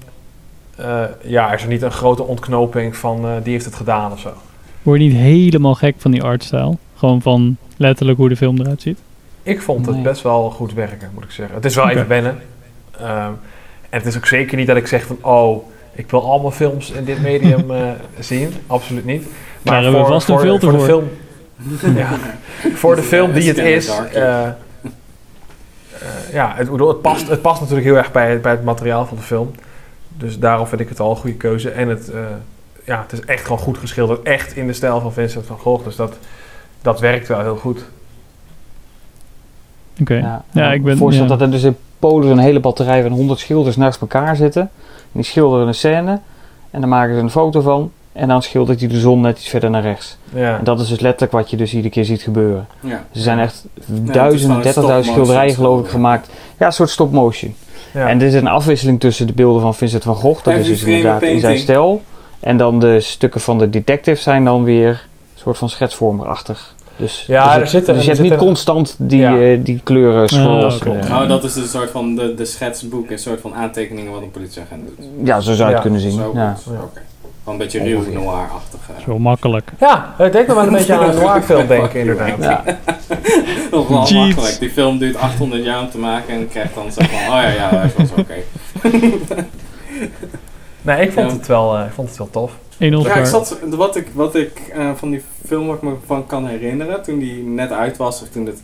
[1.21, 4.33] ja, is er niet een grote ontknoping van die heeft het gedaan of zo.
[4.81, 6.77] Word je niet helemaal gek van die artstyle?
[6.95, 8.99] Gewoon van letterlijk hoe de film eruit ziet?
[9.45, 10.03] Ik vond het Nee.
[10.03, 11.55] best wel goed werken, moet ik zeggen.
[11.55, 12.41] Het is wel even wennen.
[12.99, 13.31] Ehm,
[13.89, 15.17] en het is ook zeker niet dat ik zeg van...
[15.21, 17.89] Oh, ik wil allemaal films in dit medium eh,
[18.19, 18.53] zien.
[18.67, 19.27] Absoluut niet.
[19.61, 20.77] Daar hebben we vast een de- filter voor.
[20.79, 21.77] De voor.
[21.77, 22.09] film, ja,
[22.73, 23.87] voor de film die het is...
[24.13, 24.51] Eh, eh,
[26.31, 29.23] ja, het, het, past, het past natuurlijk heel erg bij, bij het materiaal van de
[29.23, 29.51] film.
[30.17, 31.69] Dus daarom vind ik het al een goede keuze.
[31.69, 32.19] En het, eh,
[32.83, 34.23] ja, het is echt gewoon goed geschilderd.
[34.23, 35.83] Echt in de stijl van Vincent van Gogh.
[35.83, 36.17] Dus dat,
[36.81, 37.85] dat werkt wel heel goed.
[40.01, 40.15] Oké.
[40.15, 40.97] Ja, Ja, ik ben...
[40.97, 41.29] Voorstel ja.
[41.29, 44.61] dat er dus in Polen een hele batterij van 100 schilders naast elkaar zitten.
[44.61, 46.19] En die schilderen een scène.
[46.71, 47.91] En dan maken ze een foto van.
[48.13, 50.17] En dan schildert hij de zon net iets verder naar rechts.
[50.33, 50.57] Ja.
[50.57, 52.67] En dat is dus letterlijk wat je dus iedere keer ziet gebeuren.
[52.79, 52.91] Ja.
[52.91, 56.29] Er zijn echt duizenden, een 30.000 stop-motion schilderijen geloof ik gemaakt.
[56.59, 57.55] Ja, een soort stop motion.
[57.93, 58.07] Ja.
[58.07, 60.43] En dit is een afwisseling tussen de beelden van Vincent van Gogh.
[60.43, 62.01] Dat is dus inderdaad in zijn stijl.
[62.39, 66.74] En dan de stukken van de detective zijn dan weer een soort van schetsvormerachtig.
[66.97, 69.37] Dus, Ja, dus er zitten- dus er je hebt niet constant die, Ja.
[69.39, 70.79] eh, die kleuren scrolls.
[70.79, 70.91] eh.
[71.21, 74.21] Oh, dat is dus een soort van de, de schetsboek, een soort van aantekeningen wat
[74.21, 75.05] een politieagent doet.
[75.23, 76.11] Ja, zo zou je Ja, het kunnen zien.
[76.11, 76.55] Zo Ja.
[76.67, 77.01] Oké.
[77.43, 78.79] Wel een beetje ruw noir-achtig.
[78.87, 79.07] Dat is eh.
[79.07, 79.71] wel makkelijk.
[79.79, 82.37] Ja, het deed me wel een beetje aan een noir film denken inderdaad.
[82.39, 82.63] Ja.
[83.71, 84.13] Nog wel Cheats.
[84.13, 84.59] makkelijk.
[84.59, 87.47] Die film duurt 800 jaar om te maken en krijgt dan zo van, oh ja,
[87.49, 88.35] ja, dat was oké.
[90.81, 91.37] Nee, ik vond, Ja.
[91.37, 92.51] het wel, eh, ik vond het wel tof.
[92.79, 95.93] 1 Ja, ik zat, wat ik, wat ik eh, van die film wat ik me
[96.05, 98.61] van kan herinneren, toen die net uit was, of toen het...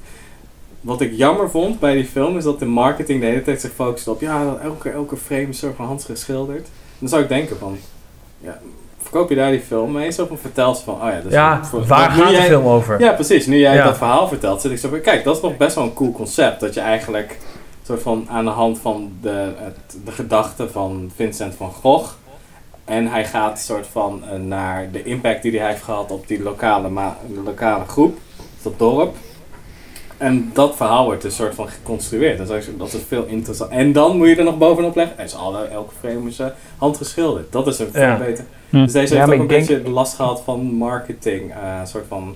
[0.81, 3.71] Wat ik jammer vond bij die film, is dat de marketing de hele tijd zich
[3.71, 6.67] focuste op, ja, dat elke, elke frame is soort van handgeschilderd.
[6.99, 7.77] Dan zou ik denken van,
[8.39, 8.59] ja,
[9.01, 10.11] verkoop je daar die film mee?
[10.11, 12.47] Zo van, vertel ze van, oh ja, dus Ja, voor- waar nu gaat de jij-
[12.47, 12.99] film over?
[12.99, 13.45] Ja, precies.
[13.45, 13.83] Nu jij Ja.
[13.83, 16.11] dat verhaal vertelt, zit ik zo van, kijk, dat is nog best wel een cool
[16.11, 16.59] concept.
[16.59, 17.37] Dat je eigenlijk
[17.85, 22.11] soort van aan de hand van de, het, de gedachten van Vincent van Gogh.
[22.85, 26.41] En hij gaat soort van eh, naar de impact die hij heeft gehad op die
[26.43, 28.17] lokale, ma- de lokale groep,
[28.61, 29.15] dat dorp.
[30.17, 32.37] En dat verhaal wordt een soort van geconstrueerd.
[32.37, 33.71] Dat is, dat is veel interessant.
[33.71, 35.15] En dan moet je er nog bovenop leggen.
[35.15, 36.47] Hij is alle, elke frame is eh,
[36.77, 37.51] handgeschilderd.
[37.51, 38.17] Dat is een veel Ja.
[38.17, 38.43] beter.
[38.69, 38.77] Hm.
[38.83, 41.51] Dus deze Ja, heeft ook een denk- beetje last gehad van marketing.
[41.51, 42.35] eh, een soort van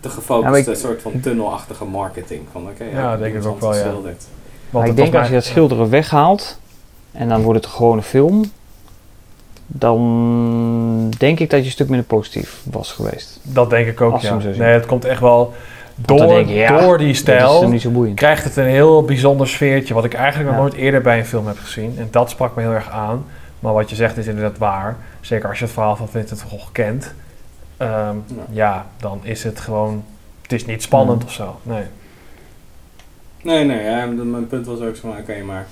[0.00, 2.40] te Ja, gefocuste, ik- soort van tunnelachtige marketing.
[2.52, 3.92] Van oké, Ja, denk ik ook wel, ja.
[4.70, 6.58] Maar ik het denk als je dat schilderen weghaalt
[7.12, 8.50] en dan wordt het gewoon een film,
[9.66, 13.38] dan denk ik dat je een stuk minder positief was geweest.
[13.42, 14.34] Dat denk ik ook, Als ja.
[14.36, 15.52] Nee, het komt echt wel...
[15.96, 18.16] Door, denk je, ja, door die Dat is stijl hem niet zo boeiend.
[18.16, 19.94] krijgt het een heel bijzonder sfeertje...
[19.94, 20.62] wat ik eigenlijk nog Ja.
[20.62, 21.94] nooit eerder bij een film heb gezien.
[21.98, 23.24] En dat sprak me heel erg aan.
[23.60, 24.96] Maar wat je zegt is inderdaad waar.
[25.20, 27.14] Zeker als je het verhaal van Vincent van Gogh kent.
[27.76, 28.42] Ehm, Ja.
[28.50, 30.04] ja, dan is het gewoon...
[30.42, 31.26] Het is niet spannend Ja.
[31.26, 31.58] of zo.
[31.62, 31.82] Nee.
[33.42, 35.66] Nee, nee, ja, mijn punt was ook zo van oké, maar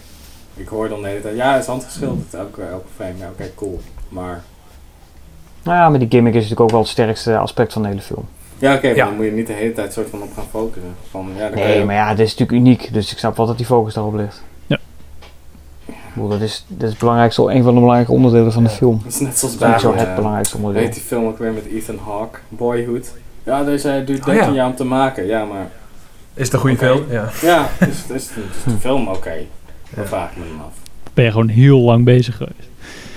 [0.54, 3.12] ik hoor dan de hele tijd, ja, het is handgeschilderd, elke, elke frame.
[3.18, 3.80] Ja, oké, cool.
[4.08, 4.42] Maar,
[5.62, 8.00] Nou ja, maar die gimmick is natuurlijk ook wel het sterkste aspect van de hele
[8.00, 8.24] film.
[8.58, 9.04] ja, oké, maar Ja.
[9.04, 10.94] dan moet je niet de hele tijd soort van op gaan focussen.
[11.10, 13.56] Van, ja, Nee, je- maar ja, dit is natuurlijk uniek, dus ik snap wel dat
[13.56, 14.42] die focus daarop ligt.
[14.66, 14.78] Ja.
[15.86, 18.70] Ik bedoel, dat is, dat is het belangrijkste, een van de belangrijke onderdelen van de
[18.70, 19.00] film.
[19.04, 20.82] Dat is net zoals Dat is niet bij zo het eh, belangrijkste onderdeel.
[20.82, 23.12] Weet die film ook weer met Ethan Hawke, Boyhood.
[23.42, 24.54] Ja, deze hij duurt Oh, 13 ja.
[24.54, 25.26] jaar om te maken.
[25.26, 25.70] Ja, maar
[26.34, 27.04] Is het een goede film?
[27.10, 27.28] Ja.
[27.42, 29.34] ja, is, is, is, is de film oké?
[29.94, 30.08] Dan Ja.
[30.08, 30.72] vraag ik me dan af.
[31.14, 32.68] Ben je gewoon heel lang bezig geweest.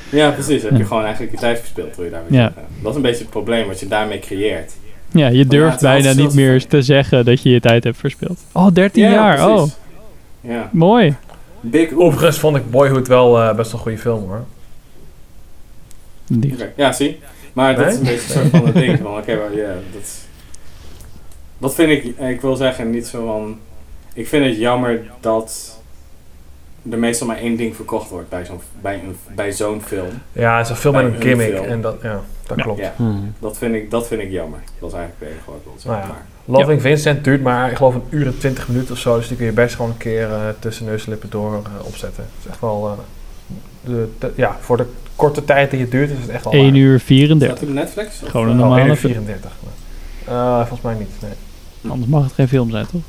[0.09, 0.61] Ja, precies.
[0.61, 0.83] Heb je Ja.
[0.85, 2.45] gewoon eigenlijk je tijd verspild, wil je daar weer Ja.
[2.45, 2.63] zeggen.
[2.81, 4.73] Dat is een beetje het probleem wat je daarmee creëert.
[5.11, 8.39] Ja, je durft bijna niet meer te zeggen dat je je tijd hebt verspeeld.
[8.51, 9.49] Oh, 13 ja, jaar.
[9.49, 9.67] Oh.
[10.41, 10.69] Ja.
[10.71, 11.15] mooi.
[11.61, 11.93] Big.
[11.93, 14.43] Overigens vond ik Boyhood wel eh, best een goede film hoor.
[16.75, 17.19] Ja, zie.
[17.53, 18.99] Maar dat is een beetje een soort van het ding.
[19.01, 20.21] Van, oké, maar ja, dat, is-
[21.57, 23.57] dat vind ik, ik wil zeggen, niet zo van...
[24.13, 25.74] Ik vind het jammer dat
[26.91, 30.07] er meestal maar één ding verkocht wordt bij zo'n bij een, bij zo'n film.
[30.31, 31.53] Ja, het is een film met Bij een een gimmick.
[31.55, 31.65] film.
[31.65, 32.63] En dat, ja, dat Ja.
[32.63, 32.79] klopt.
[32.79, 33.33] Ja, Hmm.
[33.39, 34.59] dat vind, ik, dat vind ik jammer.
[34.79, 36.09] Dat is eigenlijk het enige wat ik wil zeggen.
[36.47, 39.17] Nou Loving Vincent duurt maar, ik geloof, een uur en twintig minuten of zo.
[39.17, 41.85] Dus die kun je best gewoon een keer eh, tussen neus en lippen door eh,
[41.85, 42.23] opzetten.
[42.23, 42.87] Het is echt wel...
[42.87, 43.03] eh,
[43.91, 44.85] de, de- ja, voor de
[45.15, 46.75] korte tijd die het duurt is het echt wel 1 waar.
[46.79, 47.59] uur staat 34.
[47.59, 48.21] het op Netflix?
[48.23, 49.13] Of, Gewoon een Oh, 1 normale uur film.
[49.13, 49.51] 34.
[50.25, 51.91] Eh, volgens mij niet, nee.
[51.91, 53.01] Anders mag het geen film zijn, toch?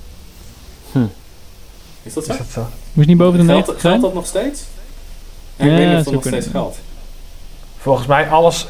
[2.07, 2.33] Is dat zo?
[2.33, 2.67] Is dat zo?
[2.93, 4.01] Moest niet boven de Geldt, 90 geldt zijn?
[4.01, 4.65] dat nog steeds?
[5.57, 6.41] Ja, ik weet niet of dat nog kunnen.
[6.43, 6.79] steeds geldt.
[7.79, 8.67] Volgens mij alles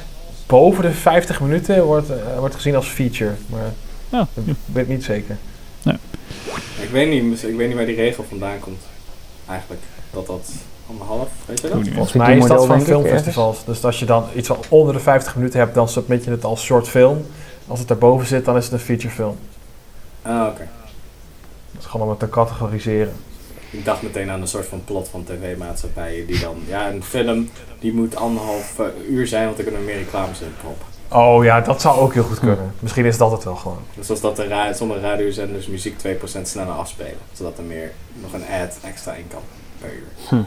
[0.46, 3.32] boven de 50 minuten wordt, eh, wordt gezien als feature.
[3.46, 3.72] Maar
[4.10, 5.36] Oh, ik weet niet zeker.
[6.80, 8.80] Ik weet, niet, ik weet niet waar die regel vandaan komt.
[9.48, 9.80] Eigenlijk.
[10.10, 10.50] Dat dat
[10.90, 11.88] anderhalf, weet je dat?
[11.88, 13.64] Volgens mij is dat van filmfestivals.
[13.64, 16.44] Dus als je dan iets van onder de 50 minuten hebt, dan submit je het
[16.44, 17.26] als short film.
[17.66, 19.36] Als het daarboven zit, dan is het een feature film.
[20.22, 20.68] Ah, oké.
[21.72, 23.12] Dat is gewoon om het te categoriseren.
[23.70, 27.50] Ik dacht meteen aan een soort van plot van tv-maatschappijen die dan, ja, een film
[27.78, 30.86] die moet anderhalf eh, uur zijn, want er kunnen meer reclames in proppen.
[31.08, 32.74] Oh ja, dat zou ook heel goed kunnen.
[32.80, 33.78] Misschien is dat het wel gewoon.
[33.94, 38.32] Dus als dat de ra sommige radiozenders muziek 2% sneller afspelen, zodat er meer nog
[38.32, 39.40] een ad extra in kan
[39.80, 40.44] per uur.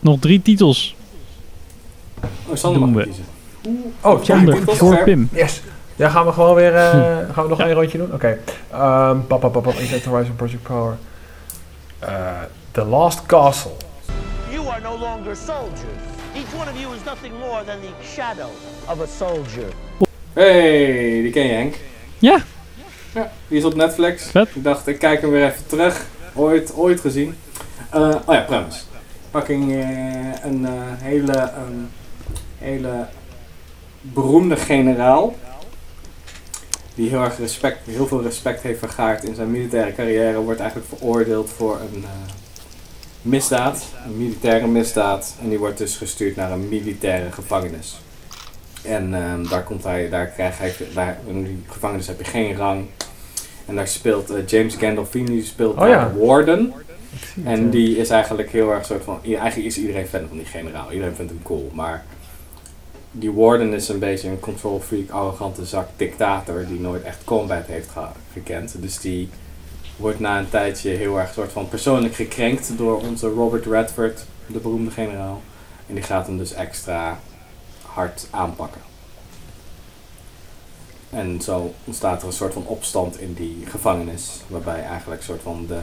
[0.00, 0.96] Nog drie titels.
[2.46, 3.04] Oh, Sander mag Doen we.
[3.04, 3.24] kiezen.
[4.00, 5.28] Oh, ja, voor Pim.
[5.32, 5.62] Yes.
[5.96, 6.74] Ja, gaan we gewoon weer.
[6.74, 6.90] eh,
[7.32, 8.12] gaan we nog een rondje doen?
[8.12, 8.38] Oké.
[8.70, 10.96] Ehm, pap, pap, pap, pap, Event Horizon Project Power.
[12.06, 13.76] Eh, The Last Castle.
[14.50, 16.00] You are no longer soldiers.
[16.34, 18.50] Each one of you is nothing more than the shadow
[18.88, 19.72] of a soldier.
[20.32, 21.74] Hey, die ken je Henk.
[22.18, 22.38] Ja.
[23.14, 24.22] Ja, die is op Netflix.
[24.22, 24.48] Vet.
[24.54, 26.06] Ik dacht, ik kijk hem weer even terug.
[26.34, 27.36] Ooit, ooit gezien.
[27.90, 28.80] Eh, oh ja, premise.
[29.30, 30.72] Fucking eh, een eh,
[31.02, 31.80] hele, ehm,
[32.58, 33.06] hele
[34.00, 35.34] beroemde generaal.
[36.94, 40.38] Die heel erg respect, heel veel respect heeft vergaard in zijn militaire carrière.
[40.40, 42.10] Wordt eigenlijk veroordeeld voor een eh,
[43.22, 43.84] misdaad.
[44.06, 45.34] Een militaire misdaad.
[45.42, 48.00] En die wordt dus gestuurd naar een militaire gevangenis.
[48.82, 52.56] En ehm, daar komt hij, daar krijgt hij, daar, in die gevangenis heb je geen
[52.56, 52.86] rang.
[53.66, 56.12] En daar speelt eh, James Gandolfini, die speelt Oh ja.
[56.18, 56.72] warden.
[57.44, 60.92] En die is eigenlijk heel erg soort van, eigenlijk is iedereen fan van die generaal.
[60.92, 62.04] Iedereen vindt hem cool, maar
[63.16, 67.66] die warden is een beetje een control freak, arrogante zak, dictator die nooit echt combat
[67.66, 68.74] heeft ge- gekend.
[68.82, 69.28] Dus die
[69.96, 74.58] wordt na een tijdje heel erg soort van persoonlijk gekrenkt door onze Robert Redford, de
[74.58, 75.42] beroemde generaal.
[75.86, 77.18] En die gaat hem dus extra
[77.82, 78.80] hard aanpakken.
[81.10, 85.42] En zo ontstaat er een soort van opstand in die gevangenis, waarbij eigenlijk een soort
[85.42, 85.78] van de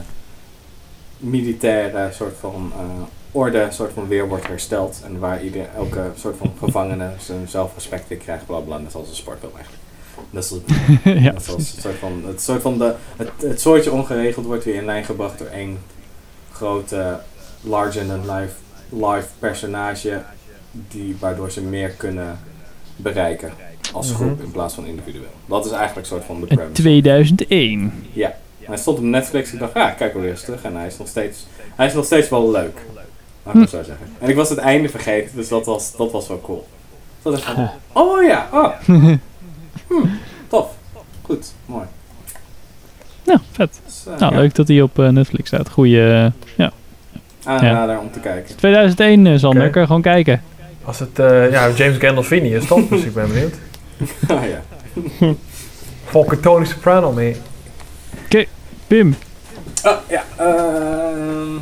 [1.18, 3.02] militaire soort van eh,
[3.32, 5.00] orde, soort van weer wordt hersteld.
[5.04, 8.78] En waar ieder, elke soort van gevangene zijn zelfrespect weer krijgt, bla bla.
[8.78, 9.82] Net zoals een sportfilm eigenlijk.
[10.30, 10.62] Dat is het,
[11.22, 14.64] Ja, net zoals het soort van, het soort van de, het, het soortje ongeregeld wordt
[14.64, 15.78] weer in lijn gebracht door één
[16.52, 17.18] grote
[17.60, 18.54] larger than life,
[18.88, 20.22] life personage,
[20.70, 22.38] die, waardoor ze meer kunnen
[22.96, 23.52] bereiken
[23.92, 24.42] als groep Mhm.
[24.42, 25.24] in plaats van individueel.
[25.46, 26.82] Dat is eigenlijk een soort van de In premise.
[26.82, 27.92] 2001.
[28.12, 29.52] Ja, hij stond op Netflix.
[29.52, 30.62] Ik dacht, ja, kijk wel eens terug.
[30.62, 31.46] En hij is nog steeds,
[31.76, 32.78] hij is nog steeds wel leuk.
[33.42, 34.06] Laat ik het zo zeggen.
[34.18, 36.66] En ik was het einde vergeten, dus dat was, dat was wel cool.
[37.22, 38.70] Dat is van, oh ja, oh.
[38.84, 40.06] Hm,
[40.48, 40.70] tof.
[41.22, 41.86] Goed, mooi.
[43.22, 43.80] Ja, vet.
[43.84, 45.70] Dus, eh, Nou, ja, leuk dat hij op eh, Netflix staat.
[45.70, 46.72] Goeie, eh, ja.
[47.44, 48.56] Aanrader om te kijken.
[48.56, 49.78] 2001, eh, Sander.
[49.78, 50.42] Je gewoon kijken.
[50.84, 52.88] Als het eh, ja, James Gandolfini is, toch?
[52.88, 53.54] dus ik ben benieuwd.
[54.32, 54.62] oh ja.
[56.04, 57.36] Volker Tony Soprano mee.
[58.24, 58.44] Oké,
[58.86, 59.14] Pim.
[59.84, 61.56] Oh ja, ehm,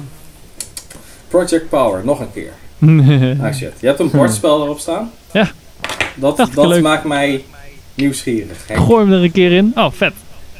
[1.30, 2.52] Project Power, nog een keer.
[3.44, 5.10] Ah shit, je hebt een bordspel erop staan?
[5.32, 5.48] Ja.
[6.14, 7.44] Dat, dat maakt mij
[7.94, 8.56] nieuwsgierig.
[8.66, 8.80] Henk.
[8.80, 9.72] Gooi hem er een keer in.
[9.74, 10.12] Oh, vet.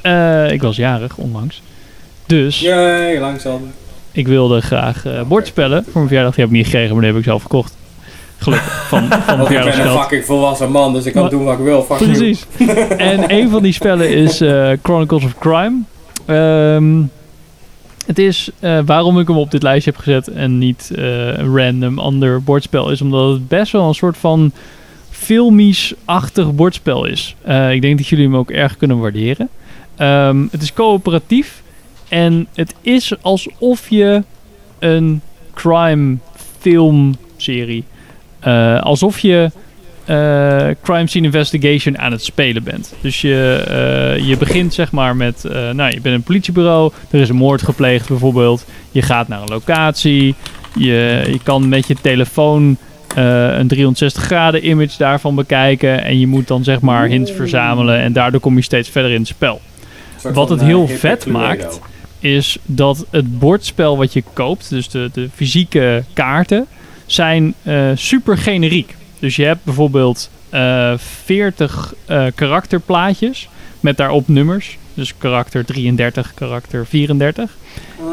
[0.03, 1.63] Eh, ik was jarig onlangs.
[2.27, 3.61] Dus Jee, langzaam.
[4.13, 6.35] ik wilde graag eh bordspellen voor mijn verjaardag.
[6.35, 7.77] Die heb ik niet gekregen, maar die heb ik zelf gekocht.
[8.39, 8.87] Gelukkig.
[8.89, 11.59] Van, van Want ik ben een fucking volwassen man, dus ik kan Maar- doen wat
[11.59, 11.83] ik wil.
[11.83, 11.97] Fuck.
[11.97, 12.47] Precies.
[12.97, 15.79] en een van die spellen is eh, Chronicles of Crime.
[16.27, 17.01] Ehm,
[18.11, 21.57] het is eh, waarom ik hem op dit lijstje heb gezet en niet eh, een
[21.57, 24.53] random ander bordspel is, omdat het best wel een soort van
[25.11, 27.35] filmisch-achtig bordspel is.
[27.43, 29.49] Eh, ik denk dat jullie hem ook erg kunnen waarderen.
[29.97, 31.63] Ehm, het is coöperatief
[32.09, 34.23] en het is alsof je
[34.79, 35.21] een
[35.55, 36.17] crime
[36.59, 37.85] filmserie,
[38.81, 39.51] alsof je
[40.11, 42.95] eh, crime scene investigation aan het spelen bent.
[43.01, 47.21] Dus je, eh, je begint zeg maar met, eh, nou je bent een politiebureau, er
[47.21, 48.67] is een moord gepleegd bijvoorbeeld.
[48.91, 50.35] Je gaat naar een locatie,
[50.75, 52.77] je, je kan met je telefoon
[53.15, 58.13] een 360 graden image daarvan bekijken en je moet dan zeg maar hints verzamelen en
[58.13, 59.61] daardoor kom je steeds verder in het spel.
[60.23, 61.81] Wat het heel vet maakt,
[62.19, 66.67] is dat het bordspel wat je koopt, dus de, de fysieke kaarten,
[67.07, 67.55] zijn
[67.95, 68.99] super generiek.
[69.21, 73.49] Dus je hebt bijvoorbeeld eh 40 eh, karakterplaatjes
[73.81, 74.79] met daarop nummers.
[74.95, 77.57] Dus karakter 33, karakter 34.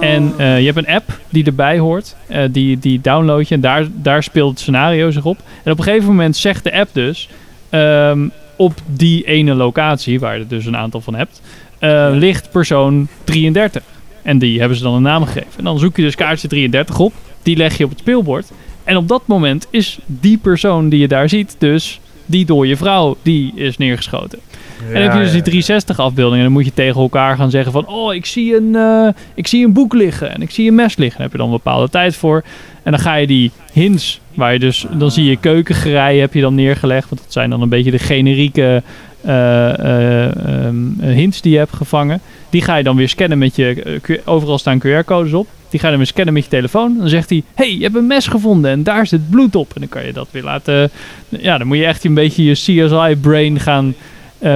[0.01, 2.15] En eh, je hebt een app die erbij hoort.
[2.27, 5.37] eh, die, die download je en daar, daar speelt het scenario zich op.
[5.63, 7.29] En op een gegeven moment zegt de app dus...
[7.69, 11.41] ehm, op die ene locatie, waar je er dus een aantal van hebt...
[11.79, 13.83] eh, ligt persoon 33.
[14.21, 15.57] En die hebben ze dan een naam gegeven.
[15.57, 17.13] En dan zoek je dus kaartje 33 op.
[17.43, 18.51] Die leg je op het speelbord.
[18.87, 21.55] En op dat moment is die persoon die je daar ziet...
[21.57, 24.39] dus die door je vrouw, die is neergeschoten.
[24.87, 26.37] en dan heb je dus die 360 afbeeldingen.
[26.37, 27.87] En dan moet je tegen elkaar gaan zeggen van...
[27.87, 30.33] Oh, ik zie, een, eh, ik zie een boek liggen.
[30.33, 31.17] En ik zie een mes liggen.
[31.17, 32.43] Daar heb je dan een bepaalde tijd voor.
[32.83, 36.41] En dan ga je die hints Waar je dus, dan zie je keukengerei heb je
[36.41, 37.09] dan neergelegd.
[37.09, 38.83] Want dat zijn dan een beetje de generieke
[39.27, 42.21] eh, eh, ehm, hints die je hebt gevangen.
[42.49, 43.99] Die ga je dan weer scannen met je...
[44.05, 45.47] eh, overal staan QR-codes op.
[45.69, 46.97] Die ga je dan weer scannen met je telefoon.
[46.97, 49.71] Dan zegt hij, hey, je hebt een mes gevonden en daar zit bloed op.
[49.73, 50.89] En dan kan je dat weer laten...
[51.29, 53.95] Ja, dan moet je echt een beetje je CSI-brain gaan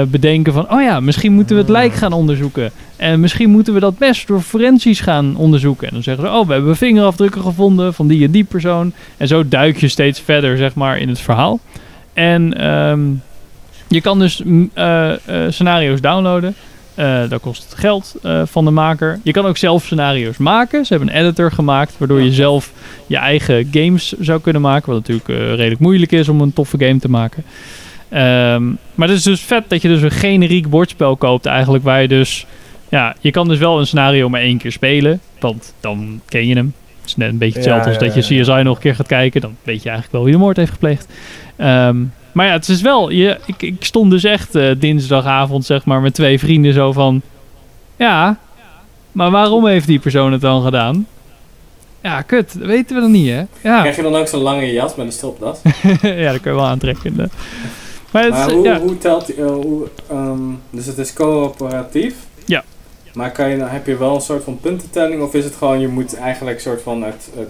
[0.08, 0.72] bedenken van...
[0.72, 2.72] Oh ja, misschien moeten we het lijk gaan onderzoeken.
[2.96, 5.88] En misschien moeten we dat mes door forensisch gaan onderzoeken.
[5.88, 8.94] En dan zeggen ze, oh, we hebben vingerafdrukken gevonden van die en die persoon.
[9.18, 11.60] En zo duik je steeds verder, zeg maar, in het verhaal.
[12.14, 13.02] En ehm,
[13.92, 16.56] je kan dus mm, eh, eh, scenario's downloaden.
[16.96, 19.20] Eh, dat kost geld eh, van de maker.
[19.24, 20.86] Je kan ook zelf scenario's maken.
[20.86, 22.72] Ze hebben een editor gemaakt, waardoor je zelf
[23.08, 24.94] je eigen games zou kunnen maken.
[24.94, 27.44] Wat natuurlijk redelijk moeilijk is om een toffe game te maken.
[28.10, 32.02] Ehm, maar het is dus vet dat je dus een generiek bordspel koopt eigenlijk, waar
[32.02, 32.46] je dus...
[32.90, 36.56] Ja, je kan dus wel een scenario maar één keer spelen, want dan ken je
[36.56, 36.74] hem.
[37.00, 38.96] Het is net een beetje hetzelfde Ja, als ja, dat je CSI nog een keer
[38.96, 39.42] gaat kijken.
[39.42, 41.08] Dan weet je eigenlijk wel wie de moord heeft gepleegd.
[41.56, 41.98] Ehm,
[42.34, 43.10] maar ja, het is wel...
[43.10, 47.22] Je, ik, ik stond dus echt eh, dinsdagavond, zeg maar, met twee vrienden zo van...
[47.96, 48.38] Ja,
[49.12, 51.08] maar waarom heeft die persoon het dan gedaan?
[52.02, 52.60] Ja, kut.
[52.60, 53.44] Dat weten we dan niet, hè?
[53.62, 55.60] Ja, Krijg je dan ook zo'n lange jas met een stropdas?
[56.02, 57.32] ja dat kun je wel aantrekken.
[58.12, 58.80] Maar, is, hoe, ja.
[58.80, 59.56] hoe telt die, eh,
[60.10, 60.40] ehm,
[60.70, 62.16] dus het is coöperatief?
[62.46, 62.64] Ja.
[63.14, 65.80] Maar kan je, dan- heb je wel een soort van puntentelling of is het gewoon
[65.80, 67.50] je moet eigenlijk soort van het, het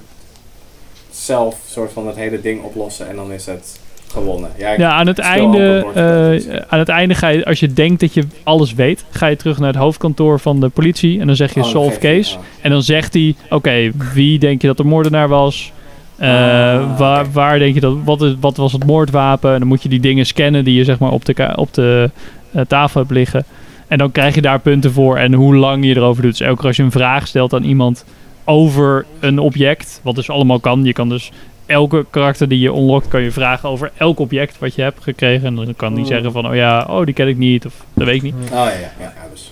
[1.12, 3.80] zelf soort van het hele ding oplossen en dan is het
[4.12, 4.50] gewonnen?
[4.58, 8.24] Ja, aan het, einde, eh, aan het einde ga je, als je denkt dat je
[8.44, 11.60] alles weet, ga je terug naar het hoofdkantoor van de politie en dan zeg je
[11.60, 12.38] Oh, solve case.
[12.62, 15.72] En dan zegt hij, oké, wie denk je dat de moordenaar was?
[16.18, 19.54] Eh, Ah, waar, waar denk je dat, wat, is, wat was het moordwapen?
[19.54, 22.10] En dan moet je die dingen scannen die je zeg maar op de, op de
[22.52, 23.46] eh, tafel hebt liggen.
[23.88, 26.32] En dan krijg je daar punten voor en hoe lang je erover doet.
[26.38, 28.06] Dus elke keer als je een vraag stelt aan iemand
[28.44, 30.84] over een object, wat dus allemaal kan.
[30.84, 31.32] Je kan dus
[31.66, 35.48] elke karakter die je unlockt, kan je vragen over elk object wat je hebt gekregen.
[35.48, 36.08] En dan kan die Hmm.
[36.14, 38.34] zeggen van, oh ja, oh die ken ik niet, of dat weet ik niet.
[38.34, 39.52] Oh ja, ja, ja, ja, dus.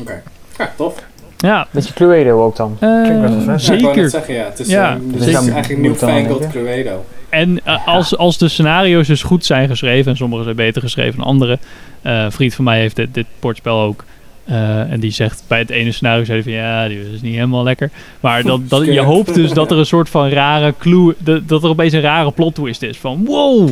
[0.00, 0.22] Oké.
[0.58, 0.94] Ja, tof.
[1.36, 1.66] Ja.
[1.70, 2.76] Beetje Cluedo ook dan.
[2.80, 3.96] Eh, Ja, ik wou zeker.
[3.96, 4.44] net zeggen, ja.
[4.44, 6.50] Het is, Ja, eh, dus het is eigenlijk Newfangled denken.
[6.50, 7.04] Cluedo.
[7.28, 11.18] En eh, als, als de scenario's dus goed zijn geschreven, en sommige zijn beter geschreven
[11.18, 11.58] dan andere.
[12.02, 14.04] eh, een vriend van mij heeft dit, dit bordspel ook.
[14.44, 17.62] Eh, en die zegt bij het ene scenario, zei van ja, die is niet helemaal
[17.62, 17.90] lekker.
[18.20, 21.62] Maar dat, dat, je hoopt dus dat er een soort van rare clue, dat, dat
[21.62, 22.98] er opeens een rare plot twist is.
[22.98, 23.68] Van wow,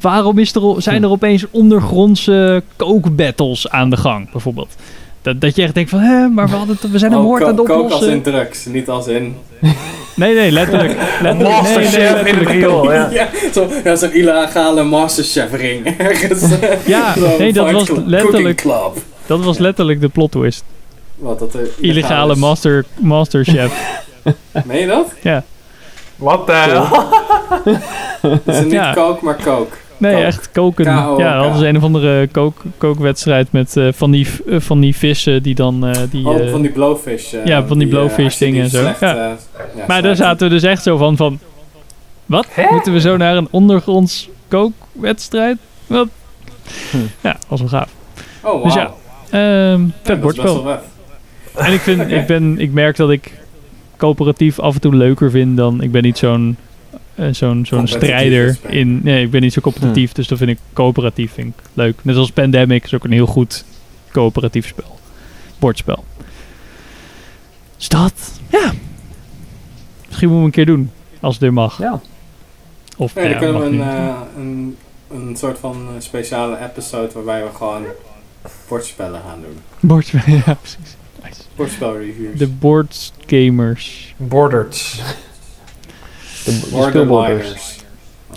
[0.00, 4.76] waarom is er, zijn er opeens ondergrondse kookbattles aan de gang, bijvoorbeeld.
[5.22, 7.42] Dat, dat je echt denkt van, hè, maar we, hadden we zijn een Oh, moord
[7.42, 8.10] aan het kook als oplossen.
[8.12, 9.36] in drugs, niet als in...
[10.16, 10.96] Nee, nee, letterlijk.
[11.22, 13.08] letterlijk nee, nee, Masterchef in letterlijk riool, ja.
[13.20, 16.44] ja, zo, ja, zo'n illegale masterchef ring ergens.
[16.86, 18.96] Ja, nee, dat was letterlijk- club.
[19.30, 20.64] Dat was letterlijk de plot twist.
[21.16, 24.02] Wat dat er Illegale master, masterchef.
[24.66, 25.12] Meen je dat?
[25.22, 25.44] Ja.
[26.16, 26.86] Wat de hel?
[28.30, 28.92] Het is niet Ja.
[28.92, 29.76] kook, maar kook.
[29.96, 30.84] Nee, echt koken.
[30.84, 31.18] K.O.K..
[31.18, 34.80] Ja, dat hadden ze een of andere kook, kookwedstrijd met eh, van, die, eh, van
[34.80, 35.86] die vissen die dan...
[35.86, 37.32] eh, die, oh, eh, van die blowfish.
[37.32, 38.78] eh, ja, van die blowfish dingen en zo.
[38.78, 39.14] slecht, Ja.
[39.14, 39.36] ja,
[39.86, 41.38] maar daar zaten we dus echt zo van, van
[42.26, 42.46] wat?
[42.70, 45.56] Moeten we zo naar een ondergronds kookwedstrijd?
[45.86, 46.08] Wat?
[47.20, 47.88] Ja, was wel gaaf.
[48.42, 48.64] Oh, wow.
[48.64, 48.90] Dus ja,
[49.30, 50.78] ehm Ja, dat wel.
[51.54, 53.32] En ik, vind, ik, ben, ik merk dat ik
[53.96, 55.82] coöperatief af en toe leuker vind dan...
[55.82, 56.56] Ik ben niet zo'n
[57.20, 59.00] eh, zo'n zo'n strijder in...
[59.02, 61.96] Nee, ik ben niet zo competitief, dus dat vind ik coöperatief vind ik leuk.
[62.02, 63.64] Net als Pandemic is ook een heel goed
[64.10, 64.98] coöperatief spel.
[65.58, 66.04] Bordspel.
[67.76, 68.72] Dus dat, ja.
[70.06, 70.90] Misschien moeten we een keer doen,
[71.20, 71.78] als het weer mag.
[71.78, 72.00] Ja.
[72.96, 74.76] Of, Ja, ja, dan kunnen we een, eh, een,
[75.10, 77.82] een soort van eh, speciale episode waarbij we gewoon
[78.68, 79.58] bordspellen gaan doen.
[79.80, 80.96] Bordspel, ja, precies.
[81.24, 81.40] Nice.
[81.56, 82.38] Bordspelreviews.
[82.38, 84.14] De boardgamers.
[84.16, 85.02] Bordered.
[86.44, 87.78] De, de Borderliners.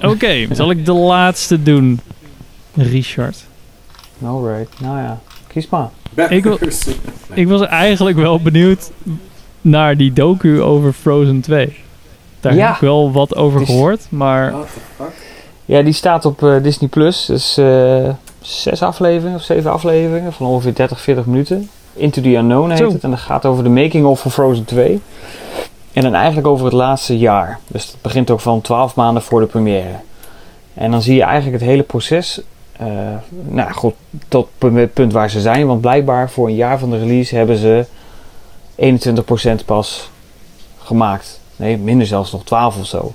[0.02, 2.00] Oké, zal ik de laatste doen?
[2.76, 3.44] Richard.
[4.24, 5.20] Alright, nou ja.
[5.48, 5.90] Kies maar.
[6.30, 6.60] Ik wil-
[7.34, 8.92] Ik was eigenlijk wel benieuwd
[9.62, 11.76] naar die docu over Frozen 2.
[12.40, 12.66] Daar Ja.
[12.66, 15.12] heb ik wel wat over gehoord, maar What the fuck?
[15.66, 17.26] Ja, die staat op eh, Disney Plus.
[17.26, 18.10] Dus eh,
[18.44, 21.70] zes afleveringen of zeven afleveringen van ongeveer 30, 40 minuten.
[21.94, 22.90] Into the Unknown heet Zo.
[22.92, 23.04] het.
[23.04, 25.02] En dat gaat over de making-of van Frozen 2.
[25.94, 27.60] En dan eigenlijk over het laatste jaar.
[27.68, 29.96] Dus het begint ook van 12 maanden voor de première.
[30.74, 32.42] En dan zie je eigenlijk het hele proces.
[32.78, 32.88] eh,
[33.30, 33.94] nou goed,
[34.28, 35.68] tot het punt waar ze zijn.
[35.68, 37.86] Want blijkbaar voor een jaar van de release hebben ze
[38.76, 40.10] 21% pas
[40.78, 41.40] gemaakt.
[41.56, 43.14] Nee, minder zelfs nog 12 of zo.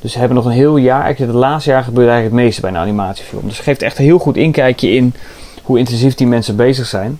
[0.00, 1.02] Dus ze hebben nog een heel jaar.
[1.02, 3.42] Eigenlijk het laatste jaar gebeurt eigenlijk het meeste bij een animatiefilm.
[3.44, 5.14] Dus het geeft echt een heel goed inkijkje in
[5.62, 7.18] hoe intensief die mensen bezig zijn.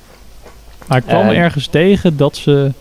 [0.86, 2.72] Maar ik kwam Eh, ergens tegen dat ze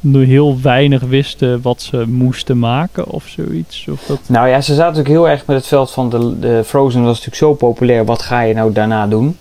[0.00, 3.86] nu heel weinig wisten wat ze moesten maken of zoiets?
[3.90, 4.20] Of dat...
[4.26, 7.24] Nou ja, ze zaten natuurlijk heel erg met het veld van de, de Frozen was
[7.24, 8.04] natuurlijk zo populair.
[8.04, 9.36] Wat ga je nou daarna doen?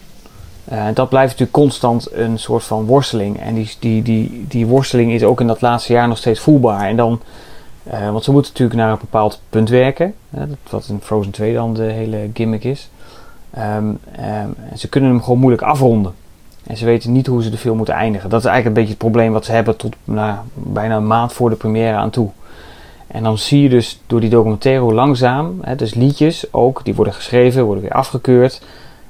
[0.71, 3.39] Uh, dat blijft natuurlijk constant een soort van worsteling.
[3.39, 6.87] En die, die, die, die worsteling is ook in dat laatste jaar nog steeds voelbaar.
[6.87, 7.21] En dan,
[7.93, 10.13] uh, want ze moeten natuurlijk naar een bepaald punt werken.
[10.35, 12.89] Uh, wat in Frozen 2 dan de hele gimmick is.
[13.57, 16.13] Um, um, ze kunnen hem gewoon moeilijk afronden.
[16.63, 18.29] En ze weten niet hoe ze de film moeten eindigen.
[18.29, 19.95] Dat is eigenlijk een beetje het probleem wat ze hebben tot
[20.53, 22.29] bijna een maand voor de première aan toe.
[23.07, 26.95] En dan zie je dus door die documentaire hoe langzaam, hè, dus liedjes ook, die
[26.95, 28.61] worden geschreven, worden weer afgekeurd.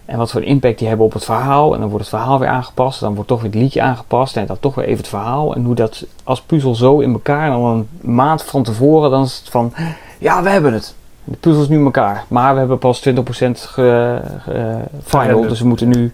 [0.10, 1.73] En wat voor impact die hebben op het verhaal.
[1.73, 2.99] En dan wordt het verhaal weer aangepast.
[2.99, 4.38] Dan wordt toch weer het liedje aangepast.
[4.38, 5.56] En dan toch weer even het verhaal.
[5.56, 7.45] En hoe dat als puzzel zo in elkaar.
[7.45, 9.11] En dan een maand van tevoren.
[9.11, 9.73] Dan is het van.
[10.18, 10.95] Ja, we hebben het.
[11.23, 12.23] De puzzel is nu in elkaar.
[12.27, 15.41] Maar we hebben pas 20% ge, ge, final.
[15.41, 16.14] Dus we moeten nu.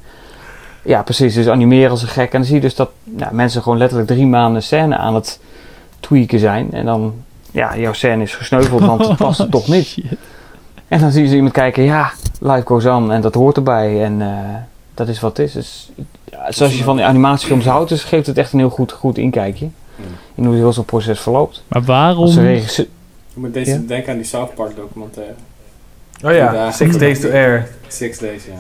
[0.82, 1.34] Ja, precies.
[1.34, 2.32] Dus animeren als een gek.
[2.32, 5.40] En dan zie je dus dat nou, mensen gewoon letterlijk drie maanden scène aan het
[6.00, 6.72] tweaken zijn.
[6.72, 7.14] En dan.
[7.52, 8.82] Ja, jouw scène is gesneuveld.
[8.82, 9.86] Want het past er toch niet.
[9.86, 10.18] Shit.
[10.88, 14.04] En dan zie je iemand kijken, ja, life goes on en dat hoort erbij.
[14.04, 14.56] En uh,
[14.94, 15.54] dat is wat het is.
[15.54, 15.92] Dus,
[16.32, 19.18] ja, zoals je van die animatiefilms houdt, dus geeft het echt een heel goed, goed
[19.18, 19.68] inkijkje.
[20.36, 21.64] In hoe heel zo'n proces verloopt.
[21.68, 22.28] Maar waarom...
[22.28, 22.88] Je
[23.34, 23.80] moet deze, ja?
[23.88, 25.34] denken aan die South Park documentaire.
[26.24, 27.68] Oh ja, Six Days to Air.
[27.88, 28.52] Six Days, ja.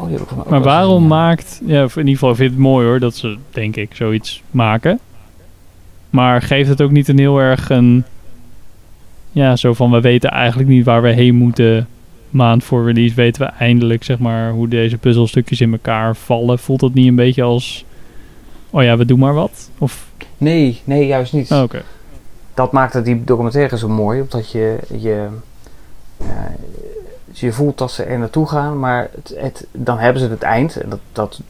[0.00, 0.18] Oh, die
[0.48, 1.60] maar waarom maakt...
[1.64, 5.00] Ja, in ieder geval vind ik het mooi hoor, dat ze, denk ik, zoiets maken.
[6.10, 8.04] Maar geeft het ook niet een heel erg een
[9.32, 11.88] ja, zo van we weten eigenlijk niet waar we heen moeten.
[12.30, 16.58] Maand voor release weten we eindelijk zeg maar hoe deze puzzelstukjes in elkaar vallen.
[16.58, 17.84] Voelt dat niet een beetje als,
[18.70, 19.70] oh ja, we doen maar wat?
[19.78, 20.08] Of?
[20.38, 21.50] Nee, nee, juist niet.
[21.50, 21.82] Oh, okay.
[22.54, 25.26] Dat maakt het die documentaire zo mooi, omdat je je,
[26.22, 26.28] uh,
[27.32, 30.76] je voelt dat ze er naartoe gaan, maar het, het, dan hebben ze het eind.
[30.76, 31.40] En dat, dat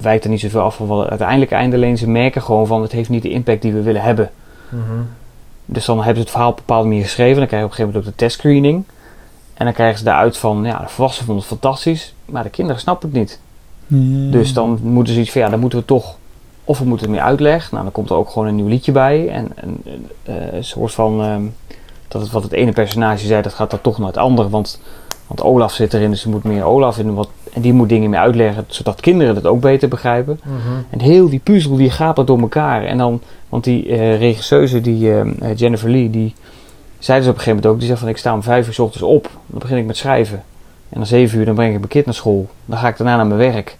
[0.00, 1.76] wijkt er niet zoveel af van wat het uiteindelijke einde.
[1.76, 4.30] Alleen ze merken gewoon van het heeft niet de impact die we willen hebben.
[4.68, 5.06] Mm -hmm.
[5.72, 7.36] Dus dan hebben ze het verhaal op een bepaalde manier geschreven.
[7.36, 8.84] Dan krijg je op een gegeven moment ook de testscreening.
[9.54, 12.80] En dan krijgen ze daaruit van, ja, de volwassenen vonden het fantastisch, maar de kinderen
[12.80, 13.40] snappen het niet.
[13.86, 14.30] Mm.
[14.30, 16.16] Dus dan moeten ze iets van, ja, dan moeten we toch,
[16.64, 17.68] of we moeten het meer uitleggen.
[17.70, 19.28] Nou, dan komt er ook gewoon een nieuw liedje bij.
[19.28, 19.82] En, en
[20.28, 21.54] uh, een soort van, um,
[22.08, 24.48] dat het wat het ene personage zei, dat gaat dan toch naar het andere.
[24.48, 24.80] Want,
[25.26, 27.14] want Olaf zit erin, dus er moet meer Olaf in.
[27.14, 30.40] Wat, en die moet dingen meer uitleggen, zodat kinderen het ook beter begrijpen.
[30.44, 30.84] Mm -hmm.
[30.90, 32.84] En heel die puzzel, die gaat er door elkaar.
[32.84, 36.34] En dan want die uh, regisseuse, die uh, Jennifer Lee, die
[36.98, 38.72] zei dus op een gegeven moment ook, die zei van ik sta om vijf uur
[38.72, 40.42] s ochtends op, dan begin ik met schrijven.
[40.88, 42.48] En om zeven uur dan breng ik mijn kind naar school.
[42.64, 43.76] Dan ga ik daarna naar mijn werk.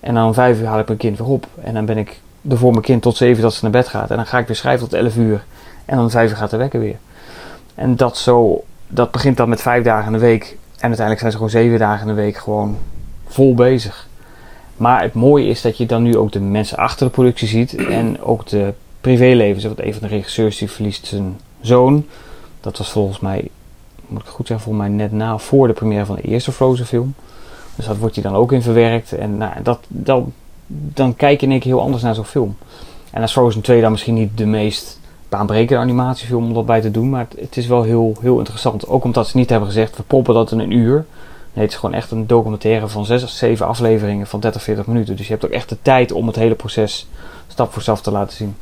[0.00, 1.46] En dan om vijf uur haal ik mijn kind weer op.
[1.60, 4.10] En dan ben ik er voor mijn kind tot zeven dat ze naar bed gaat.
[4.10, 5.44] En dan ga ik weer schrijven tot elf uur.
[5.84, 6.96] En dan om vijf uur gaat de wekker weer.
[7.74, 10.44] En dat zo, dat begint dan met vijf dagen in de week.
[10.76, 12.76] En uiteindelijk zijn ze gewoon zeven dagen in de week gewoon
[13.36, 14.08] vol bezig.
[14.76, 17.74] Maar het mooie is dat je dan nu ook de mensen achter de productie ziet.
[17.74, 19.62] En ook de privéleven.
[19.62, 22.06] Want een van de regisseurs die verliest zijn zoon.
[22.60, 23.48] Dat was volgens mij,
[24.06, 26.86] moet ik goed zeggen, volgens mij net na voor de première van de eerste Frozen
[26.86, 27.14] film.
[27.74, 29.12] Dus dat wordt hij dan ook in verwerkt.
[29.12, 29.78] En nou, dat,
[30.66, 32.56] dan, kijk je in één heel anders naar zo'n film.
[33.10, 36.90] En als Frozen 2 dan misschien niet de meest baanbrekende animatiefilm om dat bij te
[36.90, 37.10] doen.
[37.10, 38.88] Maar het, het, is wel heel, heel interessant.
[38.88, 41.04] Ook omdat ze niet hebben gezegd, we poppen dat in een uur.
[41.56, 44.86] Nee, het is gewoon echt een documentaire van 6 of 7 afleveringen van 30, 40
[44.86, 45.16] minuten.
[45.16, 47.06] Dus je hebt ook echt de tijd om het hele proces
[47.48, 48.56] stap voor stap te laten zien.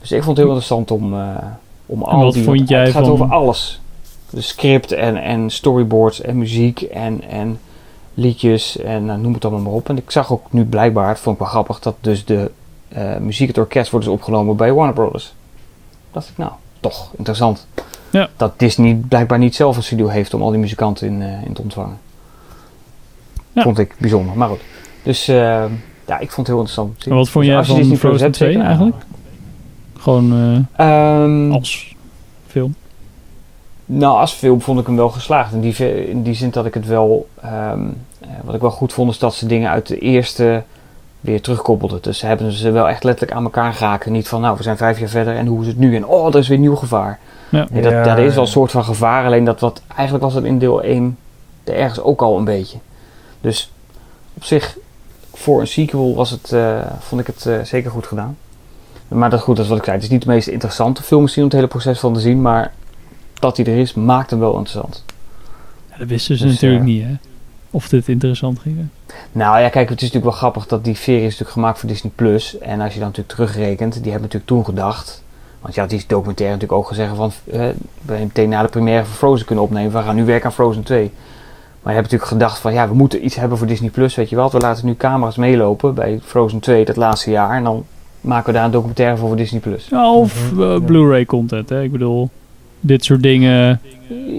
[0.00, 1.36] Dus ik vond het heel interessant om, uh,
[1.86, 2.44] om al wat die...
[2.44, 3.80] vond jij het gaat van- over alles.
[4.30, 7.60] De script en, en storyboards en muziek en, en
[8.14, 9.88] liedjes en nou, noem het allemaal maar op.
[9.88, 12.50] En ik zag ook nu blijkbaar, het vond ik wel grappig, dat dus de
[12.88, 15.34] eh, muziek, het orkest wordt dus opgenomen bij Warner Brothers.
[16.12, 17.66] dacht ik, nou, toch interessant.
[18.14, 18.28] Ja.
[18.36, 21.52] Dat Disney blijkbaar niet zelf een studio heeft om al die muzikanten in, eh, in
[21.52, 21.98] te ontvangen.
[23.52, 23.62] Ja.
[23.62, 24.60] Vond ik bijzonder, maar goed.
[25.02, 25.64] Dus eh,
[26.06, 27.06] ja, ik vond het heel interessant.
[27.06, 28.96] En wat vond Dus jij als je van Disney Frozen hebt, 2 zeker eigenlijk?
[29.98, 30.32] Gewoon
[30.76, 31.94] eh, Ehm, als
[32.46, 32.74] film.
[33.86, 35.52] Nou, als film vond ik hem wel geslaagd.
[35.52, 37.28] In die, in die zin dat ik het wel.
[37.42, 37.80] ehm,
[38.20, 40.62] eh, wat ik wel goed vond, is dat ze dingen uit de eerste
[41.24, 41.98] weer terugkoppelden.
[42.02, 44.12] Dus ze hebben ze wel echt letterlijk aan elkaar geraken.
[44.12, 45.96] Niet van, nou, we zijn vijf jaar verder en hoe is het nu?
[45.96, 47.18] En oh, er is weer nieuw gevaar.
[47.48, 47.66] Ja.
[47.70, 49.24] Nee, dat, Ja, dat is wel een soort van gevaar.
[49.24, 49.82] Alleen dat wat.
[49.94, 51.18] Eigenlijk was het in deel 1
[51.64, 52.78] er ergens ook al een beetje.
[53.40, 53.72] Dus
[54.34, 54.76] op zich,
[55.34, 58.36] voor een sequel was het, eh, vond ik het eh, zeker goed gedaan.
[59.08, 59.96] Maar dat, goed, dat is wat ik zei.
[59.96, 62.42] Het is niet de meest interessante film misschien om het hele proces van te zien.
[62.42, 62.72] Maar
[63.34, 65.04] dat hij er is, maakt hem wel interessant.
[65.90, 67.14] Ja, dat wisten ze Dus, natuurlijk niet, hè?
[67.74, 68.86] Of dit interessant ging.
[69.32, 71.88] Nou ja, kijk, het is natuurlijk wel grappig dat die serie is natuurlijk gemaakt voor
[71.88, 72.58] Disney Plus.
[72.58, 75.22] En als je dan natuurlijk terugrekent, die hebben natuurlijk toen gedacht.
[75.60, 77.32] Want je had die documentaire natuurlijk ook gezegd van.
[77.44, 77.74] eh, we
[78.06, 79.92] hebben meteen na de première van Frozen kunnen opnemen.
[79.92, 81.10] We gaan nu werken aan Frozen 2.
[81.82, 84.28] Maar je hebt natuurlijk gedacht van ja, we moeten iets hebben voor Disney Plus, weet
[84.28, 84.50] je wel.
[84.50, 87.56] We laten nu camera's meelopen bij Frozen 2 dat laatste jaar.
[87.56, 87.84] En dan
[88.20, 89.60] maken we daar een documentaire voor voor Disney+.
[89.60, 89.86] Plus.
[89.90, 91.82] Ja, of eh, Blu-ray content, hè.
[91.82, 92.30] Ik bedoel,
[92.86, 93.80] dit soort dingen.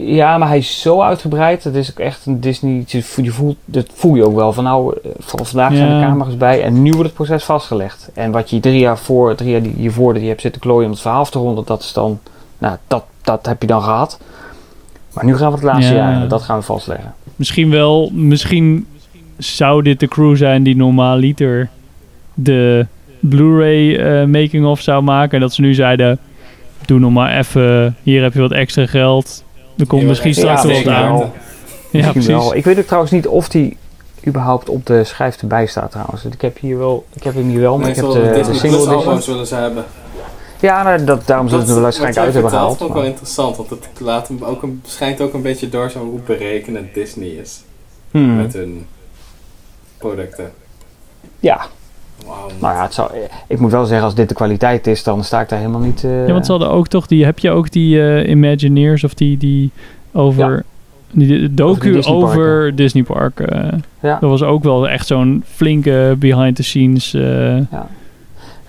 [0.05, 1.63] Ja, maar hij is zo uitgebreid.
[1.63, 2.83] Het is ook echt een Disney.
[2.87, 6.37] je voelt- dat voel je ook wel van nou, eh, van vandaag zijn de camera's
[6.37, 8.09] bij en nu wordt het proces vastgelegd.
[8.13, 10.85] En wat je drie jaar voor, drie jaar die- hiervoor dat je hebt zitten klooien
[10.85, 12.19] om het verhaal te ronden, dat is dan,
[12.57, 14.19] nou, dat, dat heb je dan gehad.
[15.13, 15.99] Maar nu gaan we het laatste Ja.
[16.11, 17.13] jaar en dat gaan we vastleggen.
[17.35, 18.87] Misschien wel, misschien
[19.37, 21.69] zou dit de crew zijn die normaaliter
[22.33, 22.85] de
[23.19, 25.31] Blu-ray eh, making-of zou maken.
[25.33, 26.19] En dat ze nu zeiden,
[26.87, 29.43] doe nog maar even, hier heb je wat extra geld.
[29.77, 31.17] Er komt misschien straks wel wat aan.
[31.17, 31.19] wel.
[31.19, 31.31] Ja,
[31.91, 32.27] Misschien precies.
[32.27, 32.55] wel.
[32.55, 33.77] Ik weet ook trouwens niet of die
[34.27, 36.25] überhaupt op de schijf erbij staat trouwens.
[36.25, 38.63] Ik heb hier wel, ik heb hem hier wel, maar ik heb de, single Plus
[38.63, 38.87] edition.
[38.87, 39.85] albums willen ze hebben.
[40.59, 42.79] Ja, nou, dat, daarom zullen ze het er waarschijnlijk uit hebben gehaald.
[42.79, 45.69] Dat is ook wel interessant, want het laat hem ook een, schijnt ook een beetje
[45.69, 47.63] door zo hoe berekenend Disney is.
[48.11, 48.35] Hmm.
[48.35, 48.87] Met hun
[49.97, 50.51] producten.
[51.39, 51.65] Ja.
[52.59, 53.11] Nou ja, het zou,
[53.47, 56.03] ik moet wel zeggen, als dit de kwaliteit is, dan sta ik daar helemaal niet...
[56.03, 59.13] eh, Ja, want ze hadden ook toch die, heb je ook die eh, Imagineers of
[59.13, 59.71] die, die
[60.13, 60.63] over,
[61.11, 63.03] die docu Over Disney.
[63.03, 63.39] Park.
[63.39, 63.67] eh,
[63.99, 64.17] Ja.
[64.21, 67.13] Dat was ook wel echt zo'n flinke behind the scenes.
[67.13, 67.87] eh, Ja.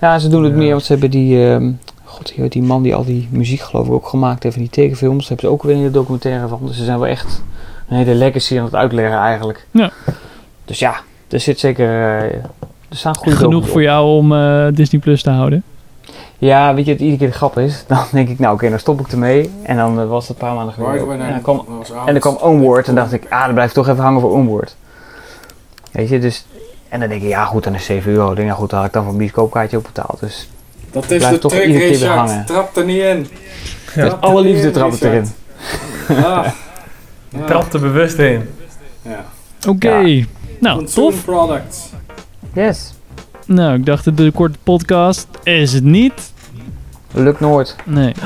[0.01, 1.49] Ja, ze doen het meer, want ze hebben die...
[1.49, 1.71] ehm,
[2.03, 4.73] God, die, die man die al die muziek geloof ik ook gemaakt heeft van die
[4.73, 5.19] tekenfilms.
[5.19, 6.59] Daar hebben ze ook weer een hele documentaire van.
[6.65, 7.43] Dus ze zijn wel echt
[7.89, 9.67] een hele legacy aan het uitleggen eigenlijk.
[9.71, 9.91] Ja.
[10.65, 10.95] Dus ja,
[11.29, 12.23] er zit zeker...
[12.89, 15.63] er staan goede genoeg voor jou om eh, Disney Plus te houden.
[16.37, 17.83] Ja, weet je wat iedere keer de grap is?
[17.87, 19.49] Dan denk ik, nou oké, dan stop ik ermee.
[19.63, 21.21] En dan eh, was het een paar maanden geleden.
[21.21, 21.65] En dan kwam,
[22.05, 24.31] en dan kwam Onward en dacht ik, ah, dan blijf ik toch even hangen voor
[24.31, 24.75] Onward.
[25.91, 26.45] Weet je, dus...
[26.89, 28.29] En dan denk ik, ja goed, dan is 7 euro.
[28.29, 30.19] Ik denk, nou goed, dan had ik dan voor een bioscoopkaartje ook betaald.
[30.19, 30.49] Dus
[30.91, 32.45] Dat is blijf de toch truc, iedere keer weer hangen.
[32.45, 33.17] Trap er niet in.
[33.17, 33.29] Met
[33.93, 35.27] Trap er alle liefde trap het erin.
[36.09, 36.47] Ah.
[37.29, 38.49] Je trapt er bewust in.
[39.01, 39.25] Ja.
[39.67, 40.25] Oké,
[40.59, 41.25] nou Consumer tof.
[41.25, 41.89] products.
[42.57, 42.93] Yes.
[43.45, 46.33] Nou, ik dacht de korte podcast is het niet.
[47.13, 47.75] Lukt nooit.
[47.85, 48.13] Nee.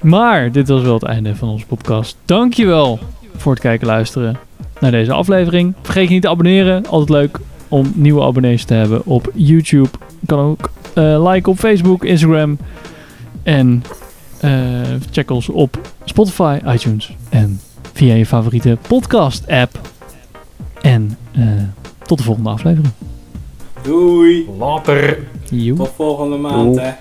[0.00, 2.16] Maar dit was wel het einde van onze podcast.
[2.24, 2.98] Dankjewel
[3.36, 4.36] voor het kijken en luisteren
[4.80, 5.74] naar deze aflevering.
[5.82, 6.86] Vergeet je niet te abonneren.
[6.86, 7.38] Altijd leuk
[7.68, 9.88] om nieuwe abonnees te hebben op YouTube.
[10.20, 12.58] Je kan ook eh liken op Facebook, Instagram.
[13.42, 13.82] En
[14.40, 14.50] eh,
[15.10, 17.60] check ons op Spotify, iTunes en
[17.92, 19.80] via je favoriete podcast app.
[20.80, 21.42] En eh,
[22.06, 22.92] tot de volgende aflevering.
[23.84, 24.46] Doei.
[24.58, 25.18] Later.
[25.76, 26.86] Tot volgende maand, Doei.
[26.86, 26.92] hè.